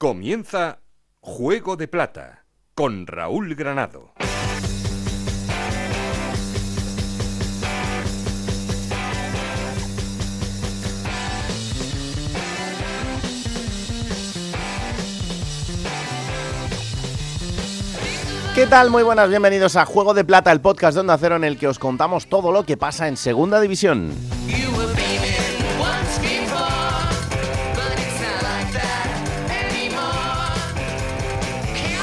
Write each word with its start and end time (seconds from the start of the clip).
Comienza 0.00 0.78
Juego 1.18 1.76
de 1.76 1.88
Plata 1.88 2.44
con 2.76 3.08
Raúl 3.08 3.56
Granado. 3.56 4.12
¿Qué 18.54 18.68
tal? 18.68 18.90
Muy 18.90 19.02
buenas, 19.02 19.28
bienvenidos 19.28 19.74
a 19.74 19.84
Juego 19.84 20.14
de 20.14 20.24
Plata, 20.24 20.52
el 20.52 20.60
podcast 20.60 20.94
de 20.94 21.00
Onda 21.00 21.18
en 21.22 21.42
el 21.42 21.58
que 21.58 21.66
os 21.66 21.80
contamos 21.80 22.28
todo 22.28 22.52
lo 22.52 22.62
que 22.62 22.76
pasa 22.76 23.08
en 23.08 23.16
Segunda 23.16 23.60
División. 23.60 24.12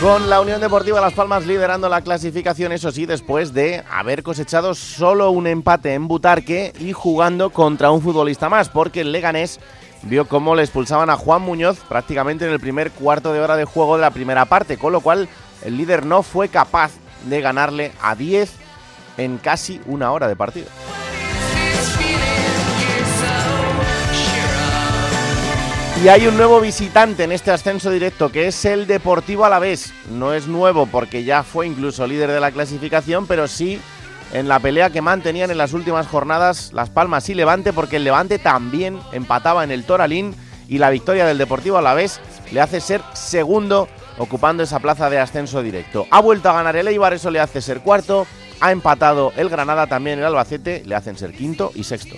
Con 0.06 0.30
la 0.30 0.40
Unión 0.40 0.62
Deportiva 0.62 1.02
Las 1.02 1.14
Palmas 1.14 1.48
liderando 1.48 1.90
la 1.90 2.02
clasificación, 2.02 2.72
eso 2.72 2.92
sí, 2.92 3.08
después 3.08 3.56
de 3.56 3.84
haber 3.90 4.22
cosechado 4.22 4.76
solo 4.76 5.32
un 5.32 5.48
empate 5.48 5.96
en 5.96 6.08
Butarque 6.08 6.74
y 6.80 6.94
jugando 6.94 7.50
contra 7.50 7.90
un 7.90 8.04
futbolista 8.04 8.48
más, 8.48 8.70
porque 8.70 9.02
el 9.02 9.12
Leganés 9.12 9.60
vio 10.04 10.28
cómo 10.28 10.54
le 10.54 10.62
expulsaban 10.62 11.10
a 11.10 11.18
Juan 11.18 11.42
Muñoz 11.42 11.80
prácticamente 11.90 12.46
en 12.46 12.52
el 12.52 12.60
primer 12.60 12.92
cuarto 12.92 13.34
de 13.34 13.40
hora 13.40 13.56
de 13.56 13.66
juego 13.66 13.96
de 13.96 14.02
la 14.02 14.12
primera 14.12 14.46
parte, 14.46 14.78
con 14.78 14.94
lo 14.94 15.02
cual 15.02 15.28
el 15.64 15.76
líder 15.76 16.06
no 16.06 16.22
fue 16.22 16.50
capaz 16.50 16.92
de 17.28 17.42
ganarle 17.42 17.92
a 18.00 18.14
10 18.14 18.52
en 19.18 19.40
casi 19.40 19.82
una 19.88 20.12
hora 20.12 20.28
de 20.28 20.36
partido. 20.36 20.68
Y 26.04 26.10
hay 26.10 26.28
un 26.28 26.38
nuevo 26.38 26.60
visitante 26.60 27.24
en 27.24 27.32
este 27.32 27.52
ascenso 27.52 27.90
directo 27.90 28.32
que 28.32 28.48
es 28.48 28.66
el 28.66 28.86
Deportivo 28.86 29.46
Alavés. 29.46 29.94
No 30.12 30.34
es 30.34 30.46
nuevo 30.46 30.86
porque 30.86 31.24
ya 31.24 31.42
fue 31.42 31.66
incluso 31.66 32.06
líder 32.06 32.32
de 32.32 32.40
la 32.40 32.52
clasificación, 32.52 33.26
pero 33.26 33.48
sí 33.48 33.80
en 34.34 34.48
la 34.48 34.60
pelea 34.60 34.90
que 34.90 35.02
mantenían 35.02 35.52
en 35.52 35.58
las 35.58 35.74
últimas 35.74 36.08
jornadas 36.08 36.74
Las 36.74 36.90
Palmas 36.90 37.30
y 37.30 37.34
Levante, 37.34 37.74
porque 37.74 37.96
el 37.96 38.04
Levante 38.04 38.40
también 38.40 39.00
empataba 39.14 39.64
en 39.64 39.72
el 39.72 39.86
Toralín 39.86 40.36
y 40.68 40.78
la 40.80 40.90
victoria 40.90 41.26
del 41.26 41.38
Deportivo 41.38 41.78
Alavés 41.78 42.20
le 42.52 42.62
hace 42.62 42.82
ser 42.82 43.02
segundo 43.14 43.88
ocupando 44.18 44.64
esa 44.64 44.80
plaza 44.80 45.10
de 45.10 45.20
ascenso 45.20 45.64
directo. 45.64 46.08
Ha 46.12 46.20
vuelto 46.22 46.50
a 46.50 46.54
ganar 46.54 46.76
el 46.76 46.88
Eibar, 46.88 47.14
eso 47.14 47.32
le 47.32 47.40
hace 47.40 47.62
ser 47.62 47.80
cuarto. 47.80 48.28
Ha 48.60 48.72
empatado 48.72 49.34
el 49.38 49.50
Granada 49.50 49.88
también 49.88 50.20
el 50.20 50.26
Albacete, 50.26 50.84
le 50.86 50.96
hacen 50.96 51.18
ser 51.18 51.34
quinto 51.34 51.72
y 51.74 51.84
sexto. 51.84 52.16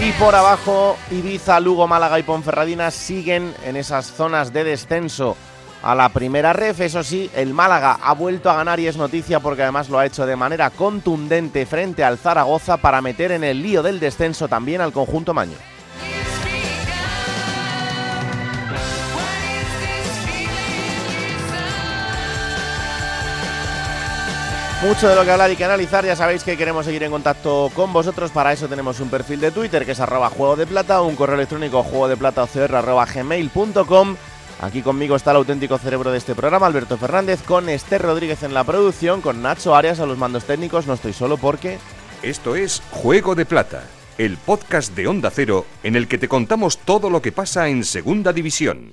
Y 0.00 0.12
por 0.12 0.34
abajo, 0.34 0.96
Ibiza, 1.10 1.60
Lugo, 1.60 1.86
Málaga 1.86 2.18
y 2.18 2.22
Ponferradina 2.22 2.90
siguen 2.90 3.52
en 3.66 3.76
esas 3.76 4.06
zonas 4.06 4.52
de 4.52 4.64
descenso 4.64 5.36
a 5.82 5.94
la 5.94 6.08
primera 6.08 6.52
ref. 6.52 6.80
Eso 6.80 7.02
sí, 7.02 7.30
el 7.34 7.52
Málaga 7.52 7.98
ha 8.02 8.14
vuelto 8.14 8.48
a 8.48 8.54
ganar 8.54 8.80
y 8.80 8.86
es 8.86 8.96
noticia 8.96 9.40
porque 9.40 9.64
además 9.64 9.88
lo 9.88 9.98
ha 9.98 10.06
hecho 10.06 10.24
de 10.24 10.36
manera 10.36 10.70
contundente 10.70 11.66
frente 11.66 12.04
al 12.04 12.16
Zaragoza 12.16 12.76
para 12.76 13.02
meter 13.02 13.32
en 13.32 13.44
el 13.44 13.60
lío 13.60 13.82
del 13.82 14.00
descenso 14.00 14.48
también 14.48 14.80
al 14.80 14.92
conjunto 14.92 15.34
Maño. 15.34 15.56
Mucho 24.80 25.08
de 25.08 25.16
lo 25.16 25.24
que 25.24 25.32
hablar 25.32 25.50
y 25.50 25.56
que 25.56 25.64
analizar, 25.64 26.06
ya 26.06 26.14
sabéis 26.14 26.44
que 26.44 26.56
queremos 26.56 26.86
seguir 26.86 27.02
en 27.02 27.10
contacto 27.10 27.68
con 27.74 27.92
vosotros, 27.92 28.30
para 28.30 28.52
eso 28.52 28.68
tenemos 28.68 29.00
un 29.00 29.10
perfil 29.10 29.40
de 29.40 29.50
Twitter 29.50 29.84
que 29.84 29.90
es 29.90 29.98
arroba 29.98 30.30
juego 30.30 30.54
de 30.54 30.68
plata, 30.68 31.02
un 31.02 31.16
correo 31.16 31.34
electrónico 31.34 31.82
juego 31.82 32.06
de 32.06 32.16
plata 32.16 32.42
arroba 32.44 33.04
gmail.com. 33.04 34.16
Aquí 34.60 34.82
conmigo 34.82 35.16
está 35.16 35.32
el 35.32 35.38
auténtico 35.38 35.78
cerebro 35.78 36.12
de 36.12 36.18
este 36.18 36.36
programa, 36.36 36.66
Alberto 36.66 36.96
Fernández, 36.96 37.42
con 37.42 37.68
Esther 37.68 38.02
Rodríguez 38.02 38.44
en 38.44 38.54
la 38.54 38.62
producción, 38.62 39.20
con 39.20 39.42
Nacho 39.42 39.74
Arias 39.74 39.98
a 39.98 40.06
los 40.06 40.16
mandos 40.16 40.44
técnicos, 40.44 40.86
no 40.86 40.94
estoy 40.94 41.12
solo 41.12 41.38
porque... 41.38 41.78
Esto 42.22 42.54
es 42.54 42.80
Juego 42.92 43.34
de 43.34 43.46
Plata, 43.46 43.82
el 44.16 44.36
podcast 44.36 44.94
de 44.94 45.08
Onda 45.08 45.30
Cero 45.30 45.66
en 45.82 45.96
el 45.96 46.06
que 46.06 46.18
te 46.18 46.28
contamos 46.28 46.78
todo 46.78 47.10
lo 47.10 47.20
que 47.20 47.32
pasa 47.32 47.68
en 47.68 47.82
Segunda 47.82 48.32
División. 48.32 48.92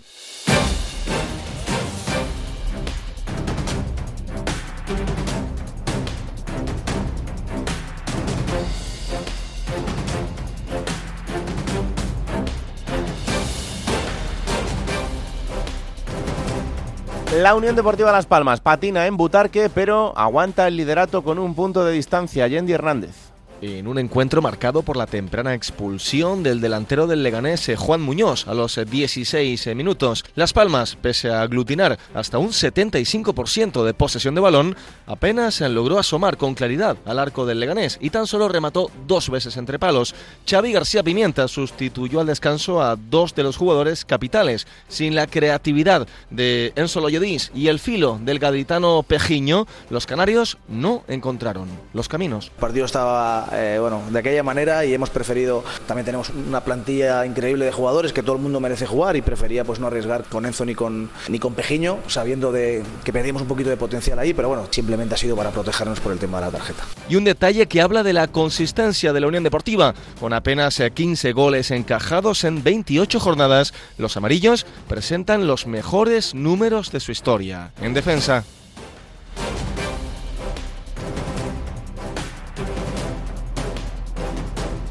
La 17.41 17.53
Unión 17.53 17.75
Deportiva 17.75 18.13
Las 18.13 18.28
Palmas 18.28 18.62
patina 18.62 19.07
en 19.07 19.18
Butarque, 19.18 19.69
pero 19.69 20.18
aguanta 20.18 20.69
el 20.69 20.78
liderato 20.78 21.22
con 21.22 21.38
un 21.38 21.53
punto 21.53 21.84
de 21.84 21.91
distancia. 21.91 22.47
Yendi 22.47 22.72
Hernández 22.72 23.25
en 23.61 23.88
un 23.88 23.99
encuentro 23.99 24.41
marcado 24.41 24.81
por 24.81 24.97
la 24.97 25.07
temprana 25.07 25.53
expulsión 25.53 26.43
del 26.43 26.61
delantero 26.61 27.07
del 27.07 27.23
Leganés 27.23 27.67
eh, 27.69 27.75
Juan 27.75 28.01
Muñoz 28.01 28.47
a 28.47 28.53
los 28.53 28.79
16 28.83 29.67
eh, 29.67 29.75
minutos. 29.75 30.23
Las 30.35 30.53
Palmas, 30.53 30.95
pese 30.95 31.29
a 31.29 31.41
aglutinar 31.41 31.97
hasta 32.13 32.38
un 32.38 32.49
75% 32.49 33.83
de 33.83 33.94
posesión 33.94 34.35
de 34.35 34.41
balón, 34.41 34.75
apenas 35.05 35.61
logró 35.61 35.99
asomar 35.99 36.38
con 36.38 36.53
claridad 36.53 36.97
al 37.05 37.19
arco 37.19 37.45
del 37.45 37.59
Leganés 37.59 37.97
y 38.01 38.09
tan 38.09 38.27
solo 38.27 38.47
remató 38.47 38.91
dos 39.07 39.29
veces 39.29 39.57
entre 39.57 39.79
palos. 39.79 40.15
Xavi 40.49 40.71
García 40.71 41.03
Pimienta 41.03 41.47
sustituyó 41.47 42.19
al 42.19 42.27
descanso 42.27 42.81
a 42.81 42.95
dos 42.95 43.35
de 43.35 43.44
los 43.44 43.57
jugadores 43.57 44.05
capitales. 44.05 44.67
Sin 44.88 45.15
la 45.15 45.27
creatividad 45.27 46.07
de 46.29 46.73
Enzo 46.75 47.01
Loyodis 47.01 47.51
y 47.53 47.67
el 47.67 47.79
filo 47.79 48.19
del 48.21 48.39
gaditano 48.39 49.03
Pejiño, 49.03 49.67
los 49.89 50.05
canarios 50.05 50.57
no 50.67 51.03
encontraron 51.07 51.67
los 51.94 52.09
caminos. 52.09 52.47
El 52.47 52.61
partido 52.61 52.85
estaba 52.85 53.44
eh, 53.51 53.78
bueno, 53.79 54.01
de 54.09 54.19
aquella 54.19 54.44
manera 54.44 54.85
y 54.85 54.94
hemos 54.94 55.09
preferido, 55.09 55.63
también 55.88 56.06
tenemos 56.06 56.29
una 56.29 56.61
plantilla 56.61 57.25
increíble 57.25 57.66
de 57.66 57.72
jugadores 57.72 58.13
que 58.13 58.23
todo 58.23 58.35
el 58.35 58.41
mundo 58.41 58.59
merece 58.59 58.85
jugar 58.85 59.16
y 59.16 59.22
prefería 59.22 59.63
pues 59.63 59.79
no 59.79 59.88
arriesgar 59.88 60.23
con 60.25 60.45
Enzo 60.45 60.66
ni 60.66 60.75
con, 60.75 61.09
ni 61.28 61.39
con 61.39 61.53
Pejiño, 61.53 62.00
sabiendo 62.07 62.51
de 62.51 62.83
que 63.03 63.13
perdimos 63.13 63.41
un 63.41 63.47
poquito 63.47 63.69
de 63.69 63.78
potencial 63.78 64.19
ahí, 64.19 64.33
pero 64.33 64.47
bueno, 64.47 64.67
simplemente 64.72 65.16
ha 65.16 65.17
sido 65.17 65.35
para 65.35 65.51
protegernos 65.51 66.00
por 66.00 66.11
el 66.11 66.19
tema 66.19 66.39
de 66.39 66.45
la 66.45 66.51
tarjeta. 66.51 66.83
Y 67.09 67.16
un 67.16 67.23
detalle 67.23 67.67
que 67.67 67.81
habla 67.81 68.03
de 68.03 68.13
la 68.13 68.28
consistencia 68.28 69.13
de 69.13 69.19
la 69.19 69.28
Unión 69.28 69.44
Deportiva, 69.44 69.94
con 70.19 70.33
apenas 70.33 70.81
15 70.94 71.31
goles 71.33 71.72
encajados 71.72 72.44
en 72.44 72.63
28 72.63 73.19
jornadas, 73.19 73.73
los 73.97 74.17
amarillos 74.17 74.66
presentan 74.88 75.47
los 75.47 75.67
mejores 75.67 76.33
números 76.33 76.91
de 76.91 77.00
su 77.00 77.12
historia. 77.12 77.72
En 77.81 77.94
defensa, 77.94 78.44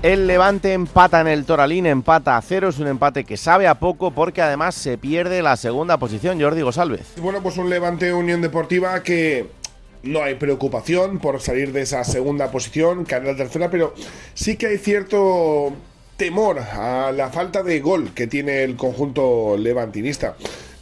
El 0.04 0.26
Levante 0.26 0.75
empata 0.75 1.22
en 1.22 1.28
el 1.28 1.47
Toralín, 1.47 1.87
empata 1.87 2.37
a 2.37 2.42
cero, 2.42 2.69
es 2.69 2.78
un 2.78 2.88
empate 2.88 3.25
que 3.25 3.38
sabe 3.38 3.66
a 3.66 3.76
poco 3.76 4.10
porque 4.10 4.42
además 4.42 4.75
se 4.75 4.98
pierde 4.98 5.41
la 5.41 5.56
segunda 5.56 5.97
posición, 5.97 6.38
Jordi 6.38 6.60
Gosalvez. 6.60 7.15
Bueno, 7.22 7.42
pues 7.42 7.56
un 7.56 7.70
Levante 7.70 8.12
Unión 8.12 8.42
Deportiva 8.42 9.03
que 9.03 9.47
no 10.03 10.22
hay 10.22 10.34
preocupación 10.34 11.20
por 11.20 11.41
salir 11.41 11.72
de 11.72 11.81
esa 11.81 12.04
segunda 12.04 12.50
posición, 12.50 13.06
caer 13.06 13.22
a 13.22 13.32
la 13.32 13.37
tercera, 13.37 13.70
pero 13.70 13.94
sí 14.34 14.59
que 14.59 14.66
hay 14.66 14.76
cierto 14.76 15.72
temor 16.19 16.59
a 16.59 17.10
la 17.10 17.31
falta 17.31 17.62
de 17.62 17.81
gol 17.81 18.10
que 18.15 18.26
tiene 18.26 18.62
el 18.62 18.76
conjunto 18.76 19.56
levantinista. 19.56 20.36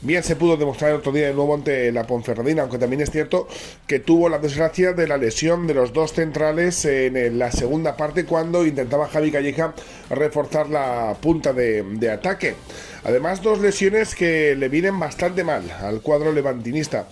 Bien 0.05 0.25
se 0.25 0.35
pudo 0.35 0.57
demostrar 0.57 0.91
el 0.91 0.97
otro 0.97 1.13
día 1.13 1.29
de 1.29 1.33
nuevo 1.33 1.55
ante 1.55 1.93
la 1.93 2.05
Ponferradina, 2.09 2.63
aunque 2.63 2.77
también 2.77 3.03
es 3.03 3.13
cierto 3.13 3.47
que 3.87 4.01
tuvo 4.01 4.29
la 4.29 4.41
desgracia 4.41 4.95
de 4.95 5.07
la 5.07 5.17
lesión 5.17 5.69
de 5.69 5.75
los 5.75 5.93
dos 5.93 6.13
centrales 6.13 6.84
en 6.84 7.39
la 7.39 7.53
segunda 7.53 7.97
parte 7.97 8.25
cuando 8.25 8.66
intentaba 8.66 9.07
Javi 9.07 9.31
Calleja 9.31 9.75
reforzar 10.10 10.69
la 10.69 11.16
punta 11.21 11.53
de, 11.53 11.84
de 11.84 12.10
ataque. 12.10 12.57
Además, 13.04 13.43
dos 13.43 13.60
lesiones 13.60 14.16
que 14.16 14.57
le 14.57 14.69
vienen 14.69 14.99
bastante 14.99 15.45
mal 15.45 15.71
al 15.71 16.01
cuadro 16.01 16.33
levantinista. 16.33 17.07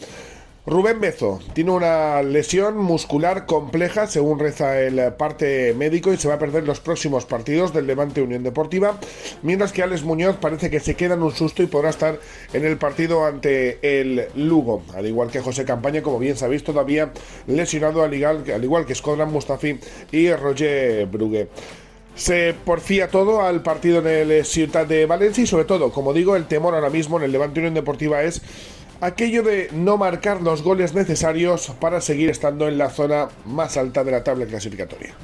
Rubén 0.67 1.01
Bezo 1.01 1.41
tiene 1.55 1.71
una 1.71 2.23
lesión 2.23 2.77
muscular 2.77 3.47
compleja, 3.47 4.07
según 4.07 4.39
reza 4.39 4.79
el 4.79 5.15
parte 5.15 5.73
médico, 5.75 6.12
y 6.12 6.19
se 6.19 6.29
va 6.29 6.35
a 6.35 6.39
perder 6.39 6.65
los 6.65 6.81
próximos 6.81 7.25
partidos 7.25 7.73
del 7.73 7.87
Levante 7.87 8.21
Unión 8.21 8.43
Deportiva, 8.43 9.01
mientras 9.43 9.73
que 9.73 9.83
Alex 9.83 10.03
Muñoz 10.03 10.37
parece 10.37 10.69
que 10.69 10.79
se 10.79 10.97
queda 10.97 11.15
en 11.15 11.23
un 11.23 11.33
susto 11.33 11.62
y 11.62 11.67
podrá 11.67 11.89
estar 11.89 12.21
en 12.53 12.67
el 12.67 12.77
partido 12.77 13.25
ante 13.25 13.79
el 13.83 14.27
Lugo, 14.35 14.83
al 14.95 15.07
igual 15.07 15.31
que 15.31 15.41
José 15.41 15.65
Campaña, 15.65 16.03
como 16.03 16.19
bien 16.19 16.37
sabéis, 16.37 16.62
todavía 16.62 17.11
lesionado 17.47 18.03
al 18.03 18.12
igual, 18.12 18.45
al 18.55 18.62
igual 18.62 18.85
que 18.85 18.95
Skodran 18.95 19.33
Mustafi 19.33 19.81
y 20.12 20.31
Roger 20.31 21.07
Brugue. 21.07 21.49
Se 22.15 22.55
porfía 22.67 23.09
todo 23.09 23.41
al 23.41 23.62
partido 23.62 24.01
en 24.01 24.31
el 24.31 24.45
Ciudad 24.45 24.87
de 24.87 25.07
Valencia 25.07 25.43
y 25.43 25.47
sobre 25.47 25.65
todo, 25.65 25.91
como 25.91 26.12
digo, 26.12 26.37
el 26.37 26.47
temor 26.47 26.75
ahora 26.75 26.91
mismo 26.91 27.17
en 27.17 27.25
el 27.25 27.33
Levante 27.33 27.61
Unión 27.61 27.73
Deportiva 27.73 28.23
es 28.23 28.43
aquello 29.00 29.43
de 29.43 29.69
no 29.73 29.97
marcar 29.97 30.43
los 30.43 30.62
goles 30.62 30.94
necesarios 30.94 31.73
para 31.81 32.00
seguir 32.00 32.31
estando 32.31 32.69
en 32.69 32.79
la 32.79 32.91
zona 32.91 33.29
más 33.47 33.76
alta 33.76 34.05
de 34.05 34.12
la 34.12 34.25
tabla 34.25 34.47
clasificatoria. 34.47 35.14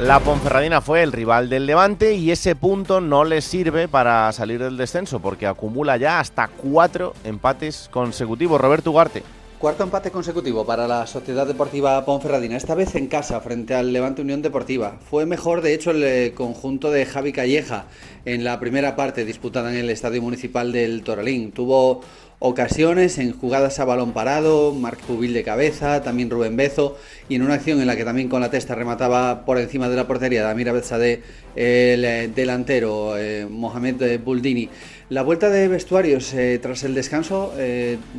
La 0.00 0.20
Ponferradina 0.20 0.82
fue 0.82 1.02
el 1.02 1.10
rival 1.10 1.48
del 1.48 1.64
Levante 1.64 2.12
y 2.14 2.30
ese 2.30 2.54
punto 2.54 3.00
no 3.00 3.24
le 3.24 3.40
sirve 3.40 3.88
para 3.88 4.30
salir 4.32 4.62
del 4.62 4.76
descenso 4.76 5.20
porque 5.20 5.46
acumula 5.46 5.96
ya 5.96 6.20
hasta 6.20 6.48
cuatro 6.48 7.14
empates 7.24 7.88
consecutivos. 7.90 8.60
Roberto 8.60 8.90
Ugarte. 8.90 9.22
Cuarto 9.58 9.84
empate 9.84 10.10
consecutivo 10.10 10.66
para 10.66 10.86
la 10.86 11.06
Sociedad 11.06 11.46
Deportiva 11.46 12.04
Ponferradina, 12.04 12.58
esta 12.58 12.74
vez 12.74 12.94
en 12.94 13.06
casa 13.06 13.40
frente 13.40 13.74
al 13.74 13.90
Levante 13.90 14.20
Unión 14.20 14.42
Deportiva. 14.42 14.98
Fue 15.08 15.24
mejor, 15.24 15.62
de 15.62 15.72
hecho, 15.72 15.92
el 15.92 16.04
eh, 16.04 16.32
conjunto 16.34 16.90
de 16.90 17.06
Javi 17.06 17.32
Calleja 17.32 17.86
en 18.26 18.44
la 18.44 18.60
primera 18.60 18.96
parte 18.96 19.24
disputada 19.24 19.72
en 19.72 19.78
el 19.78 19.88
Estadio 19.88 20.20
Municipal 20.20 20.72
del 20.72 21.02
Toralín. 21.02 21.52
Tuvo 21.52 22.02
ocasiones 22.38 23.16
en 23.16 23.32
jugadas 23.32 23.80
a 23.80 23.86
balón 23.86 24.12
parado, 24.12 24.74
Marc 24.74 25.00
Jubil 25.06 25.32
de 25.32 25.42
cabeza, 25.42 26.02
también 26.02 26.28
Rubén 26.28 26.54
Bezo, 26.54 26.98
y 27.30 27.36
en 27.36 27.42
una 27.42 27.54
acción 27.54 27.80
en 27.80 27.86
la 27.86 27.96
que 27.96 28.04
también 28.04 28.28
con 28.28 28.42
la 28.42 28.50
testa 28.50 28.74
remataba 28.74 29.46
por 29.46 29.56
encima 29.56 29.88
de 29.88 29.96
la 29.96 30.06
portería 30.06 30.42
Damir 30.42 30.68
Abezadeh 30.68 31.22
el 31.54 32.04
eh, 32.04 32.28
delantero 32.28 33.16
eh, 33.16 33.46
Mohamed 33.50 34.20
Buldini. 34.20 34.68
La 35.08 35.22
vuelta 35.22 35.48
de 35.48 35.66
vestuarios 35.68 36.34
tras 36.60 36.82
el 36.82 36.92
descanso 36.92 37.52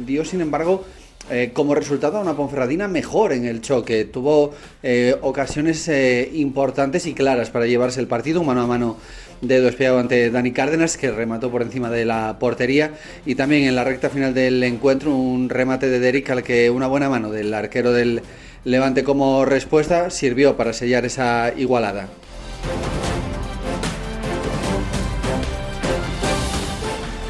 dio, 0.06 0.24
sin 0.24 0.40
embargo, 0.40 0.86
eh, 1.30 1.52
como 1.54 1.76
resultado 1.76 2.20
una 2.22 2.36
Ponferradina 2.36 2.88
mejor 2.88 3.34
en 3.34 3.46
el 3.46 3.62
choque. 3.62 4.06
Tuvo 4.06 4.54
eh, 4.84 5.16
ocasiones 5.22 5.88
eh, 5.88 6.30
importantes 6.34 7.06
y 7.06 7.14
claras 7.14 7.50
para 7.50 7.66
llevarse 7.66 8.00
el 8.00 8.08
partido 8.08 8.44
mano 8.44 8.62
a 8.62 8.68
mano 8.68 8.98
de 9.42 9.68
espiado 9.68 10.00
ante 10.00 10.32
Dani 10.32 10.52
Cárdenas, 10.52 10.98
que 10.98 11.12
remató 11.12 11.52
por 11.52 11.62
encima 11.62 11.90
de 11.90 12.06
la 12.06 12.38
portería. 12.40 12.94
Y 13.26 13.36
también 13.36 13.64
en 13.64 13.76
la 13.76 13.84
recta 13.84 14.10
final 14.10 14.34
del 14.34 14.64
encuentro, 14.64 15.16
un 15.16 15.50
remate 15.50 15.90
de 15.90 16.00
Derek 16.00 16.30
al 16.30 16.44
que 16.44 16.70
una 16.70 16.88
buena 16.88 17.10
mano 17.10 17.32
del 17.32 17.54
arquero 17.54 17.92
del 17.92 18.22
Levante 18.64 19.04
como 19.04 19.46
respuesta 19.46 20.10
sirvió 20.10 20.58
para 20.58 20.74
sellar 20.74 21.06
esa 21.06 21.54
igualada. 21.56 22.08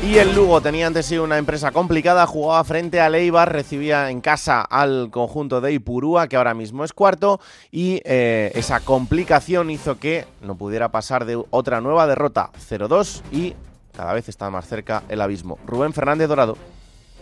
Y 0.08 0.20
el 0.20 0.34
Lugo 0.34 0.62
tenía 0.62 0.88
ante 0.88 1.04
sí 1.04 1.18
una 1.18 1.38
empresa 1.38 1.72
complicada, 1.72 2.26
jugaba 2.26 2.64
frente 2.64 3.02
a 3.02 3.10
Leibar, 3.10 3.52
recibía 3.52 4.10
en 4.10 4.22
casa 4.22 4.62
al 4.62 5.10
conjunto 5.12 5.60
de 5.60 5.74
Ipurúa, 5.74 6.30
que 6.30 6.38
ahora 6.38 6.54
mismo 6.54 6.86
es 6.86 6.94
cuarto, 6.94 7.42
y 7.72 8.02
eh, 8.06 8.54
esa 8.56 8.80
complicación 8.80 9.70
hizo 9.70 10.00
que 10.00 10.26
no 10.42 10.56
pudiera 10.56 10.94
pasar 10.94 11.26
de 11.26 11.44
otra 11.50 11.82
nueva 11.82 12.08
derrota 12.08 12.52
0-2 12.70 13.22
y 13.34 13.54
cada 13.94 14.14
vez 14.14 14.30
está 14.30 14.50
más 14.50 14.66
cerca 14.66 15.04
el 15.10 15.20
abismo. 15.20 15.60
Rubén 15.68 15.92
Fernández 15.92 16.30
Dorado. 16.30 16.58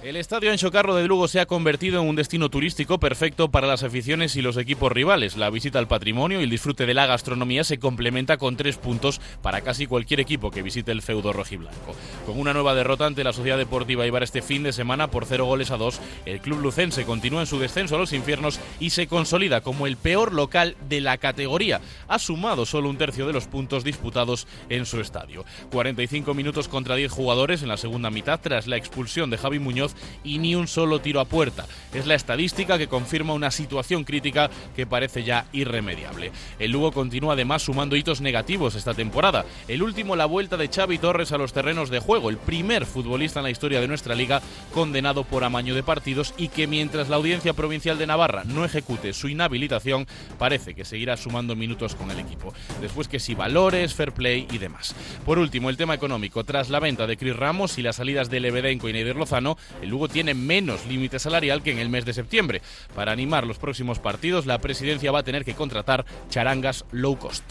El 0.05 0.17
estadio 0.17 0.51
Ancho 0.51 0.69
Carro 0.69 0.93
de 0.93 1.07
Lugo 1.07 1.27
se 1.27 1.39
ha 1.39 1.47
convertido 1.47 1.99
en 1.99 2.07
un 2.07 2.15
destino 2.15 2.49
turístico 2.51 2.99
perfecto 2.99 3.49
para 3.49 3.65
las 3.65 3.81
aficiones 3.81 4.35
y 4.35 4.43
los 4.43 4.55
equipos 4.55 4.91
rivales. 4.91 5.35
La 5.35 5.49
visita 5.49 5.79
al 5.79 5.87
patrimonio 5.87 6.39
y 6.39 6.43
el 6.43 6.49
disfrute 6.51 6.85
de 6.85 6.93
la 6.93 7.07
gastronomía 7.07 7.63
se 7.63 7.79
complementa 7.79 8.37
con 8.37 8.55
tres 8.55 8.77
puntos 8.77 9.19
para 9.41 9.61
casi 9.61 9.87
cualquier 9.87 10.19
equipo 10.19 10.51
que 10.51 10.61
visite 10.61 10.91
el 10.91 11.01
feudo 11.01 11.33
rojiblanco. 11.33 11.95
Con 12.27 12.39
una 12.39 12.53
nueva 12.53 12.75
derrota 12.75 13.07
ante 13.07 13.23
la 13.23 13.33
Sociedad 13.33 13.57
Deportiva 13.57 14.05
Ibar 14.05 14.21
este 14.21 14.43
fin 14.43 14.61
de 14.61 14.73
semana 14.73 15.09
por 15.09 15.25
cero 15.25 15.45
goles 15.45 15.71
a 15.71 15.77
dos, 15.77 15.99
el 16.27 16.39
club 16.39 16.61
lucense 16.61 17.03
continúa 17.03 17.41
en 17.41 17.47
su 17.47 17.57
descenso 17.57 17.95
a 17.95 17.97
los 17.97 18.13
infiernos 18.13 18.59
y 18.79 18.91
se 18.91 19.07
consolida 19.07 19.61
como 19.61 19.87
el 19.87 19.97
peor 19.97 20.35
local 20.35 20.75
de 20.87 21.01
la 21.01 21.17
categoría. 21.17 21.81
Ha 22.07 22.19
sumado 22.19 22.67
solo 22.67 22.91
un 22.91 22.99
tercio 22.99 23.25
de 23.25 23.33
los 23.33 23.47
puntos 23.47 23.83
disputados 23.83 24.45
en 24.69 24.85
su 24.85 25.01
estadio. 25.01 25.45
45 25.71 26.35
minutos 26.35 26.67
contra 26.67 26.95
10 26.95 27.11
jugadores 27.11 27.63
en 27.63 27.69
la 27.69 27.77
segunda 27.77 28.11
mitad 28.11 28.39
tras 28.39 28.67
la 28.67 28.77
expulsión 28.77 29.31
de 29.31 29.39
Javi 29.39 29.57
Muñoz 29.57 29.94
y 30.23 30.39
ni 30.39 30.55
un 30.55 30.67
solo 30.67 30.99
tiro 30.99 31.19
a 31.19 31.25
puerta. 31.25 31.65
Es 31.93 32.05
la 32.05 32.15
estadística 32.15 32.77
que 32.77 32.87
confirma 32.87 33.33
una 33.33 33.51
situación 33.51 34.03
crítica 34.03 34.49
que 34.75 34.85
parece 34.85 35.23
ya 35.23 35.45
irremediable. 35.53 36.31
El 36.59 36.71
Lugo 36.71 36.91
continúa 36.91 37.33
además 37.33 37.63
sumando 37.63 37.95
hitos 37.95 38.21
negativos 38.21 38.75
esta 38.75 38.93
temporada. 38.93 39.45
El 39.67 39.83
último 39.83 40.15
la 40.15 40.25
vuelta 40.25 40.57
de 40.57 40.67
Xavi 40.67 40.97
Torres 40.97 41.31
a 41.31 41.37
los 41.37 41.53
terrenos 41.53 41.89
de 41.89 41.99
juego, 41.99 42.29
el 42.29 42.37
primer 42.37 42.85
futbolista 42.85 43.39
en 43.39 43.43
la 43.43 43.51
historia 43.51 43.81
de 43.81 43.87
nuestra 43.87 44.15
liga 44.15 44.41
condenado 44.73 45.23
por 45.23 45.43
amaño 45.43 45.75
de 45.75 45.83
partidos 45.83 46.33
y 46.37 46.49
que 46.49 46.67
mientras 46.67 47.09
la 47.09 47.15
Audiencia 47.15 47.53
Provincial 47.53 47.97
de 47.97 48.07
Navarra 48.07 48.43
no 48.45 48.65
ejecute 48.65 49.13
su 49.13 49.27
inhabilitación, 49.27 50.07
parece 50.37 50.75
que 50.75 50.85
seguirá 50.85 51.17
sumando 51.17 51.55
minutos 51.55 51.95
con 51.95 52.11
el 52.11 52.19
equipo. 52.19 52.53
Después 52.81 53.07
que 53.07 53.19
si 53.19 53.35
valores, 53.35 53.93
fair 53.93 54.11
play 54.11 54.47
y 54.51 54.57
demás. 54.57 54.95
Por 55.25 55.39
último, 55.39 55.69
el 55.69 55.77
tema 55.77 55.93
económico. 55.93 56.43
Tras 56.43 56.69
la 56.69 56.79
venta 56.79 57.07
de 57.07 57.17
Chris 57.17 57.35
Ramos 57.35 57.77
y 57.77 57.81
las 57.81 57.97
salidas 57.97 58.29
de 58.29 58.39
Lebedenko 58.39 58.89
y 58.89 58.93
Neider 58.93 59.15
Lozano, 59.15 59.57
el 59.85 59.91
Lugo 59.91 60.09
tiene 60.09 60.33
menos 60.33 60.85
límite 60.87 61.19
salarial 61.19 61.63
que 61.63 61.71
en 61.71 61.79
el 61.79 61.89
mes 61.89 62.05
de 62.05 62.13
septiembre. 62.13 62.61
Para 62.93 63.11
animar 63.11 63.47
los 63.47 63.59
próximos 63.59 63.99
partidos, 63.99 64.45
la 64.45 64.59
presidencia 64.59 65.11
va 65.11 65.19
a 65.19 65.23
tener 65.23 65.45
que 65.45 65.53
contratar 65.53 66.05
charangas 66.29 66.85
low 66.91 67.17
cost. 67.17 67.43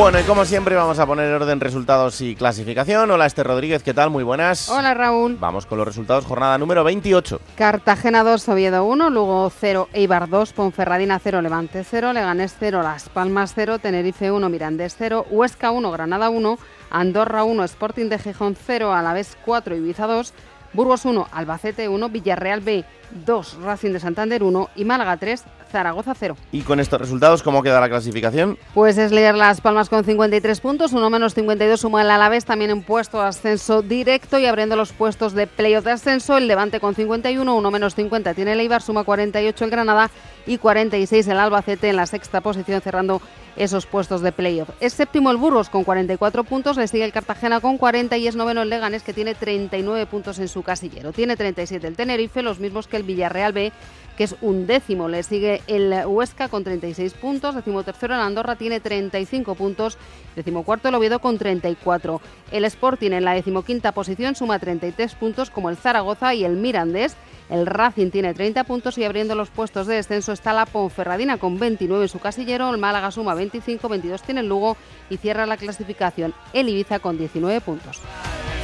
Bueno, 0.00 0.18
y 0.18 0.22
como 0.22 0.46
siempre 0.46 0.74
vamos 0.74 0.98
a 0.98 1.04
poner 1.04 1.30
orden 1.30 1.60
resultados 1.60 2.22
y 2.22 2.34
clasificación. 2.34 3.10
Hola, 3.10 3.26
Esther 3.26 3.46
Rodríguez, 3.46 3.82
¿qué 3.82 3.92
tal? 3.92 4.08
Muy 4.08 4.24
buenas. 4.24 4.70
Hola, 4.70 4.94
Raúl. 4.94 5.36
Vamos 5.38 5.66
con 5.66 5.76
los 5.76 5.86
resultados, 5.86 6.24
jornada 6.24 6.56
número 6.56 6.82
28. 6.82 7.38
Cartagena 7.54 8.24
2, 8.24 8.48
Oviedo 8.48 8.86
1, 8.86 9.10
Lugo 9.10 9.52
0, 9.54 9.90
Eibar 9.92 10.30
2, 10.30 10.54
Ponferradina 10.54 11.18
0, 11.22 11.42
Levante 11.42 11.84
0, 11.84 12.14
Leganés 12.14 12.56
0, 12.58 12.82
Las 12.82 13.10
Palmas 13.10 13.52
0, 13.54 13.78
Tenerife 13.78 14.32
1, 14.32 14.48
Mirandés 14.48 14.96
0, 14.98 15.26
Huesca 15.28 15.70
1, 15.70 15.90
Granada 15.90 16.30
1, 16.30 16.58
Andorra 16.88 17.44
1, 17.44 17.62
Sporting 17.64 18.08
de 18.08 18.18
Gijón 18.18 18.56
0, 18.56 18.94
Alavés 18.94 19.36
4, 19.44 19.76
Ibiza 19.76 20.06
2, 20.06 20.32
Burgos 20.72 21.04
1, 21.04 21.28
Albacete 21.30 21.90
1, 21.90 22.08
Villarreal 22.08 22.60
B 22.60 22.86
2, 23.26 23.58
Racing 23.62 23.92
de 23.92 24.00
Santander 24.00 24.42
1 24.42 24.70
y 24.76 24.84
Málaga 24.84 25.16
3, 25.16 25.44
Zaragoza 25.70 26.14
0. 26.18 26.36
¿Y 26.52 26.62
con 26.62 26.80
estos 26.80 27.00
resultados 27.00 27.42
cómo 27.42 27.62
queda 27.62 27.80
la 27.80 27.88
clasificación? 27.88 28.58
Pues 28.74 28.98
es 28.98 29.12
leer 29.12 29.34
Las 29.34 29.60
Palmas 29.60 29.88
con 29.88 30.04
53 30.04 30.60
puntos, 30.60 30.92
uno 30.92 31.10
menos 31.10 31.34
52 31.34 31.80
suma 31.80 32.02
el 32.02 32.10
Alavés, 32.10 32.44
también 32.44 32.70
en 32.70 32.82
puesto 32.82 33.20
de 33.20 33.28
ascenso 33.28 33.82
directo 33.82 34.38
y 34.38 34.46
abriendo 34.46 34.76
los 34.76 34.92
puestos 34.92 35.32
de 35.32 35.46
playoff 35.46 35.84
de 35.84 35.92
ascenso, 35.92 36.36
el 36.36 36.48
Levante 36.48 36.80
con 36.80 36.94
51, 36.94 37.54
uno 37.54 37.70
menos 37.70 37.94
50 37.94 38.34
tiene 38.34 38.52
el 38.52 38.60
Eibar, 38.60 38.82
suma 38.82 39.04
48 39.04 39.64
el 39.64 39.70
Granada 39.70 40.10
y 40.46 40.58
46 40.58 41.28
el 41.28 41.38
Albacete 41.38 41.88
en 41.88 41.96
la 41.96 42.06
sexta 42.06 42.40
posición 42.40 42.80
cerrando 42.80 43.20
esos 43.56 43.86
puestos 43.86 44.22
de 44.22 44.32
playoff. 44.32 44.70
Es 44.80 44.94
séptimo 44.94 45.30
el 45.30 45.36
Burgos 45.36 45.68
con 45.68 45.84
44 45.84 46.44
puntos, 46.44 46.76
le 46.76 46.88
sigue 46.88 47.04
el 47.04 47.12
Cartagena 47.12 47.60
con 47.60 47.78
40 47.78 48.16
y 48.16 48.26
es 48.26 48.36
noveno 48.36 48.62
el 48.62 48.70
Leganés 48.70 49.02
que 49.02 49.12
tiene 49.12 49.34
39 49.34 50.06
puntos 50.06 50.38
en 50.38 50.48
su 50.48 50.62
casillero. 50.62 51.12
Tiene 51.12 51.36
37 51.36 51.86
el 51.86 51.96
Tenerife, 51.96 52.42
los 52.42 52.58
mismos 52.58 52.86
que 52.86 52.96
el 52.96 52.99
Villarreal 53.02 53.52
B 53.52 53.72
que 54.20 54.24
es 54.24 54.36
un 54.42 54.66
décimo. 54.66 55.08
Le 55.08 55.22
sigue 55.22 55.62
el 55.66 55.94
Huesca 56.04 56.50
con 56.50 56.62
36 56.62 57.14
puntos, 57.14 57.54
décimo 57.54 57.84
tercero 57.84 58.14
el 58.14 58.20
Andorra 58.20 58.54
tiene 58.54 58.78
35 58.78 59.54
puntos, 59.54 59.96
décimo 60.36 60.62
cuarto 60.62 60.88
el 60.88 60.94
Oviedo 60.94 61.20
con 61.20 61.38
34. 61.38 62.20
El 62.52 62.66
Sporting 62.66 63.12
en 63.12 63.24
la 63.24 63.32
decimoquinta 63.32 63.92
posición 63.92 64.34
suma 64.34 64.58
33 64.58 65.14
puntos 65.14 65.48
como 65.48 65.70
el 65.70 65.78
Zaragoza 65.78 66.34
y 66.34 66.44
el 66.44 66.56
Mirandés. 66.56 67.16
El 67.48 67.64
Racing 67.64 68.10
tiene 68.10 68.34
30 68.34 68.64
puntos 68.64 68.98
y 68.98 69.04
abriendo 69.04 69.34
los 69.34 69.48
puestos 69.48 69.86
de 69.86 69.94
descenso 69.94 70.32
está 70.32 70.52
la 70.52 70.66
Ponferradina 70.66 71.38
con 71.38 71.58
29 71.58 72.02
en 72.02 72.08
su 72.10 72.18
casillero, 72.18 72.68
el 72.68 72.76
Málaga 72.76 73.10
suma 73.10 73.32
25, 73.32 73.88
22 73.88 74.22
tiene 74.22 74.40
el 74.42 74.48
Lugo 74.48 74.76
y 75.08 75.16
cierra 75.16 75.46
la 75.46 75.56
clasificación 75.56 76.34
el 76.52 76.68
Ibiza 76.68 76.98
con 76.98 77.16
19 77.16 77.62
puntos. 77.62 78.00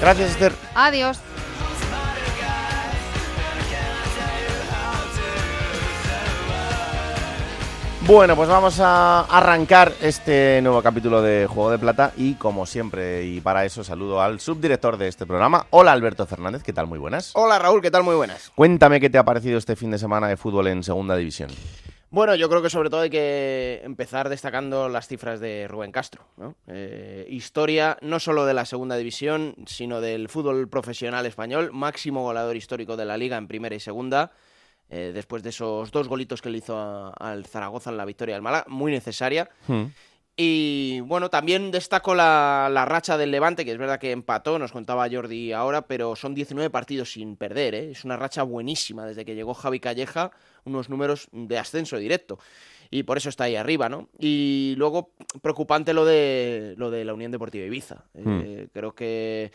Gracias, 0.02 0.32
Esther. 0.32 0.52
Adiós. 0.74 1.18
Bueno, 8.06 8.36
pues 8.36 8.48
vamos 8.48 8.78
a 8.78 9.22
arrancar 9.22 9.92
este 10.00 10.60
nuevo 10.62 10.80
capítulo 10.80 11.22
de 11.22 11.48
Juego 11.48 11.72
de 11.72 11.78
Plata 11.80 12.12
y 12.16 12.34
como 12.34 12.64
siempre 12.64 13.24
y 13.24 13.40
para 13.40 13.64
eso 13.64 13.82
saludo 13.82 14.22
al 14.22 14.38
subdirector 14.38 14.96
de 14.96 15.08
este 15.08 15.26
programa. 15.26 15.66
Hola 15.70 15.90
Alberto 15.90 16.24
Fernández, 16.24 16.62
¿qué 16.62 16.72
tal? 16.72 16.86
Muy 16.86 17.00
buenas. 17.00 17.32
Hola 17.34 17.58
Raúl, 17.58 17.82
¿qué 17.82 17.90
tal? 17.90 18.04
Muy 18.04 18.14
buenas. 18.14 18.52
Cuéntame 18.54 19.00
qué 19.00 19.10
te 19.10 19.18
ha 19.18 19.24
parecido 19.24 19.58
este 19.58 19.74
fin 19.74 19.90
de 19.90 19.98
semana 19.98 20.28
de 20.28 20.36
fútbol 20.36 20.68
en 20.68 20.84
Segunda 20.84 21.16
División. 21.16 21.50
Bueno, 22.10 22.36
yo 22.36 22.48
creo 22.48 22.62
que 22.62 22.70
sobre 22.70 22.90
todo 22.90 23.00
hay 23.00 23.10
que 23.10 23.80
empezar 23.82 24.28
destacando 24.28 24.88
las 24.88 25.08
cifras 25.08 25.40
de 25.40 25.66
Rubén 25.66 25.90
Castro. 25.90 26.24
¿no? 26.36 26.54
Eh, 26.68 27.26
historia 27.28 27.98
no 28.02 28.20
solo 28.20 28.46
de 28.46 28.54
la 28.54 28.66
segunda 28.66 28.96
división, 28.96 29.56
sino 29.66 30.00
del 30.00 30.28
fútbol 30.28 30.68
profesional 30.68 31.26
español, 31.26 31.70
máximo 31.72 32.22
goleador 32.22 32.54
histórico 32.54 32.96
de 32.96 33.04
la 33.04 33.16
liga 33.16 33.36
en 33.36 33.48
primera 33.48 33.74
y 33.74 33.80
segunda. 33.80 34.30
Eh, 34.90 35.12
después 35.14 35.42
de 35.42 35.50
esos 35.50 35.90
dos 35.90 36.08
golitos 36.08 36.42
que 36.42 36.50
le 36.50 36.58
hizo 36.58 37.12
al 37.18 37.46
Zaragoza 37.46 37.90
en 37.90 37.96
la 37.96 38.04
victoria 38.04 38.34
del 38.34 38.42
Málaga, 38.42 38.64
muy 38.68 38.92
necesaria. 38.92 39.48
Hmm. 39.66 39.86
Y 40.38 41.00
bueno, 41.00 41.30
también 41.30 41.70
destaco 41.70 42.14
la, 42.14 42.68
la, 42.70 42.84
racha 42.84 43.16
del 43.16 43.30
Levante, 43.30 43.64
que 43.64 43.72
es 43.72 43.78
verdad 43.78 43.98
que 43.98 44.12
empató, 44.12 44.58
nos 44.58 44.70
contaba 44.70 45.08
Jordi 45.10 45.52
ahora, 45.52 45.86
pero 45.86 46.14
son 46.14 46.34
19 46.34 46.68
partidos 46.68 47.12
sin 47.12 47.36
perder, 47.36 47.74
¿eh? 47.74 47.90
es 47.92 48.04
una 48.04 48.18
racha 48.18 48.42
buenísima 48.42 49.06
desde 49.06 49.24
que 49.24 49.34
llegó 49.34 49.54
Javi 49.54 49.80
Calleja, 49.80 50.30
unos 50.64 50.90
números 50.90 51.28
de 51.32 51.58
ascenso 51.58 51.96
directo. 51.96 52.38
Y 52.90 53.04
por 53.04 53.16
eso 53.16 53.30
está 53.30 53.44
ahí 53.44 53.56
arriba, 53.56 53.88
¿no? 53.88 54.08
Y 54.18 54.74
luego, 54.76 55.10
preocupante 55.42 55.92
lo 55.92 56.04
de, 56.04 56.74
lo 56.76 56.90
de 56.90 57.04
la 57.04 57.14
Unión 57.14 57.32
Deportiva 57.32 57.64
Ibiza. 57.64 58.04
Eh, 58.14 58.68
creo 58.72 58.94
que 58.94 59.50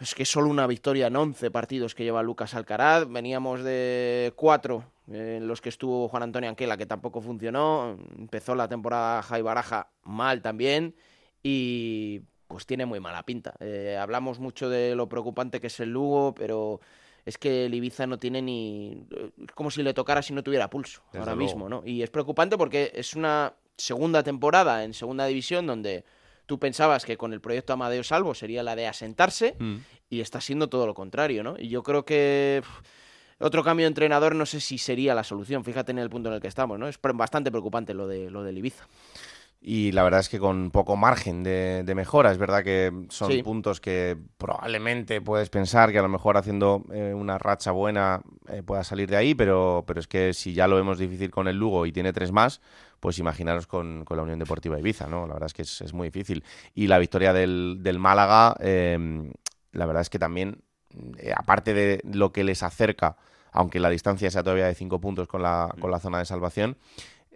es 0.00 0.14
que 0.14 0.22
es 0.22 0.30
solo 0.30 0.48
una 0.48 0.66
victoria 0.66 1.08
en 1.08 1.16
11 1.16 1.50
partidos 1.50 1.94
que 1.94 2.04
lleva 2.04 2.22
Lucas 2.22 2.54
Alcaraz. 2.54 3.06
Veníamos 3.08 3.62
de 3.62 4.32
cuatro 4.34 4.84
en 5.08 5.46
los 5.46 5.60
que 5.60 5.68
estuvo 5.68 6.08
Juan 6.08 6.22
Antonio 6.22 6.48
Anquela, 6.48 6.76
que 6.76 6.86
tampoco 6.86 7.20
funcionó. 7.20 7.98
Empezó 8.16 8.54
la 8.54 8.68
temporada 8.68 9.22
Jai 9.22 9.42
Baraja 9.42 9.90
mal 10.02 10.40
también. 10.40 10.94
Y 11.42 12.22
pues 12.46 12.66
tiene 12.66 12.86
muy 12.86 12.98
mala 12.98 13.24
pinta. 13.24 13.54
Eh, 13.60 13.98
hablamos 14.00 14.38
mucho 14.40 14.70
de 14.70 14.94
lo 14.94 15.08
preocupante 15.08 15.60
que 15.60 15.66
es 15.66 15.80
el 15.80 15.90
Lugo, 15.90 16.34
pero 16.34 16.80
es 17.26 17.36
que 17.36 17.66
el 17.66 17.74
Ibiza 17.74 18.06
no 18.06 18.18
tiene 18.18 18.40
ni. 18.40 19.06
Es 19.46 19.52
como 19.54 19.70
si 19.70 19.82
le 19.82 19.94
tocara 19.94 20.22
si 20.22 20.32
no 20.32 20.42
tuviera 20.42 20.70
pulso 20.70 21.02
Desde 21.12 21.18
ahora 21.18 21.34
luego. 21.34 21.46
mismo, 21.46 21.68
¿no? 21.68 21.82
Y 21.84 22.02
es 22.02 22.10
preocupante 22.10 22.56
porque 22.56 22.90
es 22.94 23.14
una 23.14 23.54
segunda 23.76 24.22
temporada 24.22 24.82
en 24.82 24.94
segunda 24.94 25.26
división 25.26 25.66
donde 25.66 26.04
tú 26.50 26.58
pensabas 26.58 27.04
que 27.04 27.16
con 27.16 27.32
el 27.32 27.40
proyecto 27.40 27.72
Amadeo 27.72 28.02
Salvo 28.02 28.34
sería 28.34 28.64
la 28.64 28.74
de 28.74 28.88
asentarse 28.88 29.54
Mm. 29.60 29.76
y 30.10 30.20
está 30.20 30.40
siendo 30.40 30.68
todo 30.68 30.84
lo 30.84 30.94
contrario, 30.94 31.44
¿no? 31.44 31.54
Y 31.56 31.68
yo 31.68 31.84
creo 31.84 32.04
que 32.04 32.60
otro 33.38 33.62
cambio 33.62 33.84
de 33.84 33.88
entrenador 33.88 34.34
no 34.34 34.46
sé 34.46 34.58
si 34.58 34.76
sería 34.76 35.14
la 35.14 35.22
solución, 35.22 35.62
fíjate 35.62 35.92
en 35.92 36.00
el 36.00 36.10
punto 36.10 36.28
en 36.28 36.34
el 36.34 36.40
que 36.40 36.48
estamos, 36.48 36.76
¿no? 36.76 36.88
Es 36.88 36.98
bastante 37.14 37.52
preocupante 37.52 37.94
lo 37.94 38.08
de 38.08 38.30
lo 38.32 38.42
del 38.42 38.58
Ibiza. 38.58 38.84
Y 39.62 39.92
la 39.92 40.02
verdad 40.02 40.20
es 40.20 40.28
que 40.30 40.38
con 40.40 40.70
poco 40.70 40.96
margen 40.96 41.42
de, 41.44 41.82
de 41.84 41.94
mejora. 41.94 42.32
Es 42.32 42.38
verdad 42.38 42.64
que 42.64 42.90
son 43.10 43.30
Sí. 43.30 43.42
puntos 43.42 43.78
que 43.80 44.16
probablemente 44.38 45.20
puedes 45.20 45.50
pensar 45.50 45.92
que 45.92 45.98
a 45.98 46.02
lo 46.02 46.08
mejor 46.08 46.36
haciendo 46.38 46.82
eh, 46.92 47.12
una 47.14 47.36
racha 47.38 47.70
buena 47.70 48.22
eh, 48.48 48.62
pueda 48.62 48.82
salir 48.84 49.08
de 49.10 49.16
ahí, 49.18 49.34
pero, 49.34 49.84
pero 49.86 50.00
es 50.00 50.08
que 50.08 50.32
si 50.32 50.54
ya 50.54 50.66
lo 50.66 50.76
vemos 50.76 50.98
difícil 50.98 51.30
con 51.30 51.46
el 51.46 51.56
Lugo 51.56 51.84
y 51.86 51.92
tiene 51.92 52.12
tres 52.14 52.32
más, 52.32 52.60
pues 53.00 53.18
imaginaros 53.18 53.66
con, 53.66 54.04
con 54.04 54.16
la 54.16 54.22
Unión 54.22 54.38
Deportiva 54.38 54.78
Ibiza, 54.78 55.06
¿no? 55.06 55.26
La 55.26 55.32
verdad 55.34 55.46
es 55.46 55.54
que 55.54 55.62
es, 55.62 55.80
es 55.80 55.92
muy 55.92 56.08
difícil. 56.08 56.44
Y 56.74 56.86
la 56.86 56.98
victoria 56.98 57.32
del, 57.32 57.78
del 57.80 57.98
Málaga, 57.98 58.54
eh, 58.60 59.32
la 59.72 59.86
verdad 59.86 60.02
es 60.02 60.10
que 60.10 60.18
también, 60.18 60.62
eh, 61.18 61.32
aparte 61.36 61.72
de 61.74 62.00
lo 62.04 62.32
que 62.32 62.44
les 62.44 62.62
acerca, 62.62 63.16
aunque 63.52 63.80
la 63.80 63.88
distancia 63.90 64.30
sea 64.30 64.42
todavía 64.42 64.66
de 64.66 64.74
cinco 64.74 65.00
puntos 65.00 65.26
con 65.28 65.42
la, 65.42 65.74
con 65.80 65.90
la 65.90 65.98
zona 65.98 66.18
de 66.18 66.24
salvación, 66.26 66.76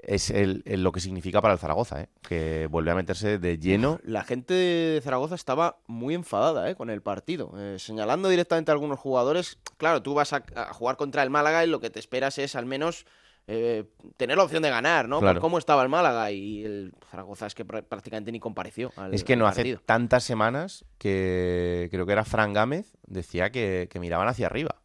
es 0.07 0.29
el, 0.29 0.63
el- 0.67 0.83
lo 0.83 0.93
que 0.93 1.01
significa 1.01 1.41
para 1.41 1.55
el 1.55 1.59
Zaragoza, 1.59 2.03
¿eh? 2.03 2.09
que 2.29 2.67
vuelve 2.71 2.91
a 2.91 2.95
meterse 2.95 3.39
de 3.39 3.59
lleno. 3.59 4.01
La 4.05 4.23
gente 4.23 4.53
de 4.53 5.01
Zaragoza 5.03 5.35
estaba 5.35 5.79
muy 5.87 6.15
enfadada 6.15 6.69
¿eh? 6.69 6.75
con 6.75 6.91
el 6.91 7.01
partido, 7.01 7.53
eh, 7.57 7.77
señalando 7.79 8.29
directamente 8.29 8.71
a 8.71 8.75
algunos 8.75 8.99
jugadores. 8.99 9.57
Claro, 9.79 10.03
tú 10.03 10.13
vas 10.13 10.35
a, 10.35 10.45
a 10.57 10.75
jugar 10.75 10.99
contra 10.99 11.23
el 11.23 11.31
Málaga 11.31 11.65
y 11.65 11.69
lo 11.69 11.81
que 11.81 11.89
te 11.89 12.01
esperas 12.01 12.37
es 12.37 12.55
al 12.55 12.67
menos 12.67 13.07
eh, 13.47 13.85
tener 14.17 14.37
la 14.39 14.45
opción 14.45 14.63
de 14.63 14.71
ganar, 14.71 15.09
¿no? 15.09 15.21
Claro. 15.21 15.35
Por 15.35 15.43
cómo 15.43 15.59
estaba 15.59 15.83
el 15.83 15.89
Málaga 15.89 16.31
y 16.31 16.65
el 16.65 16.93
Zaragoza 17.11 17.47
es 17.47 17.55
que 17.55 17.67
pr- 17.67 17.85
prácticamente 17.85 18.33
ni 18.33 18.41
compareció. 18.41 18.93
Al, 18.97 19.13
Es 19.13 19.23
que 19.25 19.37
no 19.37 19.47
al 19.47 19.53
hace 19.53 19.79
tantas 19.85 20.25
semanas 20.25 20.85
que 20.99 21.89
creo 21.91 22.07
que 22.07 22.13
era 22.13 22.25
Fran 22.25 22.53
Gámez, 22.53 22.93
decía 23.07 23.51
que, 23.51 23.89
que 23.91 24.01
miraban 24.01 24.29
hacia 24.29 24.47
arriba. 24.47 24.77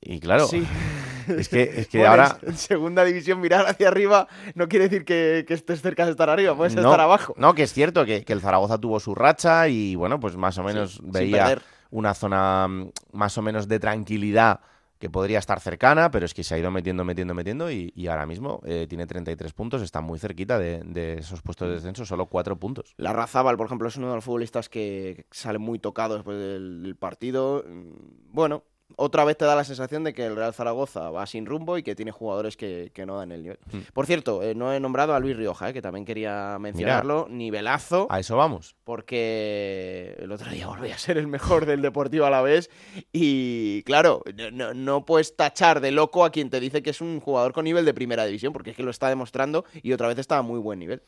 Y 0.00 0.20
claro, 0.20 0.46
Sí. 0.46 0.66
es 1.28 1.48
que, 1.48 1.62
es 1.62 1.88
que 1.88 1.98
Bueno, 1.98 2.10
ahora... 2.12 2.38
En 2.42 2.56
segunda 2.56 3.04
división, 3.04 3.40
mirar 3.40 3.66
hacia 3.66 3.88
arriba 3.88 4.26
no 4.54 4.68
quiere 4.68 4.88
decir 4.88 5.04
que, 5.04 5.44
que 5.46 5.54
estés 5.54 5.80
cerca 5.82 6.04
de 6.04 6.12
estar 6.12 6.30
arriba, 6.30 6.56
puedes 6.56 6.74
no, 6.74 6.82
estar 6.82 7.00
abajo. 7.00 7.34
No, 7.36 7.54
que 7.54 7.62
es 7.64 7.72
cierto 7.72 8.04
que, 8.04 8.24
que 8.24 8.32
el 8.32 8.40
Zaragoza 8.40 8.78
tuvo 8.78 8.98
su 9.00 9.14
racha 9.14 9.68
y 9.68 9.94
bueno, 9.94 10.18
pues 10.20 10.36
más 10.36 10.56
o 10.58 10.62
menos 10.62 11.00
veía 11.02 11.58
una 11.90 12.14
zona 12.14 12.66
mm, 12.68 12.90
más 13.12 13.36
o 13.38 13.42
menos 13.42 13.66
de 13.68 13.78
tranquilidad 13.80 14.60
que 14.98 15.08
podría 15.10 15.38
estar 15.38 15.60
cercana, 15.60 16.10
pero 16.10 16.26
es 16.26 16.34
que 16.34 16.42
se 16.44 16.54
ha 16.54 16.58
ido 16.58 16.70
metiendo, 16.70 17.04
metiendo, 17.04 17.34
metiendo 17.34 17.70
y, 17.70 17.92
y 17.94 18.08
ahora 18.08 18.26
mismo 18.26 18.60
eh, 18.64 18.86
tiene 18.88 19.06
33 19.06 19.52
puntos, 19.52 19.82
está 19.82 20.00
muy 20.00 20.18
cerquita 20.18 20.58
de, 20.58 20.82
de 20.84 21.14
esos 21.18 21.42
puestos 21.42 21.68
de 21.68 21.74
descenso, 21.74 22.04
solo 22.04 22.26
4 22.26 22.56
puntos. 22.58 22.94
La 22.96 23.12
Razábal, 23.12 23.56
por 23.56 23.66
ejemplo, 23.66 23.88
es 23.88 23.96
uno 23.96 24.08
de 24.08 24.16
los 24.16 24.24
futbolistas 24.24 24.68
que 24.68 25.26
sale 25.30 25.58
muy 25.58 25.78
tocado 25.78 26.14
después 26.14 26.38
del, 26.38 26.82
del 26.82 26.96
partido. 26.96 27.64
Mm, 27.66 28.32
Bueno, 28.32 28.64
otra 28.96 29.24
vez 29.24 29.36
te 29.36 29.44
da 29.44 29.54
la 29.54 29.64
sensación 29.64 30.02
de 30.04 30.14
que 30.14 30.26
el 30.26 30.34
Real 30.34 30.52
Zaragoza 30.54 31.10
va 31.10 31.26
sin 31.26 31.46
rumbo 31.46 31.78
y 31.78 31.82
que 31.82 31.94
tiene 31.94 32.10
jugadores 32.10 32.56
que, 32.56 32.90
que 32.94 33.06
no 33.06 33.16
dan 33.18 33.32
el 33.32 33.42
nivel. 33.42 33.58
Mm. 33.70 33.78
Por 33.92 34.06
cierto, 34.06 34.42
eh, 34.42 34.54
no 34.54 34.72
he 34.72 34.80
nombrado 34.80 35.14
a 35.14 35.20
Luis 35.20 35.36
Rioja, 35.36 35.70
eh, 35.70 35.72
que 35.72 35.82
también 35.82 36.04
quería 36.04 36.56
mencionarlo. 36.58 37.26
Nivelazo, 37.30 38.06
A 38.10 38.18
eso 38.20 38.36
vamos. 38.36 38.74
porque 38.84 40.16
el 40.18 40.32
otro 40.32 40.50
día 40.50 40.66
volvió 40.66 40.94
a 40.94 40.98
ser 40.98 41.18
el 41.18 41.26
mejor 41.26 41.66
del 41.66 41.82
Deportivo 41.82 42.24
a 42.24 42.30
la 42.30 42.42
vez. 42.42 42.70
Y 43.12 43.82
claro, 43.84 44.22
no, 44.52 44.74
no 44.74 45.04
puedes 45.04 45.36
tachar 45.36 45.80
de 45.80 45.90
loco 45.92 46.24
a 46.24 46.30
quien 46.30 46.50
te 46.50 46.60
dice 46.60 46.82
que 46.82 46.90
es 46.90 47.00
un 47.00 47.20
jugador 47.20 47.52
con 47.52 47.64
nivel 47.64 47.84
de 47.84 47.94
primera 47.94 48.24
división, 48.24 48.52
porque 48.52 48.70
es 48.70 48.76
que 48.76 48.82
lo 48.82 48.90
está 48.90 49.08
demostrando 49.08 49.64
y 49.82 49.92
otra 49.92 50.08
vez 50.08 50.18
está 50.18 50.38
a 50.38 50.42
muy 50.42 50.58
buen 50.58 50.78
nivel. 50.78 51.02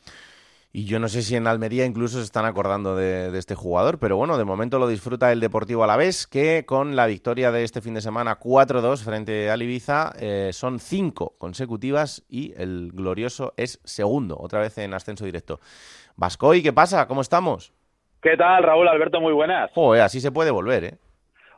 Y 0.73 0.85
yo 0.85 0.99
no 0.99 1.09
sé 1.09 1.21
si 1.21 1.35
en 1.35 1.47
Almería 1.47 1.85
incluso 1.85 2.19
se 2.19 2.23
están 2.23 2.45
acordando 2.45 2.95
de, 2.95 3.29
de 3.29 3.39
este 3.39 3.55
jugador, 3.55 3.99
pero 3.99 4.15
bueno, 4.15 4.37
de 4.37 4.45
momento 4.45 4.79
lo 4.79 4.87
disfruta 4.87 5.31
el 5.33 5.41
Deportivo 5.41 5.83
Alavés, 5.83 6.27
que 6.27 6.65
con 6.65 6.95
la 6.95 7.07
victoria 7.07 7.51
de 7.51 7.65
este 7.65 7.81
fin 7.81 7.93
de 7.93 8.01
semana 8.01 8.39
4-2 8.39 9.03
frente 9.03 9.49
al 9.49 9.61
Ibiza 9.61 10.13
eh, 10.17 10.51
son 10.53 10.79
cinco 10.79 11.35
consecutivas 11.37 12.23
y 12.29 12.53
el 12.55 12.91
glorioso 12.93 13.53
es 13.57 13.81
segundo, 13.83 14.37
otra 14.39 14.61
vez 14.61 14.77
en 14.77 14.93
ascenso 14.93 15.25
directo. 15.25 15.59
Vascoy, 16.15 16.63
¿qué 16.63 16.71
pasa? 16.71 17.05
¿Cómo 17.05 17.19
estamos? 17.19 17.73
¿Qué 18.21 18.37
tal, 18.37 18.63
Raúl 18.63 18.87
Alberto? 18.87 19.19
Muy 19.19 19.33
buenas. 19.33 19.71
Joder, 19.73 20.03
así 20.03 20.21
se 20.21 20.31
puede 20.31 20.51
volver, 20.51 20.83
¿eh? 20.85 20.97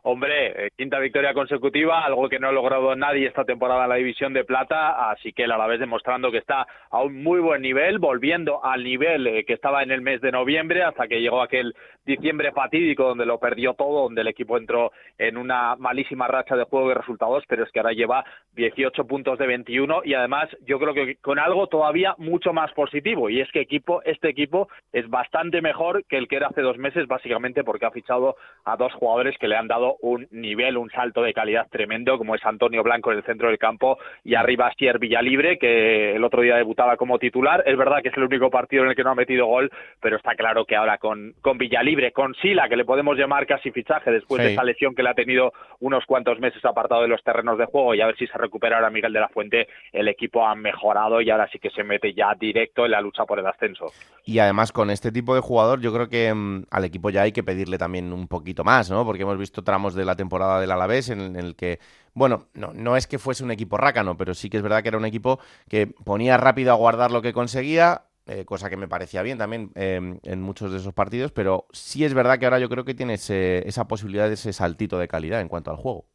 Hombre, 0.06 0.66
eh, 0.66 0.70
quinta 0.76 1.00
victoria 1.00 1.34
consecutiva, 1.34 2.04
algo 2.04 2.28
que 2.28 2.38
no 2.38 2.50
ha 2.50 2.52
logrado 2.52 2.94
nadie 2.94 3.26
esta 3.26 3.46
temporada 3.46 3.84
en 3.84 3.90
la 3.90 3.96
División 3.96 4.34
de 4.34 4.44
Plata, 4.44 5.10
así 5.10 5.32
que 5.32 5.46
el 5.46 5.52
Alavés 5.54 5.80
demostrando 5.80 6.30
que 6.30 6.40
está 6.40 6.68
a 6.90 7.02
un 7.02 7.24
muy 7.24 7.40
buen 7.40 7.62
nivel, 7.62 8.00
volviendo 8.00 8.66
al 8.66 8.84
nivel 8.84 9.26
eh, 9.28 9.46
que 9.46 9.54
estaba 9.54 9.82
en 9.82 9.92
el 9.92 10.02
mes 10.02 10.20
de 10.20 10.34
noviembre, 10.34 10.84
hasta 10.84 11.08
que 11.08 11.22
llegó 11.22 11.42
aquel 11.42 11.74
diciembre 12.06 12.52
fatídico 12.52 13.06
donde 13.06 13.26
lo 13.26 13.40
perdió 13.40 13.76
todo, 13.76 14.04
donde 14.04 14.20
el 14.20 14.28
equipo 14.28 14.58
entró 14.58 14.92
en 15.18 15.38
una 15.38 15.78
malísima 15.78 16.28
racha 16.28 16.58
de 16.58 16.66
juego 16.66 16.92
y 16.92 16.96
resultados, 16.96 17.46
pero 17.48 17.64
es 17.64 17.72
que 17.72 17.80
ahora 17.80 17.94
lleva 17.94 18.26
18 18.56 19.06
puntos 19.06 19.40
de 19.40 19.48
21 19.48 20.02
y 20.04 20.16
además 20.16 20.50
yo 20.66 20.80
creo 20.80 20.94
que 20.94 21.16
con 21.22 21.40
algo 21.40 21.68
todavía 21.68 22.14
mucho 22.18 22.52
más 22.52 22.74
positivo, 22.74 23.30
y 23.30 23.40
es 23.40 23.50
que 23.54 23.62
equipo, 23.62 24.02
este 24.04 24.28
equipo 24.28 24.68
es 24.92 25.10
bastante 25.10 25.62
mejor 25.62 26.04
que 26.10 26.18
el 26.18 26.28
que 26.28 26.36
era 26.36 26.48
hace 26.48 26.62
dos 26.62 26.78
meses, 26.78 27.08
básicamente 27.08 27.64
porque 27.64 27.86
ha 27.86 27.92
fichado 27.92 28.36
a 28.66 28.76
dos 28.76 28.92
jugadores 28.96 29.38
que 29.38 29.48
le 29.48 29.56
han 29.56 29.70
dado 29.70 29.93
un 30.02 30.28
nivel, 30.32 30.78
un 30.78 30.90
salto 30.90 31.22
de 31.22 31.34
calidad 31.34 31.68
tremendo, 31.70 32.18
como 32.18 32.36
es 32.36 32.46
Antonio 32.46 32.84
Blanco 32.84 33.12
en 33.12 33.18
el 33.20 33.24
centro 33.24 33.48
del 33.50 33.58
campo 33.58 33.98
y 34.24 34.36
arriba 34.36 34.72
Sier 34.78 35.00
Villalibre, 35.00 35.58
que 35.58 36.16
el 36.16 36.24
otro 36.24 36.42
día 36.42 36.56
debutaba 36.56 36.98
como 36.98 37.20
titular. 37.20 37.64
Es 37.66 37.78
verdad 37.78 38.02
que 38.02 38.10
es 38.10 38.18
el 38.18 38.24
único 38.24 38.50
partido 38.50 38.84
en 38.84 38.90
el 38.90 38.96
que 38.96 39.04
no 39.04 39.12
ha 39.12 39.16
metido 39.16 39.46
gol, 39.46 39.72
pero 40.02 40.18
está 40.18 40.36
claro 40.36 40.66
que 40.66 40.76
ahora 40.76 40.98
con, 40.98 41.34
con 41.42 41.58
Villalibre, 41.58 42.12
con 42.12 42.34
Sila, 42.36 42.68
que 42.70 42.76
le 42.76 42.86
podemos 42.86 43.18
llamar 43.18 43.46
casi 43.46 43.72
fichaje 43.72 44.12
después 44.12 44.42
Sí. 44.42 44.48
de 44.48 44.54
esa 44.54 44.64
lesión 44.64 44.96
que 44.96 45.04
le 45.04 45.10
ha 45.10 45.14
tenido 45.14 45.54
unos 45.80 46.06
cuantos 46.06 46.40
meses 46.40 46.64
apartado 46.66 47.02
de 47.04 47.08
los 47.08 47.22
terrenos 47.24 47.58
de 47.58 47.66
juego 47.66 47.94
y 47.94 48.02
a 48.02 48.08
ver 48.08 48.16
si 48.18 48.26
se 48.28 48.38
recupera 48.38 48.78
ahora 48.78 48.90
Miguel 48.90 49.14
de 49.14 49.20
la 49.20 49.28
Fuente, 49.30 49.68
el 49.92 50.08
equipo 50.08 50.46
ha 50.48 50.56
mejorado 50.56 51.22
y 51.22 51.30
ahora 51.30 51.48
sí 51.52 51.60
que 51.60 51.70
se 51.70 51.84
mete 51.84 52.14
ya 52.14 52.34
directo 52.40 52.86
en 52.86 52.92
la 52.92 53.02
lucha 53.02 53.26
por 53.26 53.38
el 53.40 53.46
ascenso. 53.46 53.88
Y 54.26 54.40
además 54.40 54.72
con 54.72 54.90
este 54.90 55.12
tipo 55.12 55.36
de 55.36 55.42
jugador 55.42 55.82
yo 55.82 55.94
creo 55.94 56.08
que 56.10 56.34
mm, 56.34 56.64
al 56.72 56.86
equipo 56.86 57.10
ya 57.10 57.24
hay 57.24 57.32
que 57.32 57.44
pedirle 57.44 57.78
también 57.78 58.12
un 58.14 58.28
poquito 58.28 58.64
más, 58.64 58.90
¿no? 58.90 59.06
Porque 59.06 59.24
hemos 59.24 59.38
visto 59.38 59.62
tramos 59.62 59.83
de 59.92 60.06
la 60.06 60.16
temporada 60.16 60.60
del 60.60 60.72
Alavés 60.72 61.10
en, 61.10 61.36
el 61.36 61.56
que, 61.56 61.80
bueno, 62.14 62.48
no, 62.54 62.74
no 62.74 62.96
es 62.96 63.08
que 63.08 63.20
fuese 63.20 63.44
un 63.44 63.52
equipo 63.52 63.78
rácano, 63.78 64.16
pero 64.18 64.34
sí 64.34 64.50
que 64.50 64.58
es 64.58 64.64
verdad 64.64 64.82
que 64.82 64.90
era 64.90 64.98
un 64.98 65.06
equipo 65.06 65.40
que 65.68 65.88
ponía 65.88 66.38
rápido 66.38 66.72
a 66.72 66.76
guardar 66.76 67.12
lo 67.12 67.22
que 67.22 67.34
conseguía, 67.34 68.06
eh, 68.26 68.46
cosa 68.46 68.70
que 68.70 68.78
me 68.78 68.88
parecía 68.88 69.22
bien 69.22 69.38
también 69.38 69.72
eh, 69.76 70.20
en 70.24 70.42
muchos 70.42 70.72
de 70.72 70.78
esos 70.78 70.94
partidos, 70.94 71.34
pero 71.34 71.68
sí 71.74 72.06
es 72.06 72.14
verdad 72.14 72.40
que 72.40 72.46
ahora 72.46 72.60
yo 72.60 72.70
creo 72.70 72.86
que 72.86 72.94
tiene 72.94 73.16
esa 73.16 73.88
posibilidad 73.88 74.30
de 74.30 74.36
ese 74.36 74.54
saltito 74.54 74.98
de 74.98 75.10
calidad 75.10 75.42
en 75.42 75.50
cuanto 75.50 75.72
al 75.72 75.78
juego. 75.78 76.06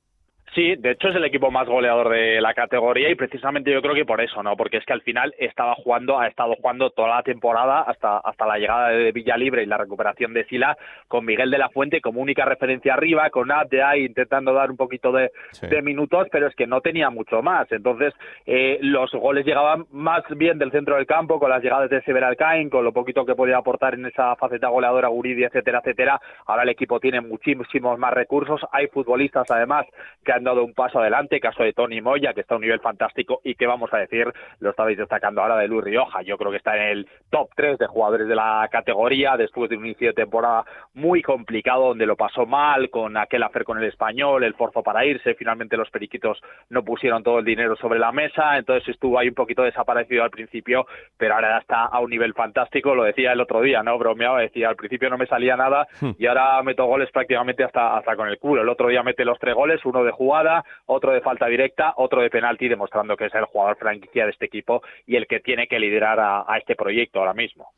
Sí, 0.55 0.77
de 0.77 0.93
hecho 0.93 1.09
es 1.09 1.17
el 1.17 1.25
equipo 1.25 1.51
más 1.51 1.69
goleador 1.69 2.09
de 2.09 2.41
la 2.41 2.55
categoría 2.55 3.11
y 3.11 3.15
precisamente 3.15 3.71
yo 3.71 3.83
creo 3.83 3.95
que 3.95 4.05
por 4.07 4.21
eso, 4.21 4.43
¿no? 4.43 4.57
Porque 4.57 4.79
es 4.79 4.85
que 4.85 4.93
al 4.93 5.03
final 5.03 5.35
estaba 5.39 5.75
jugando, 5.75 6.19
ha 6.19 6.27
estado 6.27 6.55
jugando 6.57 6.91
toda 6.91 7.17
la 7.17 7.23
temporada 7.23 7.83
hasta, 7.83 8.19
hasta 8.19 8.47
la 8.47 8.59
llegada 8.59 8.89
de 8.89 9.13
Villalibre 9.13 9.63
y 9.63 9.67
la 9.67 9.77
recuperación 9.77 10.33
de 10.33 10.45
Sila 10.47 10.77
con 11.07 11.25
Miguel 11.25 11.51
de 11.51 11.59
la 11.59 11.69
Fuente 11.69 12.01
como 12.01 12.21
única 12.21 12.45
referencia 12.45 12.95
arriba, 12.95 13.29
con 13.31 13.53
Abde 13.53 13.83
ahí 13.83 14.07
intentando 14.07 14.53
dar 14.55 14.71
un 14.71 14.77
poquito 14.77 15.13
de, 15.13 15.31
Sí. 15.53 15.67
de 15.67 15.83
minutos, 15.83 16.29
pero 16.33 16.47
es 16.47 16.55
que 16.55 16.67
no 16.67 16.81
tenía 16.81 17.11
mucho 17.11 17.43
más. 17.43 17.71
Entonces, 17.71 18.15
eh, 18.47 18.79
los 18.81 19.11
goles 19.13 19.45
llegaban 19.45 19.85
más 19.93 20.23
bien 20.31 20.59
del 20.59 20.71
centro 20.73 20.97
del 20.97 21.07
campo, 21.07 21.39
con 21.39 21.51
las 21.51 21.63
llegadas 21.63 21.91
de 21.91 22.01
Sever 22.03 22.25
Alcain, 22.25 22.71
con 22.71 22.85
lo 22.85 22.93
poquito 22.93 23.25
que 23.27 23.35
podía 23.35 23.59
aportar 23.59 23.95
en 23.95 24.07
esa 24.07 24.35
faceta 24.37 24.69
goleadora 24.69 25.09
Guridi, 25.09 25.45
etcétera, 25.45 25.81
etcétera. 25.81 26.21
Ahora 26.47 26.63
el 26.63 26.69
equipo 26.71 27.01
tiene 27.01 27.21
muchísimos 27.21 27.99
más 27.99 28.13
recursos. 28.15 28.61
Hay 28.73 28.87
futbolistas, 28.89 29.51
además, 29.51 29.87
que 30.25 30.33
han 30.39 30.45
dado 30.45 30.65
un 30.65 30.75
paso 30.75 30.99
adelante, 30.99 31.41
caso 31.41 31.63
de 31.63 31.73
Tony 31.73 32.01
Moya, 32.01 32.33
que 32.33 32.41
está 32.41 32.55
a 32.55 32.57
un 32.57 32.63
nivel 32.63 32.81
fantástico 32.81 33.41
y 33.45 33.55
que 33.55 33.67
vamos 33.67 33.93
a 33.93 33.99
decir, 33.99 34.33
lo 34.61 34.71
estabais 34.71 34.97
destacando 34.97 35.43
ahora 35.43 35.57
de 35.57 35.69
Luis 35.69 35.85
Rioja, 35.85 36.23
yo 36.23 36.39
creo 36.39 36.51
que 36.51 36.57
está 36.57 36.77
en 36.77 36.83
el 36.83 37.09
top 37.31 37.51
3 37.55 37.79
de 37.79 37.87
jugadores 37.87 38.29
de 38.29 38.35
la 38.35 38.67
categoría 38.71 39.37
después 39.37 39.71
de 39.71 39.77
un 39.77 39.87
inicio 39.87 40.09
de 40.09 40.15
temporada 40.15 40.65
muy 40.95 41.23
complicado 41.23 41.89
donde 41.89 42.07
lo 42.07 42.17
pasó 42.17 42.47
mal 42.47 42.91
con 42.91 43.17
aquel 43.17 43.43
hacer 43.43 43.65
con 43.65 43.79
el 43.79 43.85
español, 43.85 44.45
el 44.45 44.55
forzo 44.55 44.83
para 44.83 45.05
irse, 45.05 45.35
finalmente 45.35 45.77
los 45.77 45.91
periquitos 45.91 46.41
no 46.71 46.83
pusieron 46.83 47.23
todo 47.23 47.41
el 47.41 47.45
dinero 47.45 47.77
sobre 47.77 47.99
la 47.99 48.13
mesa, 48.13 48.57
entonces 48.57 48.89
estuvo 48.89 49.19
ahí 49.19 49.29
un 49.29 49.35
poquito 49.35 49.63
desaparecido 49.63 50.23
al 50.23 50.31
principio, 50.31 50.87
pero 51.17 51.35
ahora 51.35 51.59
está 51.59 51.85
a 51.85 52.01
un 52.01 52.11
nivel 52.11 52.35
fantástico, 52.35 52.95
lo 52.95 53.05
decía 53.05 53.33
el 53.33 53.41
otro 53.41 53.61
día, 53.61 53.83
¿no? 53.83 53.99
Bromeaba, 53.99 54.41
decía, 54.41 54.69
al 54.69 54.77
principio 54.77 55.11
no 55.11 55.19
me 55.19 55.27
salía 55.27 55.57
nada 55.57 55.87
hmm. 56.01 56.11
y 56.19 56.27
ahora 56.27 56.63
meto 56.63 56.87
goles 56.87 57.11
prácticamente 57.11 57.65
hasta, 57.65 57.97
hasta 57.97 58.17
con 58.17 58.29
el 58.29 58.39
culo. 58.39 58.63
El 58.63 58.69
otro 58.69 58.89
día 58.89 59.03
mete 59.03 59.25
los 59.25 59.39
tres 59.39 59.55
goles, 59.55 59.85
uno 59.85 60.05
de 60.05 60.13
jugada, 60.29 60.65
otro 60.87 61.13
de 61.13 61.23
falta 61.23 61.47
directa, 61.47 61.95
otro 61.97 62.21
de 62.21 62.29
penalti, 62.29 62.69
demostrando 62.69 63.17
que 63.17 63.27
es 63.27 63.35
el 63.35 63.47
jugador 63.47 63.79
franquicia 63.79 64.25
de 64.25 64.33
este 64.33 64.45
equipo 64.45 64.83
y 65.07 65.17
el 65.17 65.27
que 65.27 65.41
tiene 65.41 65.67
que 65.67 65.79
liderar 65.79 66.19
a, 66.21 66.59
este 66.59 66.77
proyecto 66.77 67.21
ahora 67.21 67.33
mismo. 67.33 67.73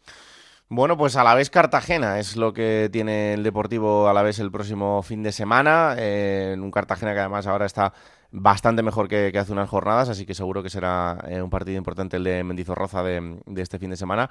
Bueno, 0.68 0.96
pues 0.96 1.16
a 1.16 1.24
la 1.24 1.34
vez 1.34 1.50
Cartagena 1.50 2.18
es 2.18 2.36
lo 2.36 2.52
que 2.52 2.88
tiene 2.92 3.34
el 3.34 3.42
Deportivo 3.42 4.08
a 4.08 4.12
la 4.12 4.22
vez 4.22 4.38
el 4.38 4.50
próximo 4.50 5.02
fin 5.02 5.22
de 5.22 5.32
semana. 5.32 5.94
Eh, 5.98 6.56
un 6.58 6.70
Cartagena 6.70 7.12
que 7.12 7.20
además 7.20 7.46
ahora 7.46 7.66
está 7.66 7.92
bastante 8.32 8.82
mejor 8.82 9.08
que, 9.08 9.32
hace 9.36 9.52
unas 9.52 9.68
jornadas, 9.68 10.08
así 10.08 10.26
que 10.26 10.34
seguro 10.34 10.62
que 10.62 10.70
será 10.70 11.18
eh, 11.28 11.42
un 11.42 11.50
partido 11.50 11.76
importante 11.76 12.16
el 12.16 12.24
de 12.24 12.44
Mendizorroza 12.44 13.02
de, 13.02 13.40
de 13.46 13.62
este 13.62 13.78
fin 13.78 13.90
de 13.90 13.96
semana 13.96 14.30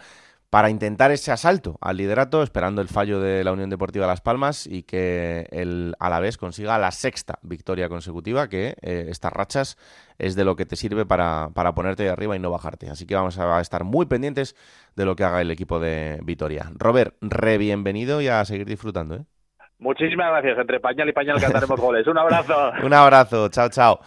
para 0.49 0.69
intentar 0.69 1.11
ese 1.11 1.31
asalto 1.31 1.77
al 1.81 1.97
liderato, 1.97 2.41
esperando 2.41 2.81
el 2.81 2.87
fallo 2.87 3.19
de 3.19 3.43
la 3.43 3.51
Unión 3.51 3.69
Deportiva 3.69 4.07
Las 4.07 4.21
Palmas 4.21 4.65
y 4.65 4.83
que 4.83 5.47
el 5.51 5.93
Alavés 5.99 6.37
consiga 6.37 6.77
la 6.79 6.91
sexta 6.91 7.37
victoria 7.43 7.87
consecutiva, 7.87 8.49
que 8.49 8.75
eh, 8.81 9.05
estas 9.09 9.31
rachas 9.31 9.77
es 10.17 10.35
de 10.35 10.45
lo 10.45 10.55
que 10.55 10.65
te 10.65 10.75
sirve 10.75 11.05
para, 11.05 11.49
para 11.53 11.73
ponerte 11.73 12.03
de 12.03 12.09
arriba 12.09 12.35
y 12.35 12.39
no 12.39 12.49
bajarte. 12.49 12.89
Así 12.89 13.05
que 13.05 13.15
vamos 13.15 13.37
a 13.37 13.61
estar 13.61 13.83
muy 13.83 14.07
pendientes 14.07 14.55
de 14.95 15.05
lo 15.05 15.15
que 15.15 15.23
haga 15.23 15.41
el 15.41 15.51
equipo 15.51 15.79
de 15.79 16.19
Vitoria. 16.23 16.71
Robert, 16.75 17.15
re 17.21 17.57
bienvenido 17.57 18.21
y 18.21 18.27
a 18.27 18.43
seguir 18.45 18.65
disfrutando. 18.65 19.15
¿eh? 19.15 19.25
Muchísimas 19.77 20.31
gracias. 20.31 20.57
Entre 20.57 20.79
pañal 20.79 21.09
y 21.09 21.13
pañal 21.13 21.39
cantaremos 21.39 21.79
goles. 21.81 22.07
Un 22.07 22.17
abrazo. 22.17 22.71
Un 22.83 22.93
abrazo. 22.93 23.49
Chao, 23.49 23.69
chao. 23.69 23.99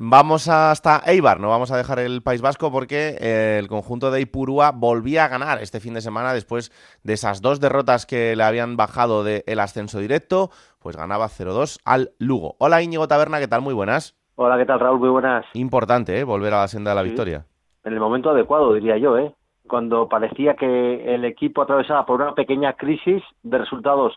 Vamos 0.00 0.46
hasta 0.48 1.00
Eibar, 1.06 1.40
no 1.40 1.48
vamos 1.48 1.72
a 1.72 1.76
dejar 1.76 1.98
el 1.98 2.22
País 2.22 2.40
Vasco 2.40 2.70
porque 2.70 3.16
eh, 3.20 3.58
el 3.58 3.66
conjunto 3.66 4.12
de 4.12 4.20
Ipurúa 4.20 4.70
volvía 4.70 5.24
a 5.24 5.28
ganar 5.28 5.60
este 5.60 5.80
fin 5.80 5.92
de 5.92 6.00
semana 6.00 6.32
después 6.32 6.70
de 7.02 7.14
esas 7.14 7.42
dos 7.42 7.58
derrotas 7.58 8.06
que 8.06 8.36
le 8.36 8.44
habían 8.44 8.76
bajado 8.76 9.24
del 9.24 9.58
ascenso 9.58 9.98
directo, 9.98 10.50
pues 10.78 10.96
ganaba 10.96 11.26
0-2 11.26 11.80
al 11.84 12.10
Lugo. 12.20 12.54
Hola 12.60 12.80
Íñigo 12.80 13.08
Taberna, 13.08 13.40
¿qué 13.40 13.48
tal? 13.48 13.60
Muy 13.60 13.74
buenas. 13.74 14.16
Hola, 14.36 14.56
¿qué 14.56 14.66
tal 14.66 14.78
Raúl? 14.78 15.00
Muy 15.00 15.08
buenas. 15.08 15.44
Importante, 15.54 16.16
¿eh? 16.20 16.22
Volver 16.22 16.54
a 16.54 16.60
la 16.60 16.68
senda 16.68 16.92
de 16.92 16.94
la 16.94 17.02
victoria. 17.02 17.44
En 17.82 17.92
el 17.92 17.98
momento 17.98 18.30
adecuado, 18.30 18.74
diría 18.74 18.98
yo, 18.98 19.18
¿eh? 19.18 19.34
Cuando 19.66 20.08
parecía 20.08 20.54
que 20.54 21.12
el 21.12 21.24
equipo 21.24 21.62
atravesaba 21.62 22.06
por 22.06 22.22
una 22.22 22.36
pequeña 22.36 22.74
crisis 22.74 23.20
de 23.42 23.58
resultados 23.58 24.16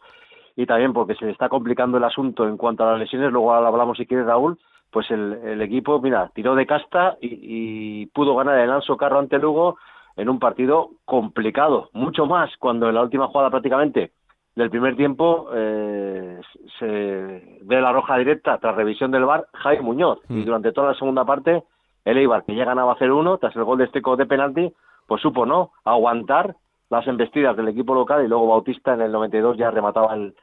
y 0.56 0.68
también 0.68 0.94
porque 0.94 1.16
se 1.16 1.26
le 1.26 1.32
está 1.32 1.50
complicando 1.50 1.98
el 1.98 2.04
asunto 2.04 2.48
en 2.48 2.58
cuanto 2.58 2.84
a 2.84 2.92
las 2.92 3.00
lesiones, 3.00 3.32
luego 3.32 3.52
hablamos 3.52 3.98
si 3.98 4.06
quieres 4.06 4.28
Raúl, 4.28 4.60
pues 4.92 5.10
el, 5.10 5.62
equipo, 5.62 6.02
mira, 6.02 6.30
tiró 6.34 6.54
de 6.56 6.66
casta 6.66 7.18
y, 7.22 8.06
pudo 8.08 8.36
ganar 8.36 8.60
el 8.60 8.70
Alonso 8.70 8.98
Carro 8.98 9.20
ante 9.20 9.40
Lugo 9.40 9.78
en 10.18 10.30
un 10.30 10.40
partido 10.40 10.92
complicado, 11.06 11.90
mucho 11.94 12.26
más 12.26 12.52
cuando 12.58 12.90
en 12.90 12.96
la 12.96 13.02
última 13.02 13.28
jugada 13.28 13.50
prácticamente 13.50 14.12
del 14.56 14.70
primer 14.70 14.98
tiempo 14.98 15.48
eh, 15.54 16.42
se 16.78 16.86
ve 16.86 17.82
la 17.82 17.94
roja 17.94 18.18
directa 18.18 18.58
tras 18.58 18.76
revisión 18.76 19.10
del 19.12 19.24
VAR 19.24 19.48
Jaime 19.54 19.84
Muñoz 19.84 20.20
y 20.28 20.34
mm. 20.34 20.46
durante 20.46 20.74
toda 20.74 20.90
la 20.90 20.94
segunda 20.96 21.24
parte 21.24 21.64
el 22.04 22.18
Eibar 22.18 22.44
que 22.44 22.54
ya 22.54 22.66
ganaba 22.66 22.98
0-1 22.98 23.40
tras 23.40 23.56
el 23.56 23.64
gol 23.64 23.78
de 23.78 23.86
Esteco 23.86 24.18
de 24.18 24.26
penalti 24.26 24.74
pues 25.08 25.22
supo 25.22 25.46
no 25.46 25.72
aguantar 25.86 26.58
las 26.90 27.08
embestidas 27.08 27.56
del 27.56 27.70
equipo 27.70 27.94
local 27.94 28.26
y 28.26 28.28
luego 28.28 28.48
Bautista 28.48 28.94
en 28.94 29.02
el 29.02 29.14
92 29.14 29.56
ya 29.56 29.72
remataba 29.72 30.14
el, 30.16 30.36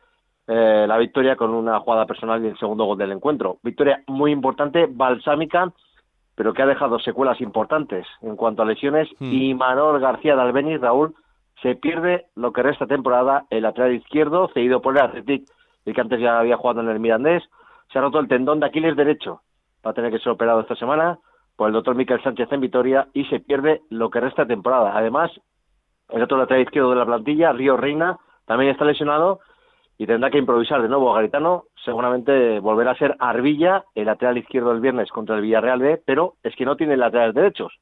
eh, 0.50 0.87
la 0.88 0.97
victoria 0.97 1.37
con 1.37 1.50
una 1.52 1.78
jugada 1.78 2.07
personal 2.07 2.43
y 2.43 2.49
el 2.49 2.59
segundo 2.59 2.87
gol 2.87 2.97
del 2.97 3.12
encuentro. 3.12 3.59
Victoria 3.62 4.03
muy 4.07 4.33
importante, 4.33 4.88
balsámica, 4.90 5.70
pero 6.35 6.55
que 6.55 6.62
ha 6.62 6.66
dejado 6.66 6.99
secuelas 7.01 7.38
importantes 7.42 8.07
en 8.23 8.35
cuanto 8.35 8.62
a 8.62 8.64
lesiones. 8.64 9.11
Hmm. 9.18 9.31
Y 9.31 9.55
Manuel 9.55 10.01
García 10.01 10.37
de 10.37 10.40
Albeniz, 10.40 10.81
Raúl, 10.81 11.14
se 11.61 11.75
pierde 11.75 12.29
lo 12.35 12.53
que 12.55 12.62
resta 12.62 12.87
temporada 12.87 13.44
el 13.51 13.64
lateral 13.64 13.92
izquierdo, 13.94 14.49
cedido 14.55 14.81
por 14.81 14.96
el 14.96 15.03
Athletic, 15.03 15.44
el 15.85 15.94
que 15.94 16.01
antes 16.01 16.18
ya 16.18 16.38
había 16.38 16.57
jugado 16.57 16.81
en 16.81 16.88
el 16.88 16.99
Mirandés. 16.99 17.42
Se 17.92 17.99
ha 17.99 18.03
roto 18.03 18.18
el 18.18 18.29
tendón 18.29 18.61
de 18.61 18.66
Aquiles 18.66 18.96
derecho. 18.96 19.42
Va 19.87 19.90
a 19.90 19.94
tener 19.94 20.11
que 20.11 20.18
ser 20.18 20.33
operado 20.33 20.61
esta 20.61 20.77
semana 20.77 21.18
por 21.57 21.68
el 21.68 21.75
doctor 21.75 21.94
Miquel 21.94 22.23
Sánchez 22.23 22.51
en 22.53 22.61
Vitoria 22.61 23.09
y 23.12 23.27
se 23.27 23.40
pierde 23.40 23.83
lo 23.90 24.09
que 24.09 24.20
resta 24.20 24.46
temporada. 24.46 24.96
Además, 24.96 25.31
el 26.09 26.23
otro 26.23 26.38
lateral 26.38 26.62
izquierdo 26.62 26.90
de 26.90 26.96
la 26.96 27.05
plantilla, 27.05 27.53
Río 27.53 27.77
Reina, 27.77 28.16
también 28.46 28.70
está 28.70 28.87
lesionado 28.87 29.40
y 29.99 30.07
tendrá 30.07 30.31
que 30.31 30.39
improvisar 30.39 30.81
de 30.81 30.89
nuevo 30.89 31.11
a 31.11 31.17
Garitano, 31.17 31.65
seguramente 31.85 32.61
volverá 32.61 32.93
a 32.93 32.99
ser 32.99 33.17
Arbilla, 33.19 33.85
el 33.97 34.07
lateral 34.07 34.39
izquierdo 34.39 34.71
el 34.71 34.81
viernes 34.81 35.11
contra 35.11 35.35
el 35.35 35.43
Villarreal 35.43 35.81
B, 35.81 36.01
pero 36.07 36.35
es 36.45 36.55
que 36.55 36.65
no 36.65 36.77
tiene 36.77 36.97
laterales 36.97 37.35
derechos, 37.35 37.73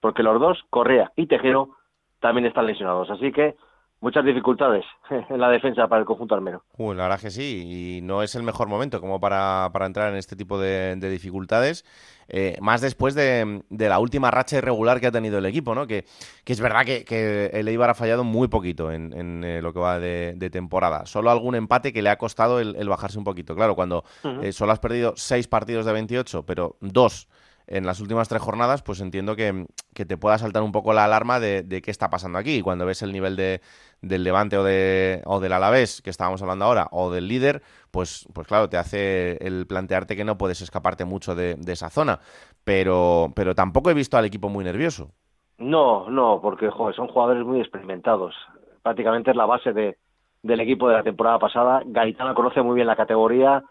porque 0.00 0.22
los 0.22 0.40
dos, 0.40 0.58
Correa 0.70 1.12
y 1.14 1.26
Tejero, 1.26 1.76
también 2.20 2.46
están 2.46 2.66
lesionados. 2.66 3.10
Así 3.10 3.32
que 3.32 3.54
muchas 4.00 4.24
dificultades 4.24 4.84
en 5.10 5.40
la 5.40 5.50
defensa 5.50 5.86
para 5.88 6.00
el 6.00 6.06
conjunto 6.06 6.34
armero. 6.34 6.62
la 6.78 7.02
verdad 7.04 7.20
que 7.20 7.30
sí, 7.30 7.98
y 7.98 8.00
no 8.02 8.22
es 8.22 8.34
el 8.34 8.42
mejor 8.42 8.68
momento 8.68 9.00
como 9.00 9.20
para, 9.20 9.70
para 9.72 9.86
entrar 9.86 10.10
en 10.10 10.16
este 10.16 10.36
tipo 10.36 10.58
de, 10.58 10.96
dificultades, 10.96 11.84
eh, 12.28 12.56
más 12.60 12.80
después 12.80 13.14
de, 13.14 13.62
la 13.70 13.98
última 13.98 14.30
racha 14.30 14.58
irregular 14.58 15.00
que 15.00 15.06
ha 15.06 15.12
tenido 15.12 15.38
el 15.38 15.46
equipo, 15.46 15.74
¿no? 15.74 15.86
Que, 15.86 16.04
que 16.44 16.52
es 16.52 16.60
verdad 16.60 16.84
que, 16.84 17.50
el 17.52 17.68
Eibar 17.68 17.90
ha 17.90 17.94
fallado 17.94 18.24
muy 18.24 18.48
poquito 18.48 18.92
en, 18.92 19.44
eh, 19.44 19.60
lo 19.62 19.72
que 19.72 19.80
va 19.80 19.98
de, 19.98 20.50
temporada, 20.50 21.06
solo 21.06 21.30
algún 21.30 21.54
empate 21.54 21.92
que 21.92 22.02
le 22.02 22.10
ha 22.10 22.16
costado 22.16 22.60
el, 22.60 22.88
bajarse 22.88 23.18
un 23.18 23.24
poquito. 23.24 23.54
Claro, 23.54 23.74
cuando 23.74 24.04
eh, 24.42 24.52
solo 24.52 24.72
has 24.72 24.78
perdido 24.78 25.14
seis 25.16 25.48
partidos 25.48 25.84
de 25.84 25.92
28, 25.92 26.44
pero 26.46 26.76
dos 26.80 27.28
en 27.68 27.86
las 27.86 28.00
últimas 28.00 28.28
tres 28.28 28.42
jornadas, 28.42 28.82
pues 28.82 29.00
entiendo 29.00 29.36
que, 29.36 29.66
te 29.92 30.16
pueda 30.16 30.38
saltar 30.38 30.62
un 30.62 30.72
poco 30.72 30.92
la 30.92 31.04
alarma 31.04 31.38
de, 31.40 31.82
qué 31.82 31.90
está 31.90 32.08
pasando 32.10 32.38
aquí. 32.38 32.62
Cuando 32.62 32.86
ves 32.86 33.02
el 33.02 33.12
nivel 33.12 33.36
de, 33.36 33.60
del 34.00 34.24
Levante 34.24 34.56
o, 34.56 34.64
de, 34.64 35.22
o 35.26 35.40
del 35.40 35.52
Alavés, 35.52 36.02
que 36.02 36.10
estábamos 36.10 36.40
hablando 36.42 36.64
ahora, 36.64 36.88
o 36.90 37.10
del 37.10 37.28
líder, 37.28 37.62
pues, 37.90 38.26
pues 38.32 38.46
claro, 38.46 38.68
te 38.68 38.76
hace 38.76 39.36
el 39.46 39.66
plantearte 39.66 40.16
que 40.16 40.24
no 40.24 40.38
puedes 40.38 40.62
escaparte 40.62 41.04
mucho 41.04 41.34
de, 41.34 41.58
esa 41.66 41.90
zona. 41.90 42.20
Pero, 42.64 43.32
pero 43.34 43.54
tampoco 43.54 43.90
he 43.90 43.94
visto 43.94 44.16
al 44.16 44.24
equipo 44.24 44.48
muy 44.48 44.64
nervioso. 44.64 45.10
No, 45.58 46.08
no, 46.08 46.40
porque 46.40 46.70
son 46.70 47.08
jugadores 47.08 47.44
muy 47.44 47.60
experimentados. 47.60 48.34
Prácticamente 48.82 49.30
es 49.30 49.36
la 49.36 49.46
base 49.46 49.72
de, 49.72 49.98
del 50.42 50.60
equipo 50.60 50.88
de 50.88 50.94
la 50.94 51.02
temporada 51.02 51.38
pasada. 51.38 51.82
Gaitana 51.84 52.34
conoce 52.34 52.62
muy 52.62 52.76
bien 52.76 52.86
la 52.86 52.96
categoría 52.96 53.62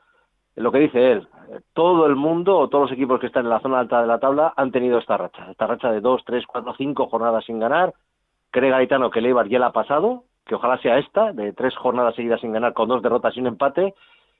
lo 0.57 0.71
que 0.71 0.79
dice 0.79 1.11
él, 1.11 1.27
todo 1.73 2.07
el 2.07 2.15
mundo 2.15 2.57
o 2.57 2.67
todos 2.67 2.89
los 2.89 2.91
equipos 2.91 3.19
que 3.19 3.27
están 3.27 3.45
en 3.45 3.51
la 3.51 3.59
zona 3.59 3.79
alta 3.79 4.01
de 4.01 4.07
la 4.07 4.19
tabla 4.19 4.53
han 4.55 4.71
tenido 4.71 4.97
esta 4.97 5.15
racha, 5.15 5.51
esta 5.51 5.67
racha 5.67 5.91
de 5.91 6.01
dos, 6.01 6.23
tres, 6.25 6.45
cuatro, 6.47 6.73
cinco 6.77 7.07
jornadas 7.07 7.45
sin 7.45 7.59
ganar. 7.59 7.93
Cree 8.49 8.71
Gaetano 8.71 9.09
que 9.11 9.21
Leibar 9.21 9.47
ya 9.47 9.59
la 9.59 9.67
ha 9.67 9.71
pasado, 9.71 10.23
que 10.45 10.55
ojalá 10.55 10.77
sea 10.79 10.97
esta, 10.97 11.31
de 11.31 11.53
tres 11.53 11.75
jornadas 11.75 12.15
seguidas 12.15 12.41
sin 12.41 12.53
ganar 12.53 12.73
con 12.73 12.89
dos 12.89 13.01
derrotas 13.03 13.37
y 13.37 13.39
un 13.39 13.47
empate, 13.47 13.93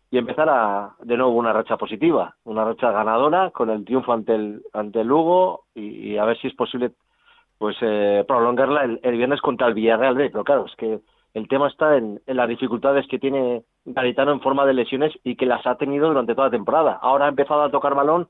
y 0.09 0.17
empezar 0.17 0.49
a, 0.49 0.95
de 1.03 1.17
nuevo 1.17 1.33
una 1.33 1.53
racha 1.53 1.77
positiva, 1.77 2.35
una 2.45 2.65
racha 2.65 2.91
ganadora 2.91 3.51
con 3.51 3.69
el 3.69 3.85
triunfo 3.85 4.13
ante 4.13 4.33
el, 4.33 4.61
ante 4.73 5.01
el 5.01 5.07
Lugo 5.07 5.65
y, 5.75 6.17
a 6.17 6.25
ver 6.25 6.37
si 6.39 6.47
es 6.47 6.55
posible 6.55 6.91
pues 7.57 7.75
eh, 7.81 8.23
prolongarla 8.27 8.83
el, 8.83 8.99
el, 9.03 9.17
viernes 9.17 9.41
contra 9.41 9.67
el 9.67 9.73
Villarreal 9.73 10.15
B. 10.15 10.29
Pero 10.29 10.43
claro, 10.43 10.65
es 10.65 10.75
que 10.75 10.99
el 11.33 11.47
tema 11.47 11.67
está 11.67 11.97
en, 11.97 12.21
las 12.25 12.47
dificultades 12.47 13.07
que 13.07 13.19
tiene 13.19 13.63
Garitano 13.93 14.33
en 14.33 14.41
forma 14.41 14.65
de 14.65 14.73
lesiones 14.73 15.13
y 15.23 15.35
que 15.35 15.45
las 15.45 15.65
ha 15.65 15.75
tenido 15.75 16.09
durante 16.09 16.35
toda 16.35 16.47
la 16.47 16.51
temporada. 16.51 16.99
Ahora 17.01 17.25
ha 17.25 17.29
empezado 17.29 17.63
a 17.63 17.71
tocar 17.71 17.95
balón 17.95 18.27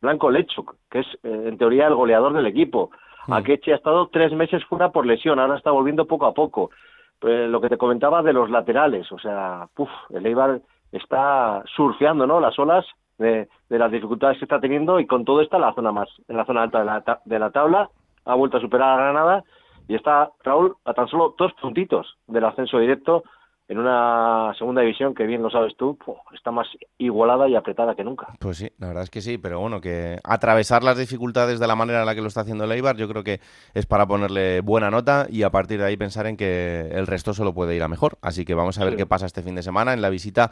Blanco 0.00 0.30
Lechuk, 0.30 0.76
que 0.90 1.00
es 1.00 1.06
eh, 1.22 1.44
en 1.48 1.58
teoría 1.58 1.86
el 1.86 1.94
goleador 1.94 2.34
del 2.34 2.46
equipo. 2.46 2.90
Hmm. 3.26 3.32
Akechi 3.32 3.72
ha 3.72 3.76
estado 3.76 4.08
tres 4.08 4.32
meses 4.32 4.64
fuera 4.66 4.90
por 4.90 5.06
lesión, 5.06 5.38
ahora 5.38 5.56
está 5.56 5.70
volviendo 5.70 6.06
poco 6.06 6.26
a 6.26 6.34
poco. 6.34 6.70
Pues, 7.18 7.48
lo 7.48 7.60
que 7.60 7.68
te 7.68 7.78
comentaba 7.78 8.22
de 8.22 8.32
los 8.32 8.50
laterales, 8.50 9.10
o 9.10 9.18
sea, 9.18 9.66
puf, 9.74 9.88
el 10.10 10.24
Eibar 10.26 10.60
está 10.92 11.62
surfeando 11.74 12.26
¿no? 12.26 12.38
las 12.38 12.56
olas 12.58 12.86
de, 13.18 13.48
las 13.68 13.90
dificultades 13.90 14.38
que 14.38 14.44
está 14.44 14.60
teniendo 14.60 15.00
y 15.00 15.06
con 15.06 15.24
todo 15.24 15.40
está 15.40 15.56
en 15.56 15.62
la 15.62 15.74
zona 15.74 15.90
más, 15.90 16.08
en 16.28 16.36
la 16.36 16.44
zona 16.44 16.62
alta 16.62 16.78
de 16.78 16.84
la, 16.84 17.20
de 17.24 17.38
la 17.38 17.50
tabla, 17.50 17.90
ha 18.24 18.34
vuelto 18.34 18.58
a 18.58 18.60
superar 18.60 18.90
a 18.90 19.02
Granada 19.02 19.44
y 19.88 19.94
está 19.94 20.30
Raúl 20.44 20.76
a 20.84 20.94
tan 20.94 21.08
solo 21.08 21.34
dos 21.36 21.52
puntitos 21.54 22.16
del 22.26 22.44
ascenso 22.44 22.78
directo 22.78 23.24
en 23.68 23.78
una 23.78 24.54
segunda 24.56 24.80
división 24.80 25.14
que 25.14 25.26
bien 25.26 25.42
lo 25.42 25.50
sabes 25.50 25.76
tú, 25.76 25.98
está 26.34 26.50
más 26.50 26.66
igualada 26.96 27.48
y 27.48 27.54
apretada 27.54 27.94
que 27.94 28.02
nunca. 28.02 28.28
Pues 28.38 28.56
sí, 28.56 28.72
la 28.78 28.88
verdad 28.88 29.02
es 29.02 29.10
que 29.10 29.20
sí, 29.20 29.36
pero 29.36 29.60
bueno, 29.60 29.82
que 29.82 30.18
atravesar 30.24 30.82
las 30.82 30.96
dificultades 30.96 31.60
de 31.60 31.66
la 31.66 31.76
manera 31.76 32.00
en 32.00 32.06
la 32.06 32.14
que 32.14 32.22
lo 32.22 32.28
está 32.28 32.40
haciendo 32.40 32.64
el 32.64 32.72
Eibar, 32.72 32.96
yo 32.96 33.08
creo 33.08 33.22
que 33.22 33.40
es 33.74 33.84
para 33.84 34.06
ponerle 34.06 34.62
buena 34.62 34.90
nota 34.90 35.26
y 35.28 35.42
a 35.42 35.50
partir 35.50 35.80
de 35.80 35.84
ahí 35.84 35.98
pensar 35.98 36.26
en 36.26 36.38
que 36.38 36.88
el 36.92 37.06
resto 37.06 37.34
solo 37.34 37.52
puede 37.52 37.76
ir 37.76 37.82
a 37.82 37.88
mejor. 37.88 38.16
Así 38.22 38.46
que 38.46 38.54
vamos 38.54 38.78
a 38.78 38.84
ver 38.86 38.96
qué 38.96 39.04
pasa 39.04 39.26
este 39.26 39.42
fin 39.42 39.54
de 39.54 39.62
semana 39.62 39.92
en 39.92 40.00
la 40.00 40.08
visita 40.08 40.50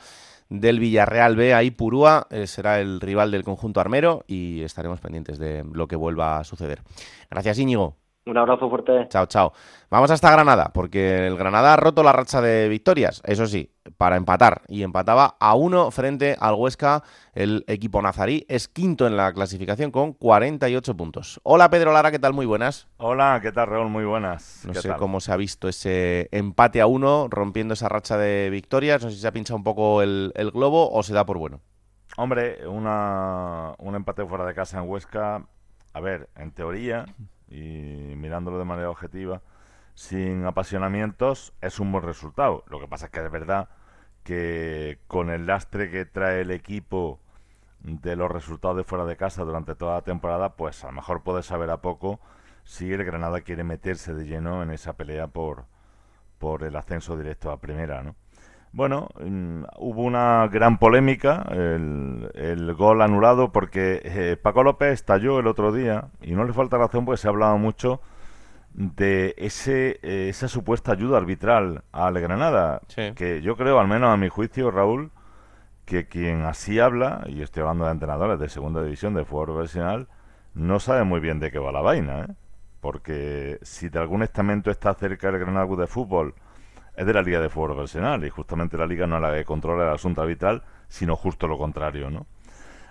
del 0.50 0.78
Villarreal 0.78 1.36
B. 1.36 1.54
Ahí 1.54 1.70
Purúa 1.70 2.26
eh, 2.30 2.46
será 2.46 2.80
el 2.80 3.00
rival 3.00 3.30
del 3.30 3.44
conjunto 3.44 3.80
armero 3.80 4.24
y 4.26 4.60
estaremos 4.60 5.00
pendientes 5.00 5.38
de 5.38 5.64
lo 5.72 5.88
que 5.88 5.96
vuelva 5.96 6.38
a 6.38 6.44
suceder. 6.44 6.82
Gracias, 7.30 7.58
Íñigo. 7.58 7.96
Un 8.26 8.36
abrazo 8.36 8.68
fuerte. 8.68 9.06
Chao, 9.08 9.26
chao. 9.26 9.52
Vamos 9.88 10.10
hasta 10.10 10.32
Granada, 10.32 10.72
porque 10.74 11.28
el 11.28 11.36
Granada 11.36 11.74
ha 11.74 11.76
roto 11.76 12.02
la 12.02 12.12
racha 12.12 12.40
de 12.40 12.68
victorias, 12.68 13.22
eso 13.24 13.46
sí, 13.46 13.70
para 13.98 14.16
empatar. 14.16 14.62
Y 14.66 14.82
empataba 14.82 15.36
a 15.38 15.54
uno 15.54 15.92
frente 15.92 16.36
al 16.40 16.56
Huesca. 16.56 17.04
El 17.34 17.64
equipo 17.68 18.02
nazarí 18.02 18.44
es 18.48 18.66
quinto 18.66 19.06
en 19.06 19.16
la 19.16 19.32
clasificación 19.32 19.92
con 19.92 20.12
48 20.12 20.96
puntos. 20.96 21.40
Hola 21.44 21.70
Pedro 21.70 21.92
Lara, 21.92 22.10
¿qué 22.10 22.18
tal? 22.18 22.32
Muy 22.32 22.46
buenas. 22.46 22.88
Hola, 22.96 23.38
¿qué 23.40 23.52
tal 23.52 23.68
Raúl? 23.68 23.90
Muy 23.90 24.04
buenas. 24.04 24.64
No 24.66 24.74
sé 24.74 24.92
cómo 24.98 25.20
se 25.20 25.30
ha 25.30 25.36
visto 25.36 25.68
ese 25.68 26.28
empate 26.32 26.80
a 26.80 26.88
uno, 26.88 27.28
rompiendo 27.30 27.74
esa 27.74 27.88
racha 27.88 28.18
de 28.18 28.50
victorias. 28.50 29.04
No 29.04 29.10
sé 29.10 29.14
si 29.14 29.22
se 29.22 29.28
ha 29.28 29.32
pinchado 29.32 29.56
un 29.56 29.64
poco 29.64 30.02
el, 30.02 30.32
globo 30.52 30.90
o 30.90 31.04
se 31.04 31.14
da 31.14 31.24
por 31.24 31.38
bueno. 31.38 31.60
Hombre, 32.16 32.66
una, 32.66 33.74
un 33.78 33.94
empate 33.94 34.26
fuera 34.26 34.44
de 34.46 34.54
casa 34.54 34.78
en 34.80 34.90
Huesca, 34.90 35.46
a 35.92 36.00
ver, 36.00 36.28
en 36.34 36.50
teoría 36.50 37.04
y 37.56 38.16
mirándolo 38.16 38.58
de 38.58 38.64
manera 38.64 38.90
objetiva, 38.90 39.42
sin 39.94 40.44
apasionamientos, 40.44 41.54
es 41.60 41.80
un 41.80 41.90
buen 41.92 42.04
resultado. 42.04 42.64
Lo 42.68 42.80
que 42.80 42.88
pasa 42.88 43.06
es 43.06 43.12
que 43.12 43.24
es 43.24 43.30
verdad 43.30 43.68
que 44.24 44.98
con 45.06 45.30
el 45.30 45.46
lastre 45.46 45.90
que 45.90 46.04
trae 46.04 46.42
el 46.42 46.50
equipo 46.50 47.20
de 47.80 48.16
los 48.16 48.30
resultados 48.30 48.76
de 48.76 48.84
fuera 48.84 49.04
de 49.06 49.16
casa 49.16 49.44
durante 49.44 49.74
toda 49.74 49.94
la 49.94 50.02
temporada, 50.02 50.56
pues 50.56 50.84
a 50.84 50.88
lo 50.88 50.92
mejor 50.94 51.22
puede 51.22 51.42
saber 51.42 51.70
a 51.70 51.80
poco 51.80 52.20
si 52.64 52.92
el 52.92 53.04
Granada 53.04 53.40
quiere 53.40 53.64
meterse 53.64 54.12
de 54.14 54.26
lleno 54.26 54.62
en 54.62 54.70
esa 54.70 54.94
pelea 54.96 55.28
por, 55.28 55.66
por 56.38 56.64
el 56.64 56.76
ascenso 56.76 57.16
directo 57.16 57.50
a 57.50 57.60
primera, 57.60 58.02
¿no? 58.02 58.16
Bueno, 58.76 59.08
mm, 59.18 59.62
hubo 59.78 60.02
una 60.02 60.46
gran 60.48 60.76
polémica, 60.76 61.46
el, 61.50 62.74
gol 62.76 63.00
anulado, 63.00 63.50
porque 63.50 64.02
eh, 64.04 64.36
Paco 64.36 64.62
López 64.64 64.92
estalló 64.92 65.38
el 65.38 65.46
otro 65.46 65.72
día, 65.72 66.08
y 66.20 66.32
no 66.32 66.44
le 66.44 66.52
falta 66.52 66.76
razón 66.76 67.06
porque 67.06 67.16
se 67.16 67.26
ha 67.26 67.30
hablado 67.30 67.56
mucho 67.56 68.02
de 68.74 69.34
ese, 69.38 69.98
eh, 70.02 70.28
esa 70.28 70.46
supuesta 70.48 70.92
ayuda 70.92 71.16
arbitral 71.16 71.84
al 71.90 72.20
Granada, 72.20 72.82
que 73.14 73.40
yo 73.40 73.56
creo, 73.56 73.80
al 73.80 73.88
menos 73.88 74.10
a 74.10 74.18
mi 74.18 74.28
juicio, 74.28 74.70
Raúl, 74.70 75.10
que 75.86 76.06
quien 76.06 76.42
así 76.42 76.78
habla, 76.78 77.24
y 77.28 77.40
estoy 77.40 77.62
hablando 77.62 77.86
de 77.86 77.92
entrenadores 77.92 78.38
de 78.38 78.50
segunda 78.50 78.82
división 78.82 79.14
de 79.14 79.24
fútbol 79.24 79.54
profesional, 79.54 80.06
no 80.52 80.80
sabe 80.80 81.04
muy 81.04 81.20
bien 81.20 81.40
de 81.40 81.50
qué 81.50 81.58
va 81.58 81.72
la 81.72 81.80
vaina, 81.80 82.26
¿eh? 82.28 82.34
porque 82.82 83.58
si 83.62 83.88
de 83.88 84.00
algún 84.00 84.22
estamento 84.22 84.70
está 84.70 84.92
cerca 84.92 85.30
el 85.30 85.38
Granada 85.38 85.64
de 85.64 85.86
fútbol, 85.86 86.34
es 86.96 87.06
de 87.06 87.12
la 87.12 87.22
Liga 87.22 87.40
de 87.40 87.48
Fútbol 87.48 87.74
Profesional 87.74 88.24
y 88.24 88.30
justamente 88.30 88.76
la 88.76 88.86
Liga 88.86 89.06
no 89.06 89.16
es 89.16 89.22
la 89.22 89.34
que 89.34 89.44
controla 89.44 89.84
el 89.84 89.94
asunto 89.94 90.22
arbitral, 90.22 90.62
sino 90.88 91.16
justo 91.16 91.46
lo 91.46 91.58
contrario, 91.58 92.10
¿no? 92.10 92.26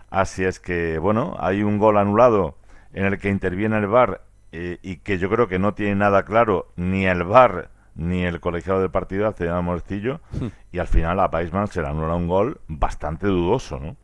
Así 0.10 0.44
es 0.44 0.60
que, 0.60 1.00
bueno, 1.00 1.36
hay 1.40 1.64
un 1.64 1.80
gol 1.80 1.98
anulado 1.98 2.56
en 2.94 3.06
el 3.06 3.18
que 3.18 3.30
interviene 3.30 3.78
el 3.78 3.88
VAR 3.88 4.22
eh, 4.52 4.78
y 4.82 4.98
que 4.98 5.18
yo 5.18 5.30
creo 5.30 5.48
que 5.48 5.60
no 5.60 5.74
tiene 5.74 5.96
nada 5.96 6.24
claro 6.24 6.68
ni 6.76 7.06
el 7.06 7.24
VAR 7.24 7.70
ni 7.96 8.24
el 8.24 8.40
colegiado 8.40 8.82
del 8.82 8.92
partido, 8.92 9.28
hace 9.28 9.50
Morcillo, 9.62 10.20
hmm. 10.34 10.48
y 10.72 10.80
al 10.80 10.88
final 10.88 11.20
a 11.20 11.32
Paisman 11.32 11.68
se 11.68 11.82
le 11.82 11.88
anula 11.88 12.16
un 12.16 12.28
gol 12.28 12.60
bastante 12.68 13.28
dudoso, 13.28 13.80
¿no? 13.80 13.96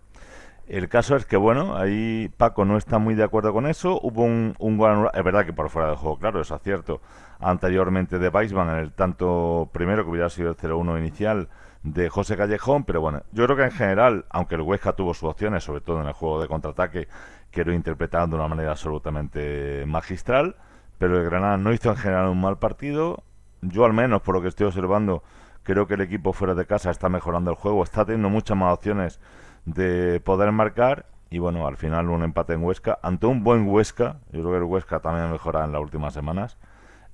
El 0.71 0.87
caso 0.87 1.17
es 1.17 1.25
que, 1.25 1.35
bueno, 1.35 1.75
ahí 1.75 2.31
Paco 2.37 2.63
no 2.63 2.77
está 2.77 2.97
muy 2.97 3.13
de 3.13 3.25
acuerdo 3.25 3.51
con 3.51 3.67
eso. 3.67 3.99
Hubo 4.01 4.23
un, 4.23 4.55
un 4.57 4.77
gol 4.77 5.09
Es 5.13 5.21
verdad 5.21 5.45
que 5.45 5.51
por 5.51 5.69
fuera 5.69 5.89
del 5.89 5.97
juego, 5.97 6.17
claro, 6.17 6.39
es 6.39 6.53
cierto. 6.63 7.01
Anteriormente 7.41 8.19
de 8.19 8.29
Weisman 8.29 8.69
en 8.69 8.75
el 8.77 8.93
tanto 8.93 9.69
primero 9.73 10.05
que 10.05 10.11
hubiera 10.11 10.29
sido 10.29 10.51
el 10.51 10.55
0-1 10.55 10.97
inicial 10.97 11.49
de 11.83 12.07
José 12.07 12.37
Callejón, 12.37 12.85
pero 12.85 13.01
bueno, 13.01 13.23
yo 13.33 13.43
creo 13.43 13.57
que 13.57 13.63
en 13.65 13.71
general, 13.71 14.25
aunque 14.29 14.55
el 14.55 14.61
Huesca 14.61 14.93
tuvo 14.93 15.13
sus 15.13 15.29
opciones, 15.29 15.65
sobre 15.65 15.81
todo 15.81 15.99
en 15.99 16.07
el 16.07 16.13
juego 16.13 16.41
de 16.41 16.47
contraataque, 16.47 17.09
que 17.51 17.65
lo 17.65 17.73
interpretaron 17.73 18.29
de 18.29 18.37
una 18.37 18.47
manera 18.47 18.71
absolutamente 18.71 19.83
magistral, 19.85 20.55
pero 20.97 21.17
el 21.17 21.25
Granada 21.25 21.57
no 21.57 21.73
hizo 21.73 21.89
en 21.89 21.97
general 21.97 22.29
un 22.29 22.39
mal 22.39 22.59
partido. 22.59 23.25
Yo 23.61 23.83
al 23.83 23.91
menos, 23.91 24.21
por 24.21 24.35
lo 24.35 24.41
que 24.41 24.47
estoy 24.47 24.67
observando, 24.67 25.21
creo 25.63 25.85
que 25.85 25.95
el 25.95 26.01
equipo 26.01 26.31
fuera 26.31 26.55
de 26.55 26.65
casa 26.65 26.91
está 26.91 27.09
mejorando 27.09 27.51
el 27.51 27.57
juego, 27.57 27.83
está 27.83 28.05
teniendo 28.05 28.29
muchas 28.29 28.55
más 28.55 28.73
opciones 28.73 29.19
de 29.65 30.19
poder 30.19 30.51
marcar 30.51 31.05
y 31.29 31.39
bueno, 31.39 31.65
al 31.65 31.77
final 31.77 32.09
un 32.09 32.23
empate 32.23 32.53
en 32.53 32.63
Huesca 32.63 32.99
ante 33.01 33.25
un 33.25 33.43
buen 33.43 33.67
Huesca, 33.67 34.19
yo 34.31 34.41
creo 34.41 34.51
que 34.51 34.57
el 34.57 34.63
Huesca 34.63 34.99
también 34.99 35.25
ha 35.25 35.31
mejorado 35.31 35.65
en 35.65 35.71
las 35.71 35.81
últimas 35.81 36.13
semanas, 36.13 36.57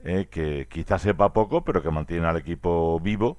eh, 0.03 0.27
que 0.29 0.67
quizás 0.67 1.03
sepa 1.03 1.33
poco, 1.33 1.63
pero 1.63 1.83
que 1.83 1.91
mantiene 1.91 2.25
al 2.25 2.37
equipo 2.37 2.99
vivo 2.99 3.37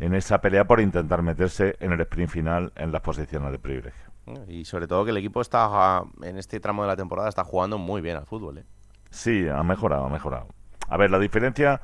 en 0.00 0.14
esa 0.14 0.40
pelea 0.42 0.66
por 0.66 0.80
intentar 0.80 1.22
meterse 1.22 1.76
en 1.80 1.92
el 1.92 2.00
sprint 2.02 2.30
final 2.30 2.72
en 2.76 2.92
las 2.92 3.00
posiciones 3.00 3.50
de 3.52 3.58
privilegio. 3.58 4.08
Y 4.46 4.66
sobre 4.66 4.86
todo 4.86 5.04
que 5.04 5.12
el 5.12 5.16
equipo 5.16 5.40
está 5.40 6.02
en 6.22 6.36
este 6.36 6.60
tramo 6.60 6.82
de 6.82 6.88
la 6.88 6.96
temporada 6.96 7.30
está 7.30 7.44
jugando 7.44 7.78
muy 7.78 8.02
bien 8.02 8.18
al 8.18 8.26
fútbol. 8.26 8.58
¿eh? 8.58 8.64
Sí, 9.10 9.48
ha 9.48 9.62
mejorado, 9.62 10.04
ha 10.04 10.10
mejorado. 10.10 10.48
A 10.88 10.96
ver, 10.98 11.10
la 11.10 11.18
diferencia 11.18 11.80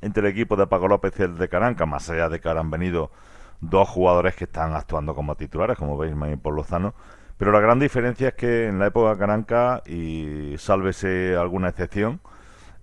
entre 0.00 0.26
el 0.26 0.32
equipo 0.32 0.56
de 0.56 0.66
Paco 0.66 0.88
López 0.88 1.14
y 1.18 1.22
el 1.22 1.38
de 1.38 1.48
Caranca, 1.48 1.86
más 1.86 2.10
allá 2.10 2.28
de 2.28 2.40
que 2.40 2.48
ahora 2.48 2.60
han 2.60 2.70
venido 2.70 3.10
dos 3.60 3.88
jugadores 3.88 4.34
que 4.36 4.44
están 4.44 4.74
actuando 4.74 5.14
como 5.14 5.34
titulares, 5.34 5.76
como 5.76 5.96
veis, 5.96 6.14
y 6.32 6.36
por 6.36 6.54
Lozano. 6.54 6.94
Pero 7.36 7.52
la 7.52 7.60
gran 7.60 7.78
diferencia 7.78 8.28
es 8.28 8.34
que 8.34 8.66
en 8.66 8.78
la 8.78 8.86
época 8.86 9.16
Caranca, 9.16 9.82
y 9.86 10.54
sálvese 10.58 11.36
alguna 11.36 11.68
excepción, 11.68 12.20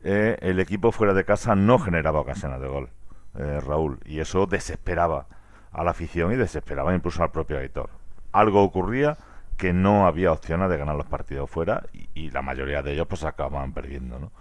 eh, 0.03 0.38
el 0.41 0.59
equipo 0.59 0.91
fuera 0.91 1.13
de 1.13 1.25
casa 1.25 1.55
no 1.55 1.79
generaba 1.79 2.19
ocasiones 2.19 2.61
de 2.61 2.67
gol, 2.67 2.89
eh, 3.38 3.59
Raúl. 3.59 3.99
Y 4.05 4.19
eso 4.19 4.45
desesperaba 4.45 5.27
a 5.71 5.83
la 5.83 5.91
afición 5.91 6.31
y 6.31 6.35
desesperaba 6.35 6.95
incluso 6.95 7.23
al 7.23 7.31
propio 7.31 7.59
editor. 7.59 7.89
Algo 8.31 8.63
ocurría 8.63 9.17
que 9.57 9.73
no 9.73 10.05
había 10.07 10.31
opciones 10.31 10.69
de 10.69 10.77
ganar 10.77 10.95
los 10.95 11.05
partidos 11.05 11.49
fuera 11.49 11.83
y, 11.93 12.09
y 12.13 12.31
la 12.31 12.41
mayoría 12.41 12.81
de 12.81 12.93
ellos 12.93 13.07
pues 13.07 13.23
acababan 13.23 13.73
perdiendo, 13.73 14.19
¿no? 14.19 14.31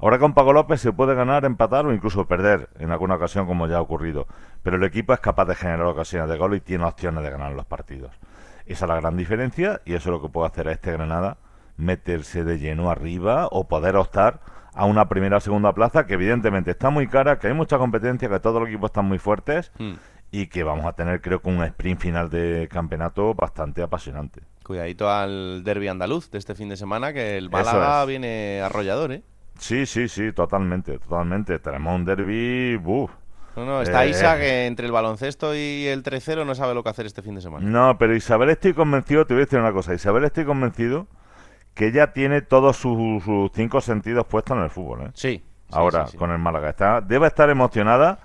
Ahora 0.00 0.20
con 0.20 0.32
Paco 0.32 0.52
López 0.52 0.80
se 0.80 0.92
puede 0.92 1.14
ganar, 1.14 1.44
empatar 1.44 1.84
o 1.86 1.92
incluso 1.92 2.26
perder 2.28 2.68
en 2.78 2.92
alguna 2.92 3.16
ocasión 3.16 3.46
como 3.46 3.66
ya 3.66 3.78
ha 3.78 3.80
ocurrido. 3.80 4.28
Pero 4.62 4.76
el 4.76 4.84
equipo 4.84 5.12
es 5.12 5.18
capaz 5.18 5.46
de 5.46 5.56
generar 5.56 5.86
ocasiones 5.86 6.28
de 6.28 6.38
gol 6.38 6.54
y 6.54 6.60
tiene 6.60 6.84
opciones 6.84 7.24
de 7.24 7.30
ganar 7.30 7.52
los 7.52 7.66
partidos. 7.66 8.12
Esa 8.66 8.84
es 8.84 8.88
la 8.88 9.00
gran 9.00 9.16
diferencia 9.16 9.80
y 9.84 9.94
eso 9.94 10.10
es 10.10 10.12
lo 10.12 10.22
que 10.22 10.28
puede 10.28 10.46
hacer 10.46 10.68
a 10.68 10.72
este 10.72 10.92
Granada, 10.92 11.38
meterse 11.76 12.44
de 12.44 12.58
lleno 12.58 12.90
arriba 12.90 13.48
o 13.50 13.66
poder 13.66 13.96
optar 13.96 14.40
a 14.72 14.84
una 14.84 15.08
primera 15.08 15.38
o 15.38 15.40
segunda 15.40 15.72
plaza 15.72 16.06
que 16.06 16.14
evidentemente 16.14 16.70
está 16.70 16.90
muy 16.90 17.08
cara, 17.08 17.40
que 17.40 17.48
hay 17.48 17.54
mucha 17.54 17.78
competencia, 17.78 18.28
que 18.28 18.38
todos 18.38 18.60
los 18.60 18.68
equipos 18.68 18.90
están 18.90 19.06
muy 19.06 19.18
fuertes 19.18 19.72
hmm. 19.78 19.94
y 20.30 20.46
que 20.46 20.62
vamos 20.62 20.86
a 20.86 20.92
tener 20.92 21.20
creo 21.20 21.42
que 21.42 21.48
un 21.48 21.64
sprint 21.64 22.00
final 22.00 22.30
de 22.30 22.68
campeonato 22.70 23.34
bastante 23.34 23.82
apasionante. 23.82 24.42
Cuidadito 24.62 25.10
al 25.10 25.64
derby 25.64 25.88
andaluz 25.88 26.30
de 26.30 26.38
este 26.38 26.54
fin 26.54 26.68
de 26.68 26.76
semana 26.76 27.12
que 27.12 27.36
el 27.36 27.50
Málaga 27.50 28.04
viene 28.04 28.60
arrollador, 28.62 29.10
¿eh? 29.10 29.22
Sí, 29.58 29.86
sí, 29.86 30.08
sí, 30.08 30.32
totalmente, 30.32 30.98
totalmente. 30.98 31.58
Tenemos 31.58 31.94
un 31.94 32.04
derby, 32.04 32.76
buf. 32.76 33.10
No, 33.56 33.64
no, 33.64 33.82
está 33.82 34.04
eh, 34.04 34.10
Isa 34.10 34.38
que 34.38 34.66
entre 34.66 34.86
el 34.86 34.92
baloncesto 34.92 35.54
y 35.54 35.86
el 35.86 36.04
3-0 36.04 36.46
no 36.46 36.54
sabe 36.54 36.74
lo 36.74 36.84
que 36.84 36.90
hacer 36.90 37.06
este 37.06 37.22
fin 37.22 37.34
de 37.34 37.40
semana. 37.40 37.68
No, 37.68 37.98
pero 37.98 38.14
Isabel 38.14 38.50
estoy 38.50 38.72
convencido, 38.72 39.26
te 39.26 39.34
voy 39.34 39.42
a 39.42 39.44
decir 39.46 39.58
una 39.58 39.72
cosa, 39.72 39.94
Isabel 39.94 40.24
estoy 40.24 40.44
convencido 40.44 41.08
que 41.74 41.88
ella 41.88 42.12
tiene 42.12 42.40
todos 42.40 42.76
sus, 42.76 43.22
cinco 43.54 43.80
sentidos 43.80 44.26
puestos 44.26 44.56
en 44.56 44.64
el 44.64 44.70
fútbol, 44.70 45.02
¿eh? 45.02 45.10
Sí. 45.14 45.42
Ahora, 45.70 46.06
con 46.16 46.30
el 46.30 46.38
Málaga. 46.38 46.70
Está, 46.70 47.00
debe 47.00 47.26
estar 47.26 47.50
emocionada 47.50 48.18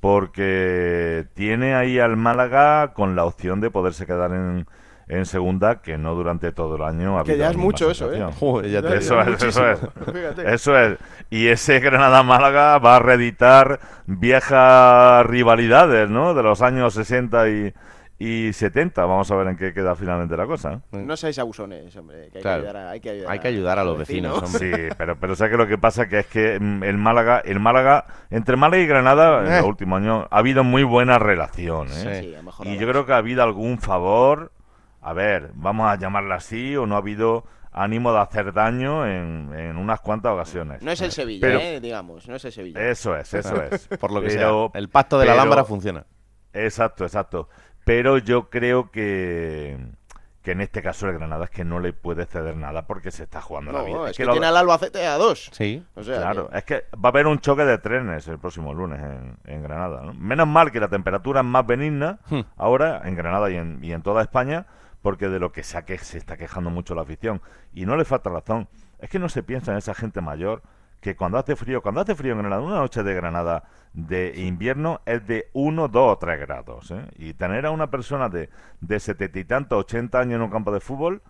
porque 0.00 1.26
tiene 1.34 1.74
ahí 1.74 1.98
al 1.98 2.16
Málaga 2.16 2.92
con 2.92 3.16
la 3.16 3.24
opción 3.24 3.60
de 3.60 3.70
poderse 3.70 4.06
quedar 4.06 4.32
en, 4.32 4.66
en 5.08 5.26
segunda 5.26 5.82
que 5.82 5.98
no 5.98 6.14
durante 6.14 6.52
todo 6.52 6.76
el 6.76 6.82
año 6.82 7.18
ha 7.18 7.24
Que 7.24 7.36
ya 7.36 7.50
es 7.50 7.56
mucho 7.56 7.90
eso, 7.90 8.12
¿eh? 8.12 8.24
eso, 8.96 9.20
es, 9.20 9.42
eso 9.42 9.70
es, 9.70 9.80
eso 10.44 10.78
es. 10.78 10.98
Y 11.30 11.48
ese 11.48 11.80
Granada-Málaga 11.80 12.78
va 12.78 12.96
a 12.96 12.98
reeditar 12.98 13.80
viejas 14.06 15.26
rivalidades, 15.26 16.08
¿no? 16.08 16.34
De 16.34 16.42
los 16.42 16.62
años 16.62 16.94
60 16.94 17.48
y, 17.48 17.74
y 18.18 18.52
70. 18.52 19.04
Vamos 19.04 19.30
a 19.30 19.36
ver 19.36 19.48
en 19.48 19.56
qué 19.56 19.74
queda 19.74 19.96
finalmente 19.96 20.36
la 20.36 20.46
cosa. 20.46 20.80
No 20.92 21.16
seáis 21.16 21.38
abusones, 21.38 21.94
hombre. 21.96 22.30
hay, 22.34 22.40
que 22.40 22.48
ayudar 22.48 22.76
a, 22.76 22.90
hay, 22.90 23.00
que 23.00 23.48
ayudar, 23.48 23.78
a, 23.78 23.84
los 23.84 23.98
vecinos. 23.98 24.48
Sí, 24.50 24.70
pero, 24.96 25.16
pero 25.18 25.34
sé 25.34 25.50
que 25.50 25.56
lo 25.56 25.66
que 25.66 25.78
pasa 25.78 26.08
que 26.08 26.20
es 26.20 26.26
que 26.26 26.58
mm, 26.60 26.84
el 26.84 26.98
Málaga, 26.98 27.40
el 27.44 27.58
Málaga 27.58 28.06
entre 28.30 28.56
Málaga 28.56 28.82
y 28.82 28.86
Granada 28.86 29.40
en 29.40 29.44
los 29.46 29.64
eh. 29.64 29.66
últimos 29.66 30.00
años 30.00 30.26
ha 30.30 30.38
habido 30.38 30.62
muy 30.62 30.84
buena 30.84 31.18
relación. 31.18 31.88
¿eh? 31.90 32.38
y 32.64 32.78
yo 32.78 32.88
creo 32.88 33.04
que 33.06 33.12
ha 33.12 33.16
habido 33.16 33.42
algún 33.42 33.78
favor 33.78 34.52
a 35.02 35.12
ver, 35.12 35.50
vamos 35.54 35.90
a 35.90 35.96
llamarla 35.96 36.36
así, 36.36 36.76
o 36.76 36.86
no 36.86 36.94
ha 36.94 36.98
habido 36.98 37.44
ánimo 37.72 38.12
de 38.12 38.20
hacer 38.20 38.52
daño 38.52 39.06
en, 39.06 39.50
en 39.54 39.76
unas 39.76 40.00
cuantas 40.00 40.32
ocasiones. 40.32 40.82
No 40.82 40.90
es 40.92 41.00
el 41.00 41.10
Sevilla, 41.12 41.40
Pero- 41.46 41.58
eh, 41.60 41.80
digamos, 41.80 42.28
no 42.28 42.36
es 42.36 42.44
el 42.44 42.52
Sevilla. 42.52 42.80
Eso 42.88 43.16
es, 43.16 43.32
eso 43.34 43.62
es. 43.70 43.88
Por 43.98 44.12
lo 44.12 44.20
que 44.20 44.28
Pero- 44.28 44.70
sea. 44.72 44.78
El 44.80 44.88
pacto 44.88 45.18
de 45.18 45.26
la 45.26 45.32
Alhambra 45.32 45.64
funciona. 45.64 46.04
Exacto, 46.52 47.04
exacto. 47.04 47.48
Pero 47.84 48.18
yo 48.18 48.48
creo 48.50 48.90
que, 48.90 49.76
que 50.42 50.50
en 50.52 50.60
este 50.60 50.82
caso 50.82 51.08
el 51.08 51.14
Granada 51.18 51.44
es 51.46 51.50
que 51.50 51.64
no 51.64 51.80
le 51.80 51.92
puede 51.94 52.26
ceder 52.26 52.56
nada 52.56 52.86
porque 52.86 53.10
se 53.10 53.22
está 53.24 53.40
jugando 53.40 53.72
la 53.72 53.78
No, 53.80 53.84
vida. 53.86 54.10
es 54.10 54.16
que 54.16 54.24
lo- 54.26 54.32
tiene 54.32 54.46
al 54.48 54.56
Albacete 54.58 55.06
a 55.06 55.16
dos. 55.16 55.48
Sí. 55.52 55.82
O 55.94 56.02
sea, 56.04 56.18
claro, 56.18 56.48
que- 56.50 56.58
es 56.58 56.64
que 56.64 56.84
va 56.94 57.08
a 57.08 57.08
haber 57.08 57.26
un 57.26 57.38
choque 57.40 57.64
de 57.64 57.78
trenes 57.78 58.28
el 58.28 58.38
próximo 58.38 58.74
lunes 58.74 59.00
en, 59.00 59.36
en 59.46 59.62
Granada. 59.62 60.02
¿no? 60.02 60.12
Menos 60.14 60.46
mal 60.46 60.70
que 60.70 60.78
la 60.78 60.88
temperatura 60.88 61.40
es 61.40 61.46
más 61.46 61.66
benigna 61.66 62.18
Hmm. 62.28 62.40
ahora 62.56 63.00
en 63.04 63.16
Granada 63.16 63.50
y 63.50 63.56
en, 63.56 63.78
y 63.82 63.92
en 63.92 64.02
toda 64.02 64.20
España, 64.22 64.66
porque 65.02 65.28
de 65.28 65.38
lo 65.40 65.52
que 65.52 65.62
se, 65.62 65.84
que- 65.84 65.98
se 65.98 66.18
está 66.18 66.36
quejando 66.36 66.70
mucho 66.70 66.94
la 66.94 67.02
afición. 67.02 67.42
Y 67.74 67.84
no 67.86 67.96
le 67.96 68.04
falta 68.04 68.30
razón. 68.30 68.68
Es 68.98 69.10
que 69.10 69.18
no 69.18 69.28
se 69.28 69.42
piensa 69.42 69.72
en 69.72 69.78
esa 69.78 69.94
gente 69.94 70.20
mayor 70.20 70.62
que 71.00 71.16
cuando 71.16 71.36
hace 71.36 71.56
frío, 71.56 71.82
cuando 71.82 72.00
hace 72.00 72.14
frío 72.14 72.32
en 72.32 72.38
Granada, 72.38 72.62
una 72.62 72.76
noche 72.76 73.02
de 73.02 73.12
Granada 73.12 73.64
de 73.92 74.32
invierno 74.40 75.00
es 75.04 75.26
de 75.26 75.48
1, 75.52 75.88
2 75.88 76.12
o 76.12 76.18
3 76.18 76.38
grados. 76.40 76.90
¿eh? 76.92 77.04
Y 77.16 77.34
tener 77.34 77.66
a 77.66 77.72
una 77.72 77.90
persona 77.90 78.28
de, 78.28 78.48
de 78.80 79.00
setenta 79.00 79.38
y 79.40 79.44
tantos, 79.44 79.80
80 79.80 80.20
años 80.20 80.34
en 80.36 80.42
un 80.42 80.50
campo 80.50 80.70
de 80.72 80.78
fútbol 80.80 81.20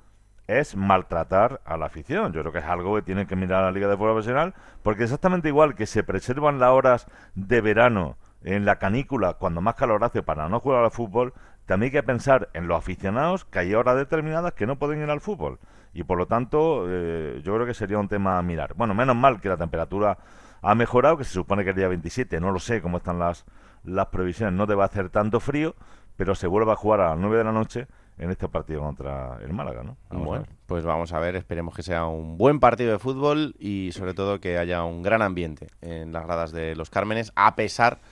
es 0.46 0.76
maltratar 0.76 1.62
a 1.64 1.78
la 1.78 1.87
afición. 1.87 2.32
Yo 2.35 2.40
creo 2.42 2.52
que 2.52 2.58
es 2.58 2.64
algo 2.66 2.94
que 2.96 3.02
tiene 3.02 3.26
que 3.26 3.37
mirar 3.37 3.62
la 3.64 3.70
Liga 3.72 3.88
de 3.88 3.96
Fútbol 3.96 4.12
Profesional, 4.12 4.54
porque 4.82 5.04
exactamente 5.04 5.48
igual 5.48 5.74
que 5.74 5.87
se 5.87 6.02
preservan 6.04 6.58
las 6.58 6.70
horas 6.70 7.06
de 7.35 7.61
verano 7.62 8.18
en 8.44 8.64
la 8.64 8.78
canícula 8.78 9.35
cuando 9.35 9.61
más 9.61 9.74
calor 9.74 10.02
hace 10.05 10.22
para 10.22 10.48
no 10.48 10.61
jugar 10.61 10.85
al 10.85 10.90
fútbol, 10.90 11.33
también 11.66 11.88
hay 11.88 12.00
que 12.00 12.02
pensar 12.02 12.48
en 12.55 12.68
los 12.68 12.78
aficionados 12.78 13.44
que 13.44 13.61
hay 13.61 13.74
horas 13.74 13.96
determinadas 13.96 14.52
que 14.55 14.66
no 14.66 14.78
pueden 14.78 15.02
ir 15.02 15.11
al 15.11 15.20
fútbol. 15.20 15.59
Y 15.94 16.05
por 16.05 16.18
lo 16.18 16.26
tanto, 16.26 16.87
eh, 16.88 17.40
yo 17.44 17.55
creo 17.55 17.66
que 17.66 17.74
sería 17.74 17.98
un 17.98 18.09
tema 18.09 18.38
a 18.38 18.42
mirar. 18.42 18.74
Bueno, 18.74 18.94
menos 18.94 19.14
mal 19.14 19.40
que 19.40 19.48
la 19.48 19.57
temperatura 19.57 20.18
ha 20.62 20.74
mejorado, 20.74 21.16
que 21.16 21.24
se 21.24 21.33
supone 21.33 21.64
que 21.64 21.70
el 21.70 21.76
día 21.76 21.88
27, 21.88 22.40
no 22.40 22.50
lo 22.50 22.59
sé 22.59 22.81
cómo 22.81 22.98
están 22.98 23.18
las, 23.18 23.44
las 23.85 24.07
previsiones, 24.07 24.55
no 24.55 24.66
debe 24.66 24.85
hacer 24.85 25.11
tanto 25.11 25.40
frío, 25.40 25.74
pero 26.16 26.35
se 26.35 26.46
vuelve 26.46 26.72
a 26.72 26.76
jugar 26.76 27.00
a 27.00 27.11
las 27.11 27.18
9 27.18 27.38
de 27.38 27.44
la 27.44 27.52
noche 27.52 27.87
en 28.18 28.31
este 28.31 28.48
partido 28.48 28.81
contra 28.83 29.38
el 29.42 29.52
Málaga, 29.52 29.83
¿no? 29.83 29.96
A 30.11 30.16
Bueno, 30.16 30.44
pues 30.66 30.85
vamos 30.85 31.12
a 31.12 31.18
ver, 31.18 31.35
esperemos 31.37 31.74
que 31.74 31.83
sea 31.83 32.07
un 32.07 32.38
buen 32.38 32.61
partido 32.61 32.92
de 32.92 32.98
fútbol 32.98 33.55
y 33.59 33.90
sobre 33.92 34.14
todo 34.14 34.40
que 34.40 34.59
haya 34.59 34.85
un 34.85 35.02
gran 35.02 35.22
ambiente 35.22 35.68
en 35.81 36.12
las 36.12 36.24
gradas 36.24 36.52
de 36.52 36.76
los 36.76 36.90
Cármenes, 36.90 37.33
a 37.35 37.57
pesar 37.57 37.96
de 37.96 38.12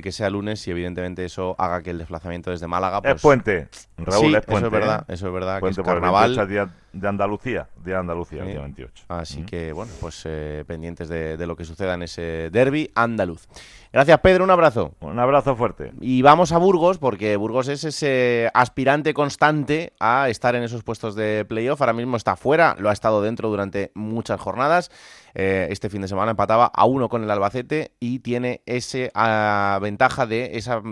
que 0.00 0.12
sea 0.12 0.30
lunes 0.30 0.66
y 0.66 0.70
evidentemente 0.70 1.24
eso 1.24 1.54
haga 1.58 1.82
que 1.82 1.90
el 1.90 1.98
desplazamiento 1.98 2.50
desde 2.50 2.66
Málaga 2.68 3.02
pues, 3.02 3.16
es 3.16 3.20
puente, 3.20 3.68
Raúl, 3.98 4.30
Sí, 4.30 4.34
es 4.36 4.46
puente. 4.46 4.54
eso 4.56 4.66
es 4.66 4.72
verdad, 4.72 5.04
¿eh? 5.08 5.12
eso 5.14 5.26
es 5.26 5.32
verdad, 5.34 5.54
que 5.56 5.60
Puente 5.60 5.80
es 5.80 5.84
por 5.84 5.94
el 5.96 6.00
carnaval. 6.00 6.30
28 6.36 6.46
día 6.46 6.74
de 6.92 7.08
Andalucía, 7.08 7.68
de 7.84 7.94
Andalucía, 7.94 8.42
el 8.42 8.48
día 8.48 8.60
28. 8.60 9.04
Así 9.08 9.42
que, 9.42 9.72
bueno, 9.72 9.92
pues 10.00 10.22
eh, 10.24 10.64
pendientes 10.66 11.08
de, 11.08 11.36
de 11.36 11.46
lo 11.46 11.56
que 11.56 11.64
suceda 11.64 11.94
en 11.94 12.02
ese 12.02 12.50
derby 12.50 12.90
andaluz. 12.94 13.48
Gracias, 13.92 14.20
Pedro, 14.20 14.44
un 14.44 14.50
abrazo. 14.50 14.94
Un 15.00 15.18
abrazo 15.18 15.54
fuerte. 15.54 15.92
Y 16.00 16.22
vamos 16.22 16.52
a 16.52 16.58
Burgos, 16.58 16.96
porque 16.96 17.36
Burgos 17.36 17.68
es 17.68 17.84
ese 17.84 18.50
aspirante 18.54 19.12
constante 19.12 19.92
a 20.00 20.30
estar 20.30 20.54
en 20.54 20.62
esos 20.62 20.82
puestos 20.82 21.14
de 21.14 21.44
playoff. 21.46 21.82
Ahora 21.82 21.92
mismo 21.92 22.16
está 22.16 22.34
fuera, 22.36 22.74
lo 22.78 22.88
ha 22.88 22.94
estado 22.94 23.20
dentro 23.20 23.50
durante 23.50 23.92
muchas 23.94 24.40
jornadas. 24.40 24.90
Eh, 25.34 25.68
este 25.70 25.88
fin 25.90 26.02
de 26.02 26.08
semana 26.08 26.30
empataba 26.32 26.66
a 26.66 26.84
uno 26.84 27.08
con 27.08 27.22
el 27.22 27.30
Albacete 27.30 27.92
y 28.00 28.18
tiene 28.18 28.62
ese 28.66 29.10
ah, 29.14 29.78
ventaja 29.80 30.26
de 30.26 30.58
esa, 30.58 30.82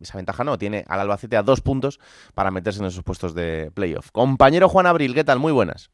esa 0.00 0.16
ventaja 0.16 0.42
no, 0.42 0.56
tiene 0.56 0.84
al 0.88 1.00
Albacete 1.00 1.36
a 1.36 1.42
dos 1.42 1.60
puntos 1.60 2.00
para 2.34 2.50
meterse 2.50 2.80
en 2.80 2.86
esos 2.86 3.04
puestos 3.04 3.34
de 3.34 3.70
playoff. 3.74 4.10
Compañero 4.10 4.68
Juan 4.68 4.86
Abril, 4.86 5.14
¿qué 5.14 5.24
tal? 5.24 5.38
Muy 5.38 5.49
buenas. 5.52 5.90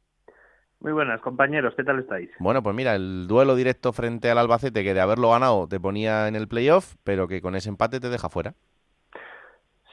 Muy 0.80 0.92
buenas, 0.92 1.20
compañeros, 1.20 1.74
¿qué 1.76 1.84
tal 1.84 1.98
estáis? 1.98 2.30
Bueno, 2.38 2.62
pues 2.62 2.76
mira, 2.76 2.94
el 2.94 3.26
duelo 3.26 3.56
directo 3.56 3.92
frente 3.92 4.30
al 4.30 4.38
Albacete, 4.38 4.84
que 4.84 4.94
de 4.94 5.00
haberlo 5.00 5.30
ganado 5.30 5.66
te 5.66 5.80
ponía 5.80 6.28
en 6.28 6.36
el 6.36 6.48
playoff, 6.48 6.94
pero 7.02 7.26
que 7.28 7.40
con 7.40 7.56
ese 7.56 7.70
empate 7.70 7.98
te 7.98 8.10
deja 8.10 8.28
fuera. 8.28 8.54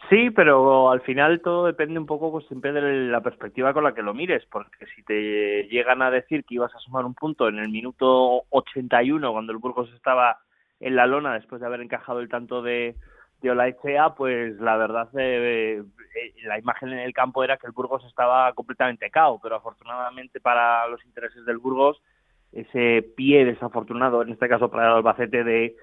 Sí, 0.10 0.30
pero 0.30 0.92
al 0.92 1.02
final 1.02 1.42
todo 1.42 1.66
depende 1.66 1.98
un 1.98 2.06
poco 2.06 2.32
pues 2.32 2.46
siempre 2.48 2.74
de 2.74 3.08
la 3.08 3.22
perspectiva 3.22 3.74
con 3.74 3.86
la 3.86 3.96
que 3.96 4.02
lo 4.02 4.14
mires, 4.14 4.46
porque 4.52 4.86
si 4.94 5.02
te 5.04 5.64
llegan 5.70 6.02
a 6.02 6.12
decir 6.12 6.44
que 6.44 6.56
ibas 6.56 6.76
a 6.76 6.80
sumar 6.80 7.06
un 7.06 7.16
punto 7.16 7.48
en 7.48 7.58
el 7.58 7.70
minuto 7.70 8.44
81 8.50 9.32
cuando 9.32 9.54
el 9.54 9.58
Burgos 9.60 9.90
estaba 9.96 10.40
en 10.82 10.98
la 10.98 11.08
lona 11.08 11.34
después 11.34 11.62
de 11.62 11.68
haber 11.68 11.82
encajado 11.82 12.20
el 12.20 12.28
tanto 12.28 12.62
de, 12.62 12.96
de 13.44 13.52
Olaechea, 13.52 14.16
pues 14.16 14.58
la 14.60 14.78
verdad 14.78 15.08
eh, 15.18 15.84
eh, 16.16 16.34
la 16.46 16.58
imagen 16.58 16.90
en 16.90 17.00
el 17.00 17.14
campo 17.14 17.44
era 17.44 17.58
que 17.58 17.68
el 17.68 17.74
Burgos 17.74 18.04
estaba 18.06 18.52
completamente 18.54 19.12
cao, 19.12 19.40
pero 19.44 19.58
afortunadamente 19.58 20.40
para 20.40 20.88
los 20.88 21.04
intereses 21.06 21.46
del 21.46 21.60
Burgos 21.60 22.02
ese 22.52 23.04
pie 23.16 23.46
desafortunado, 23.46 24.22
en 24.22 24.30
este 24.30 24.48
caso 24.48 24.70
para 24.70 24.88
el 24.88 24.94
Albacete 24.94 25.44
de 25.44 25.76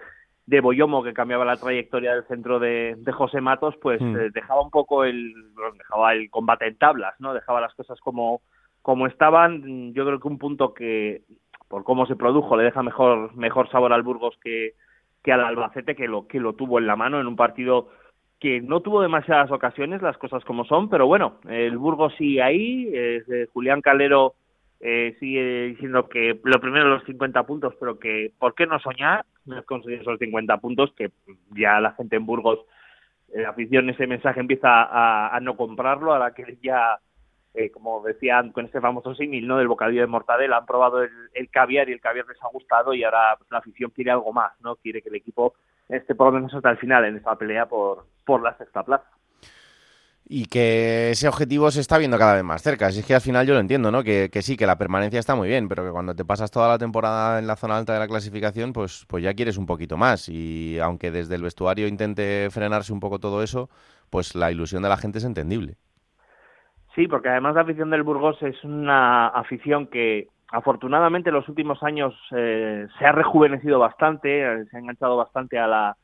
de 0.46 0.60
Boyomo 0.60 1.04
que 1.04 1.12
cambiaba 1.12 1.44
la 1.44 1.56
trayectoria 1.56 2.14
del 2.14 2.26
centro 2.26 2.58
de, 2.58 2.96
de 2.98 3.12
José 3.12 3.40
Matos, 3.40 3.76
pues 3.80 4.00
Mm. 4.00 4.16
eh, 4.16 4.30
dejaba 4.32 4.62
un 4.62 4.70
poco 4.70 5.04
el 5.04 5.32
dejaba 5.78 6.12
el 6.12 6.28
combate 6.28 6.66
en 6.66 6.76
tablas, 6.76 7.14
¿no? 7.20 7.34
Dejaba 7.34 7.60
las 7.60 7.74
cosas 7.74 8.00
como 8.00 8.40
como 8.82 9.06
estaban. 9.06 9.92
Yo 9.92 10.04
creo 10.06 10.18
que 10.18 10.26
un 10.28 10.38
punto 10.38 10.74
que 10.74 11.22
por 11.68 11.84
cómo 11.84 12.06
se 12.06 12.16
produjo 12.16 12.56
le 12.56 12.64
deja 12.64 12.82
mejor 12.82 13.36
mejor 13.36 13.70
sabor 13.70 13.92
al 13.92 14.02
Burgos 14.02 14.34
que 14.42 14.72
que 15.22 15.32
al 15.32 15.40
Albacete 15.40 15.94
que 15.94 16.08
lo 16.08 16.26
que 16.26 16.40
lo 16.40 16.54
tuvo 16.54 16.78
en 16.78 16.86
la 16.86 16.96
mano 16.96 17.20
en 17.20 17.26
un 17.26 17.36
partido 17.36 17.88
que 18.40 18.60
no 18.62 18.80
tuvo 18.80 19.02
demasiadas 19.02 19.50
ocasiones, 19.50 20.00
las 20.00 20.16
cosas 20.16 20.42
como 20.44 20.64
son, 20.64 20.88
pero 20.88 21.06
bueno, 21.06 21.40
el 21.48 21.76
Burgos 21.76 22.14
sigue 22.16 22.42
ahí, 22.42 22.90
eh, 22.92 23.46
Julián 23.52 23.82
Calero 23.82 24.34
eh, 24.80 25.14
sigue 25.20 25.66
diciendo 25.66 26.08
que 26.08 26.40
lo 26.42 26.58
primero 26.58 26.88
los 26.88 27.04
50 27.04 27.42
puntos, 27.42 27.74
pero 27.78 27.98
que 27.98 28.32
¿por 28.38 28.54
qué 28.54 28.66
no 28.66 28.80
soñar? 28.80 29.26
No 29.44 29.62
conseguir 29.64 30.00
esos 30.00 30.18
50 30.18 30.56
puntos, 30.56 30.90
que 30.96 31.10
ya 31.54 31.80
la 31.80 31.92
gente 31.92 32.16
en 32.16 32.24
Burgos, 32.24 32.60
eh, 33.34 33.42
la 33.42 33.50
afición, 33.50 33.90
ese 33.90 34.06
mensaje 34.06 34.40
empieza 34.40 34.84
a, 34.84 35.36
a 35.36 35.40
no 35.40 35.54
comprarlo, 35.54 36.14
ahora 36.14 36.32
que 36.32 36.56
ya, 36.62 36.98
eh, 37.54 37.70
como 37.70 38.02
decían 38.02 38.52
con 38.52 38.66
ese 38.66 38.80
famoso 38.80 39.14
símil, 39.14 39.46
¿no? 39.46 39.58
Del 39.58 39.68
bocadillo 39.68 40.02
de 40.02 40.06
mortadela, 40.06 40.58
han 40.58 40.66
probado 40.66 41.02
el, 41.02 41.10
el 41.34 41.50
caviar 41.50 41.88
y 41.88 41.92
el 41.92 42.00
caviar 42.00 42.26
les 42.26 42.42
ha 42.42 42.48
gustado 42.48 42.94
y 42.94 43.02
ahora 43.02 43.36
pues, 43.38 43.50
la 43.50 43.58
afición 43.58 43.90
quiere 43.90 44.10
algo 44.10 44.32
más, 44.32 44.52
¿no? 44.60 44.76
Quiere 44.76 45.02
que 45.02 45.08
el 45.08 45.16
equipo 45.16 45.54
esté 45.88 46.14
por 46.14 46.28
lo 46.28 46.32
menos 46.34 46.54
hasta 46.54 46.70
el 46.70 46.78
final 46.78 47.04
en 47.04 47.16
esta 47.16 47.36
pelea 47.36 47.66
por, 47.66 48.06
por 48.24 48.42
la 48.42 48.56
sexta 48.56 48.82
plaza. 48.82 49.06
Y 50.32 50.44
que 50.44 51.10
ese 51.10 51.26
objetivo 51.26 51.72
se 51.72 51.80
está 51.80 51.98
viendo 51.98 52.16
cada 52.16 52.34
vez 52.34 52.44
más 52.44 52.62
cerca. 52.62 52.92
Si 52.92 53.00
es 53.00 53.04
que 53.06 53.16
al 53.16 53.20
final 53.20 53.48
yo 53.48 53.54
lo 53.54 53.58
entiendo, 53.58 53.90
¿no? 53.90 54.04
Que, 54.04 54.30
que 54.32 54.42
sí, 54.42 54.56
que 54.56 54.64
la 54.64 54.78
permanencia 54.78 55.18
está 55.18 55.34
muy 55.34 55.48
bien, 55.48 55.68
pero 55.68 55.84
que 55.84 55.90
cuando 55.90 56.14
te 56.14 56.24
pasas 56.24 56.52
toda 56.52 56.68
la 56.68 56.78
temporada 56.78 57.40
en 57.40 57.48
la 57.48 57.56
zona 57.56 57.76
alta 57.76 57.94
de 57.94 57.98
la 57.98 58.06
clasificación, 58.06 58.72
pues, 58.72 59.06
pues 59.08 59.24
ya 59.24 59.34
quieres 59.34 59.56
un 59.56 59.66
poquito 59.66 59.96
más. 59.96 60.28
Y 60.28 60.78
aunque 60.78 61.10
desde 61.10 61.34
el 61.34 61.42
vestuario 61.42 61.88
intente 61.88 62.48
frenarse 62.52 62.92
un 62.92 63.00
poco 63.00 63.18
todo 63.18 63.42
eso, 63.42 63.70
pues 64.08 64.36
la 64.36 64.52
ilusión 64.52 64.84
de 64.84 64.88
la 64.88 64.96
gente 64.98 65.18
es 65.18 65.24
entendible. 65.24 65.78
Sí, 66.94 67.06
porque 67.06 67.28
además 67.28 67.54
la 67.54 67.60
afición 67.60 67.90
del 67.90 68.02
Burgos 68.02 68.42
es 68.42 68.62
una 68.64 69.28
afición 69.28 69.86
que 69.86 70.28
afortunadamente 70.48 71.30
en 71.30 71.36
los 71.36 71.48
últimos 71.48 71.82
años 71.84 72.14
eh, 72.32 72.88
se 72.98 73.06
ha 73.06 73.12
rejuvenecido 73.12 73.78
bastante, 73.78 74.42
eh, 74.42 74.64
se 74.66 74.76
ha 74.76 74.80
enganchado 74.80 75.16
bastante 75.16 75.58
a 75.58 75.68
la, 75.68 75.96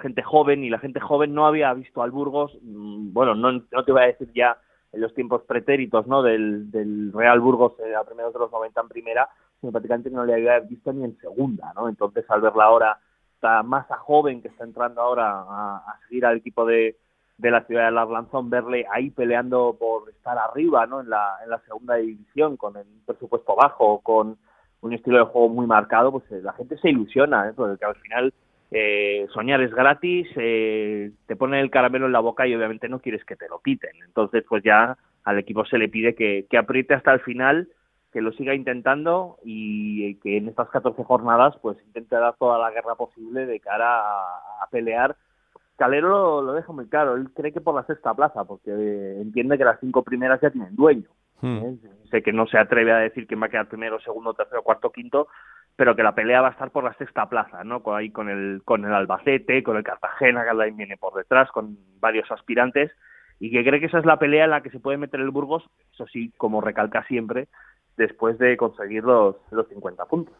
gente 0.00 0.22
joven 0.22 0.62
y 0.62 0.70
la 0.70 0.78
gente 0.78 1.00
joven 1.00 1.34
no 1.34 1.46
había 1.46 1.72
visto 1.74 2.02
al 2.02 2.12
Burgos, 2.12 2.56
mm, 2.62 3.12
bueno, 3.12 3.34
no, 3.34 3.52
no 3.52 3.84
te 3.84 3.90
voy 3.90 4.02
a 4.02 4.06
decir 4.06 4.30
ya 4.32 4.56
en 4.92 5.00
los 5.00 5.12
tiempos 5.14 5.42
pretéritos 5.42 6.06
¿no? 6.06 6.22
del, 6.22 7.12
Real 7.12 7.40
Burgos 7.40 7.72
eh, 7.80 7.94
a 7.96 8.04
primeros 8.04 8.32
de 8.32 8.38
los 8.38 8.52
90 8.52 8.80
en 8.80 8.88
primera, 8.88 9.28
sino 9.60 9.72
prácticamente 9.72 10.10
no 10.10 10.24
le 10.24 10.34
había 10.34 10.60
visto 10.60 10.92
ni 10.92 11.04
en 11.04 11.18
segunda, 11.18 11.72
¿no? 11.74 11.88
Entonces 11.88 12.24
al 12.28 12.40
verla 12.40 12.64
ahora, 12.64 12.98
esta 13.34 13.62
masa 13.64 13.96
joven 13.96 14.40
que 14.40 14.48
está 14.48 14.64
entrando 14.64 15.00
ahora 15.00 15.40
a 15.40 15.98
seguir 16.06 16.26
al 16.26 16.36
equipo 16.36 16.64
de, 16.64 16.96
de 17.38 17.50
la 17.52 17.64
ciudad 17.64 17.90
de 17.90 17.98
Arlanzón, 17.98 18.50
verle 18.50 18.84
ahí 18.92 19.10
peleando 19.10 19.76
por 19.78 20.10
estar 20.10 20.36
arriba 20.36 20.86
¿no? 20.86 21.00
en, 21.00 21.08
la, 21.08 21.36
en 21.42 21.50
la 21.50 21.60
segunda 21.60 21.94
división, 21.94 22.56
con 22.56 22.76
el 22.76 22.86
presupuesto 23.06 23.54
bajo, 23.54 24.00
con 24.00 24.36
un 24.80 24.92
estilo 24.92 25.18
de 25.18 25.24
juego 25.24 25.48
muy 25.48 25.66
marcado, 25.66 26.10
pues 26.12 26.24
eh, 26.32 26.40
la 26.42 26.52
gente 26.52 26.76
se 26.78 26.90
ilusiona, 26.90 27.48
¿eh? 27.48 27.52
porque 27.54 27.84
al 27.84 27.94
final 27.96 28.34
eh, 28.70 29.26
soñar 29.32 29.60
es 29.62 29.72
gratis, 29.72 30.28
eh, 30.36 31.12
te 31.26 31.36
ponen 31.36 31.60
el 31.60 31.70
caramelo 31.70 32.06
en 32.06 32.12
la 32.12 32.20
boca 32.20 32.46
y 32.46 32.54
obviamente 32.54 32.88
no 32.88 33.00
quieres 33.00 33.24
que 33.24 33.36
te 33.36 33.48
lo 33.48 33.60
quiten. 33.60 33.92
Entonces, 34.04 34.44
pues 34.48 34.62
ya 34.64 34.96
al 35.24 35.38
equipo 35.38 35.64
se 35.64 35.78
le 35.78 35.88
pide 35.88 36.14
que, 36.14 36.46
que 36.50 36.58
apriete 36.58 36.94
hasta 36.94 37.12
el 37.12 37.20
final, 37.20 37.68
que 38.12 38.20
lo 38.20 38.32
siga 38.32 38.54
intentando 38.54 39.36
y 39.44 40.16
que 40.16 40.38
en 40.38 40.48
estas 40.48 40.68
14 40.70 41.04
jornadas 41.04 41.56
pues 41.60 41.76
intente 41.86 42.16
dar 42.16 42.34
toda 42.36 42.58
la 42.58 42.70
guerra 42.70 42.94
posible 42.94 43.46
de 43.46 43.60
cara 43.60 44.00
a 44.00 44.66
pelear 44.70 45.16
Calero 45.78 46.08
lo, 46.08 46.42
lo, 46.42 46.52
deja 46.54 46.72
muy 46.72 46.88
claro, 46.88 47.14
él 47.14 47.30
cree 47.32 47.52
que 47.52 47.60
por 47.60 47.74
la 47.74 47.84
sexta 47.84 48.12
plaza, 48.12 48.44
porque 48.44 48.70
eh, 48.72 49.20
entiende 49.20 49.56
que 49.56 49.64
las 49.64 49.78
cinco 49.78 50.02
primeras 50.02 50.40
ya 50.40 50.50
tienen 50.50 50.74
dueño. 50.74 51.08
Hmm. 51.40 51.56
¿eh? 51.58 51.78
Sé 52.10 52.22
que 52.22 52.32
no 52.32 52.48
se 52.48 52.58
atreve 52.58 52.92
a 52.92 52.98
decir 52.98 53.28
quién 53.28 53.40
va 53.40 53.46
a 53.46 53.48
quedar 53.48 53.68
primero, 53.68 54.00
segundo, 54.00 54.34
tercero, 54.34 54.62
cuarto, 54.62 54.90
quinto, 54.90 55.28
pero 55.76 55.94
que 55.94 56.02
la 56.02 56.16
pelea 56.16 56.40
va 56.40 56.48
a 56.48 56.50
estar 56.50 56.72
por 56.72 56.82
la 56.82 56.94
sexta 56.94 57.28
plaza, 57.28 57.62
¿no? 57.62 57.84
Con, 57.84 57.96
ahí 57.96 58.10
con 58.10 58.28
el, 58.28 58.62
con 58.64 58.84
el 58.84 58.92
Albacete, 58.92 59.62
con 59.62 59.76
el 59.76 59.84
Cartagena, 59.84 60.42
que 60.42 60.62
ahí 60.62 60.72
viene 60.72 60.96
por 60.96 61.14
detrás, 61.14 61.48
con 61.52 61.78
varios 62.00 62.28
aspirantes, 62.32 62.90
y 63.38 63.52
que 63.52 63.64
cree 63.64 63.78
que 63.78 63.86
esa 63.86 64.00
es 64.00 64.04
la 64.04 64.18
pelea 64.18 64.46
en 64.46 64.50
la 64.50 64.62
que 64.62 64.70
se 64.70 64.80
puede 64.80 64.98
meter 64.98 65.20
el 65.20 65.30
Burgos, 65.30 65.64
eso 65.92 66.08
sí, 66.08 66.32
como 66.36 66.60
recalca 66.60 67.04
siempre, 67.04 67.46
después 67.96 68.36
de 68.38 68.56
conseguir 68.56 69.04
los, 69.04 69.36
los 69.52 69.68
50 69.68 70.04
puntos. 70.06 70.34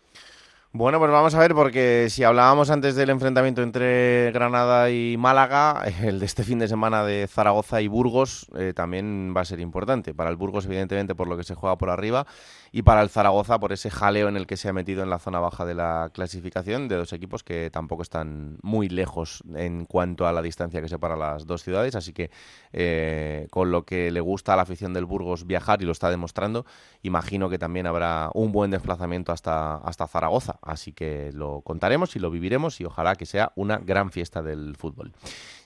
Bueno, 0.70 0.98
pues 0.98 1.10
vamos 1.10 1.34
a 1.34 1.38
ver, 1.38 1.54
porque 1.54 2.08
si 2.10 2.24
hablábamos 2.24 2.68
antes 2.68 2.94
del 2.94 3.08
enfrentamiento 3.08 3.62
entre 3.62 4.30
Granada 4.32 4.90
y 4.90 5.16
Málaga, 5.16 5.82
el 6.02 6.20
de 6.20 6.26
este 6.26 6.44
fin 6.44 6.58
de 6.58 6.68
semana 6.68 7.04
de 7.04 7.26
Zaragoza 7.26 7.80
y 7.80 7.88
Burgos 7.88 8.46
eh, 8.54 8.74
también 8.76 9.32
va 9.34 9.40
a 9.40 9.44
ser 9.46 9.60
importante. 9.60 10.12
Para 10.12 10.28
el 10.28 10.36
Burgos, 10.36 10.66
evidentemente, 10.66 11.14
por 11.14 11.26
lo 11.26 11.38
que 11.38 11.42
se 11.42 11.54
juega 11.54 11.78
por 11.78 11.88
arriba, 11.88 12.26
y 12.70 12.82
para 12.82 13.00
el 13.00 13.08
Zaragoza, 13.08 13.58
por 13.58 13.72
ese 13.72 13.88
jaleo 13.88 14.28
en 14.28 14.36
el 14.36 14.46
que 14.46 14.58
se 14.58 14.68
ha 14.68 14.74
metido 14.74 15.02
en 15.02 15.08
la 15.08 15.18
zona 15.18 15.40
baja 15.40 15.64
de 15.64 15.74
la 15.74 16.10
clasificación, 16.12 16.86
de 16.86 16.96
dos 16.96 17.14
equipos 17.14 17.42
que 17.42 17.70
tampoco 17.70 18.02
están 18.02 18.58
muy 18.62 18.90
lejos 18.90 19.42
en 19.54 19.86
cuanto 19.86 20.26
a 20.26 20.32
la 20.32 20.42
distancia 20.42 20.82
que 20.82 20.88
separa 20.88 21.16
las 21.16 21.46
dos 21.46 21.62
ciudades. 21.62 21.94
Así 21.94 22.12
que, 22.12 22.30
eh, 22.74 23.46
con 23.50 23.70
lo 23.70 23.86
que 23.86 24.10
le 24.10 24.20
gusta 24.20 24.52
a 24.52 24.56
la 24.56 24.62
afición 24.62 24.92
del 24.92 25.06
Burgos 25.06 25.46
viajar 25.46 25.80
y 25.80 25.86
lo 25.86 25.92
está 25.92 26.10
demostrando, 26.10 26.66
imagino 27.00 27.48
que 27.48 27.58
también 27.58 27.86
habrá 27.86 28.30
un 28.34 28.52
buen 28.52 28.70
desplazamiento 28.70 29.32
hasta, 29.32 29.76
hasta 29.76 30.06
Zaragoza 30.06 30.57
Así 30.62 30.92
que 30.92 31.30
lo 31.32 31.62
contaremos 31.62 32.16
y 32.16 32.18
lo 32.18 32.30
viviremos 32.30 32.80
y 32.80 32.84
ojalá 32.84 33.14
que 33.14 33.26
sea 33.26 33.52
una 33.54 33.78
gran 33.78 34.10
fiesta 34.10 34.42
del 34.42 34.76
fútbol. 34.76 35.12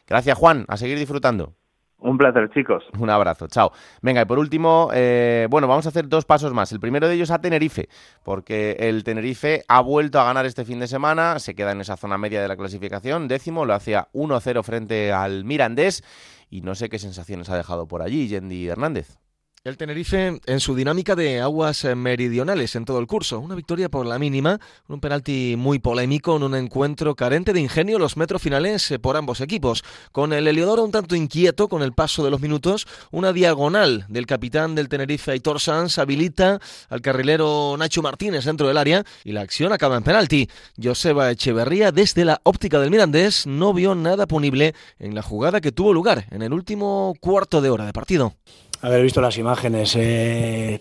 Gracias, 0.06 0.36
Juan. 0.38 0.64
A 0.68 0.76
seguir 0.76 0.98
disfrutando. 0.98 1.54
Un 2.02 2.18
placer, 2.18 2.50
chicos. 2.52 2.82
Un 2.98 3.10
abrazo, 3.10 3.46
chao. 3.46 3.72
Venga, 4.02 4.22
y 4.22 4.24
por 4.24 4.40
último, 4.40 4.90
eh, 4.92 5.46
bueno, 5.48 5.68
vamos 5.68 5.86
a 5.86 5.90
hacer 5.90 6.08
dos 6.08 6.24
pasos 6.24 6.52
más. 6.52 6.72
El 6.72 6.80
primero 6.80 7.06
de 7.06 7.14
ellos 7.14 7.30
a 7.30 7.40
Tenerife, 7.40 7.88
porque 8.24 8.76
el 8.80 9.04
Tenerife 9.04 9.62
ha 9.68 9.80
vuelto 9.80 10.18
a 10.18 10.24
ganar 10.24 10.44
este 10.44 10.64
fin 10.64 10.80
de 10.80 10.88
semana, 10.88 11.38
se 11.38 11.54
queda 11.54 11.70
en 11.70 11.80
esa 11.80 11.96
zona 11.96 12.18
media 12.18 12.42
de 12.42 12.48
la 12.48 12.56
clasificación, 12.56 13.28
décimo, 13.28 13.64
lo 13.64 13.74
hacía 13.74 14.08
1-0 14.14 14.64
frente 14.64 15.12
al 15.12 15.44
Mirandés, 15.44 16.02
y 16.50 16.62
no 16.62 16.74
sé 16.74 16.88
qué 16.88 16.98
sensaciones 16.98 17.48
ha 17.50 17.56
dejado 17.56 17.86
por 17.86 18.02
allí 18.02 18.26
Yendi 18.26 18.66
Hernández. 18.66 19.21
El 19.64 19.76
Tenerife 19.76 20.40
en 20.44 20.58
su 20.58 20.74
dinámica 20.74 21.14
de 21.14 21.40
aguas 21.40 21.84
meridionales 21.94 22.74
en 22.74 22.84
todo 22.84 22.98
el 22.98 23.06
curso. 23.06 23.38
Una 23.38 23.54
victoria 23.54 23.88
por 23.88 24.04
la 24.04 24.18
mínima, 24.18 24.58
un 24.88 24.98
penalti 24.98 25.54
muy 25.56 25.78
polémico 25.78 26.36
en 26.36 26.42
un 26.42 26.56
encuentro 26.56 27.14
carente 27.14 27.52
de 27.52 27.60
ingenio 27.60 28.00
los 28.00 28.16
metros 28.16 28.42
finales 28.42 28.90
eh, 28.90 28.98
por 28.98 29.16
ambos 29.16 29.40
equipos. 29.40 29.84
Con 30.10 30.32
el 30.32 30.48
Heliodoro 30.48 30.82
un 30.82 30.90
tanto 30.90 31.14
inquieto 31.14 31.68
con 31.68 31.82
el 31.82 31.92
paso 31.92 32.24
de 32.24 32.32
los 32.32 32.40
minutos, 32.40 32.88
una 33.12 33.32
diagonal 33.32 34.04
del 34.08 34.26
capitán 34.26 34.74
del 34.74 34.88
Tenerife 34.88 35.30
Aitor 35.30 35.60
Sanz 35.60 35.96
habilita 35.98 36.58
al 36.88 37.00
carrilero 37.00 37.76
Nacho 37.78 38.02
Martínez 38.02 38.46
dentro 38.46 38.66
del 38.66 38.78
área 38.78 39.04
y 39.22 39.30
la 39.30 39.42
acción 39.42 39.72
acaba 39.72 39.96
en 39.96 40.02
penalti. 40.02 40.50
Joseba 40.82 41.30
Echeverría 41.30 41.92
desde 41.92 42.24
la 42.24 42.40
óptica 42.42 42.80
del 42.80 42.90
Mirandés 42.90 43.46
no 43.46 43.72
vio 43.72 43.94
nada 43.94 44.26
punible 44.26 44.74
en 44.98 45.14
la 45.14 45.22
jugada 45.22 45.60
que 45.60 45.70
tuvo 45.70 45.92
lugar 45.92 46.26
en 46.32 46.42
el 46.42 46.52
último 46.52 47.14
cuarto 47.20 47.60
de 47.60 47.70
hora 47.70 47.86
de 47.86 47.92
partido 47.92 48.34
haber 48.82 49.02
visto 49.02 49.20
las 49.20 49.38
imágenes, 49.38 49.96
eh, 49.96 50.80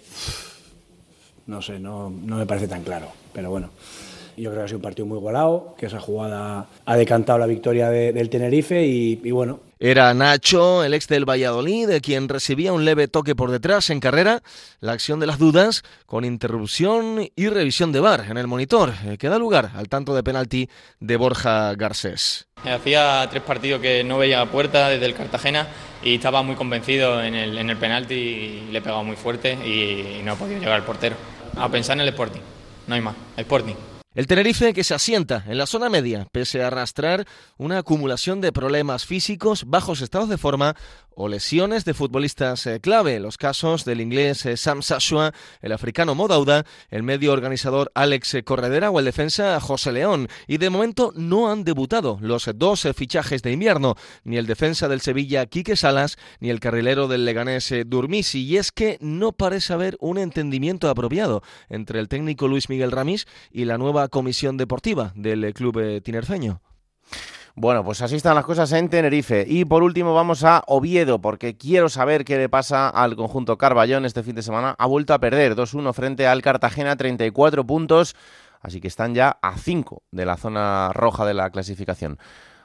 no 1.48 1.62
sé, 1.62 1.80
no, 1.80 2.10
no, 2.10 2.36
me 2.36 2.46
parece 2.46 2.68
tan 2.68 2.84
claro. 2.84 3.08
Pero 3.32 3.50
bueno, 3.50 3.70
yo 4.36 4.50
creo 4.50 4.62
que 4.62 4.66
ha 4.66 4.68
sido 4.68 4.80
un 4.80 4.84
partido 4.84 5.06
muy 5.06 5.20
golado, 5.20 5.76
que 5.78 5.86
esa 5.86 6.00
jugada 6.00 6.68
ha 6.86 6.96
decantado 6.98 7.40
la 7.40 7.46
victoria 7.46 7.90
del 7.90 8.30
Tenerife 8.30 8.86
y, 8.86 9.32
bueno. 9.32 9.71
Era 9.84 10.14
Nacho, 10.14 10.84
el 10.84 10.94
ex 10.94 11.08
del 11.08 11.28
Valladolid, 11.28 11.90
quien 12.04 12.30
recibía 12.30 12.72
un 12.72 12.86
leve 12.86 13.08
toque 13.08 13.34
por 13.34 13.50
detrás 13.50 13.90
en 13.90 14.00
carrera. 14.00 14.44
La 14.80 14.92
acción 14.92 15.20
de 15.20 15.26
las 15.26 15.40
dudas 15.40 15.82
con 16.06 16.24
interrupción 16.24 17.28
y 17.36 17.48
revisión 17.48 17.92
de 17.92 18.00
VAR 18.00 18.28
en 18.30 18.38
el 18.38 18.46
monitor, 18.46 18.94
eh, 19.04 19.18
que 19.18 19.28
da 19.28 19.40
lugar 19.40 19.72
al 19.74 19.90
tanto 19.90 20.14
de 20.14 20.22
penalti 20.22 20.70
de 21.00 21.18
Borja 21.18 21.74
Garcés. 21.74 22.48
Hacía 22.64 23.28
tres 23.32 23.42
partidos 23.42 23.82
que 23.82 24.04
no 24.04 24.20
veía 24.20 24.46
puerta 24.46 24.88
desde 24.88 25.08
el 25.08 25.16
Cartagena 25.16 25.68
y 26.04 26.14
estaba 26.14 26.44
muy 26.44 26.56
convencido 26.56 27.20
en 27.24 27.34
el, 27.34 27.58
en 27.58 27.72
el 27.72 27.78
penalti 27.78 28.14
y 28.14 28.68
le 28.72 28.78
he 28.78 28.82
pegado 28.84 29.04
muy 29.04 29.16
fuerte 29.16 29.54
y 29.54 30.22
no 30.24 30.34
ha 30.34 30.36
podido 30.36 30.60
llegar 30.60 30.76
al 30.76 30.86
portero. 30.86 31.16
A 31.58 31.70
pensar 31.70 31.98
en 31.98 32.02
el 32.02 32.10
Sporting, 32.10 32.42
no 32.86 32.94
hay 32.94 33.02
más, 33.02 33.16
el 33.36 33.42
Sporting. 33.42 33.91
El 34.14 34.28
Tenerife 34.28 34.74
que 34.74 34.84
se 34.84 34.94
asienta 34.94 35.46
en 35.48 35.58
la 35.58 35.66
zona 35.66 35.90
media, 35.90 36.28
pese 36.34 36.62
a 36.62 36.68
arrastrar 36.68 37.26
una 37.58 37.78
acumulación 37.78 38.42
de 38.42 38.52
problemas 38.52 39.06
físicos, 39.06 39.64
bajos 39.66 40.02
estados 40.02 40.28
de 40.28 40.38
forma 40.38 40.76
o 41.16 41.28
lesiones 41.28 41.86
de 41.86 41.94
futbolistas 41.94 42.66
eh, 42.68 42.80
clave. 42.80 43.20
Los 43.20 43.38
casos 43.38 43.86
del 43.86 44.02
inglés 44.02 44.46
eh, 44.46 44.58
Sam 44.58 44.82
Sashua, 44.82 45.34
el 45.62 45.72
africano 45.72 46.16
Modauda, 46.16 46.66
el 46.90 47.04
medio 47.04 47.32
organizador 47.34 47.92
Alex 47.96 48.38
Corredera 48.46 48.90
o 48.90 49.00
el 49.00 49.06
defensa 49.06 49.60
José 49.60 49.92
León. 49.92 50.28
Y 50.48 50.58
de 50.58 50.70
momento 50.70 51.14
no 51.16 51.52
han 51.52 51.64
debutado 51.64 52.18
los 52.22 52.50
dos 52.56 52.86
eh, 52.86 52.94
fichajes 52.94 53.42
de 53.42 53.52
invierno, 53.52 53.96
ni 54.24 54.38
el 54.38 54.48
defensa 54.48 54.88
del 54.88 55.02
Sevilla 55.02 55.46
Quique 55.46 55.76
Salas, 55.76 56.18
ni 56.40 56.50
el 56.50 56.60
carrilero 56.60 57.08
del 57.08 57.26
Leganés 57.26 57.74
Durmisi. 57.86 58.44
Y 58.44 58.58
es 58.58 58.72
que 58.72 58.98
no 59.02 59.32
parece 59.32 59.74
haber 59.74 59.98
un 60.00 60.18
entendimiento 60.18 60.90
apropiado 60.90 61.44
entre 61.70 62.00
el 62.00 62.08
técnico 62.08 62.48
Luis 62.48 62.70
Miguel 62.70 62.92
Ramis 62.92 63.28
y 63.52 63.66
la 63.66 63.78
nueva 63.78 64.08
comisión 64.08 64.58
deportiva 64.58 65.14
del 65.16 65.54
club 65.54 66.02
tinerfeño. 66.02 66.62
Bueno, 67.56 67.84
pues 67.84 68.02
así 68.02 68.16
están 68.16 68.36
las 68.36 68.46
cosas 68.46 68.72
en 68.72 68.90
Tenerife. 68.90 69.46
Y 69.48 69.66
por 69.66 69.84
último 69.84 70.14
vamos 70.14 70.44
a 70.44 70.64
Oviedo, 70.68 71.20
porque 71.20 71.58
quiero 71.58 71.90
saber 71.90 72.24
qué 72.24 72.38
le 72.38 72.48
pasa 72.48 72.88
al 72.88 73.16
conjunto 73.16 73.58
Carballón 73.58 74.06
este 74.06 74.24
fin 74.24 74.36
de 74.36 74.42
semana. 74.42 74.76
Ha 74.78 74.86
vuelto 74.86 75.14
a 75.14 75.20
perder 75.20 75.56
2-1 75.56 75.94
frente 75.94 76.28
al 76.28 76.42
Cartagena, 76.42 76.96
34 76.96 77.66
puntos. 77.66 78.16
Así 78.62 78.80
que 78.80 78.88
están 78.88 79.16
ya 79.16 79.38
a 79.42 79.58
5 79.58 80.04
de 80.12 80.26
la 80.26 80.38
zona 80.38 80.92
roja 80.94 81.26
de 81.26 81.34
la 81.34 81.50
clasificación. 81.50 82.20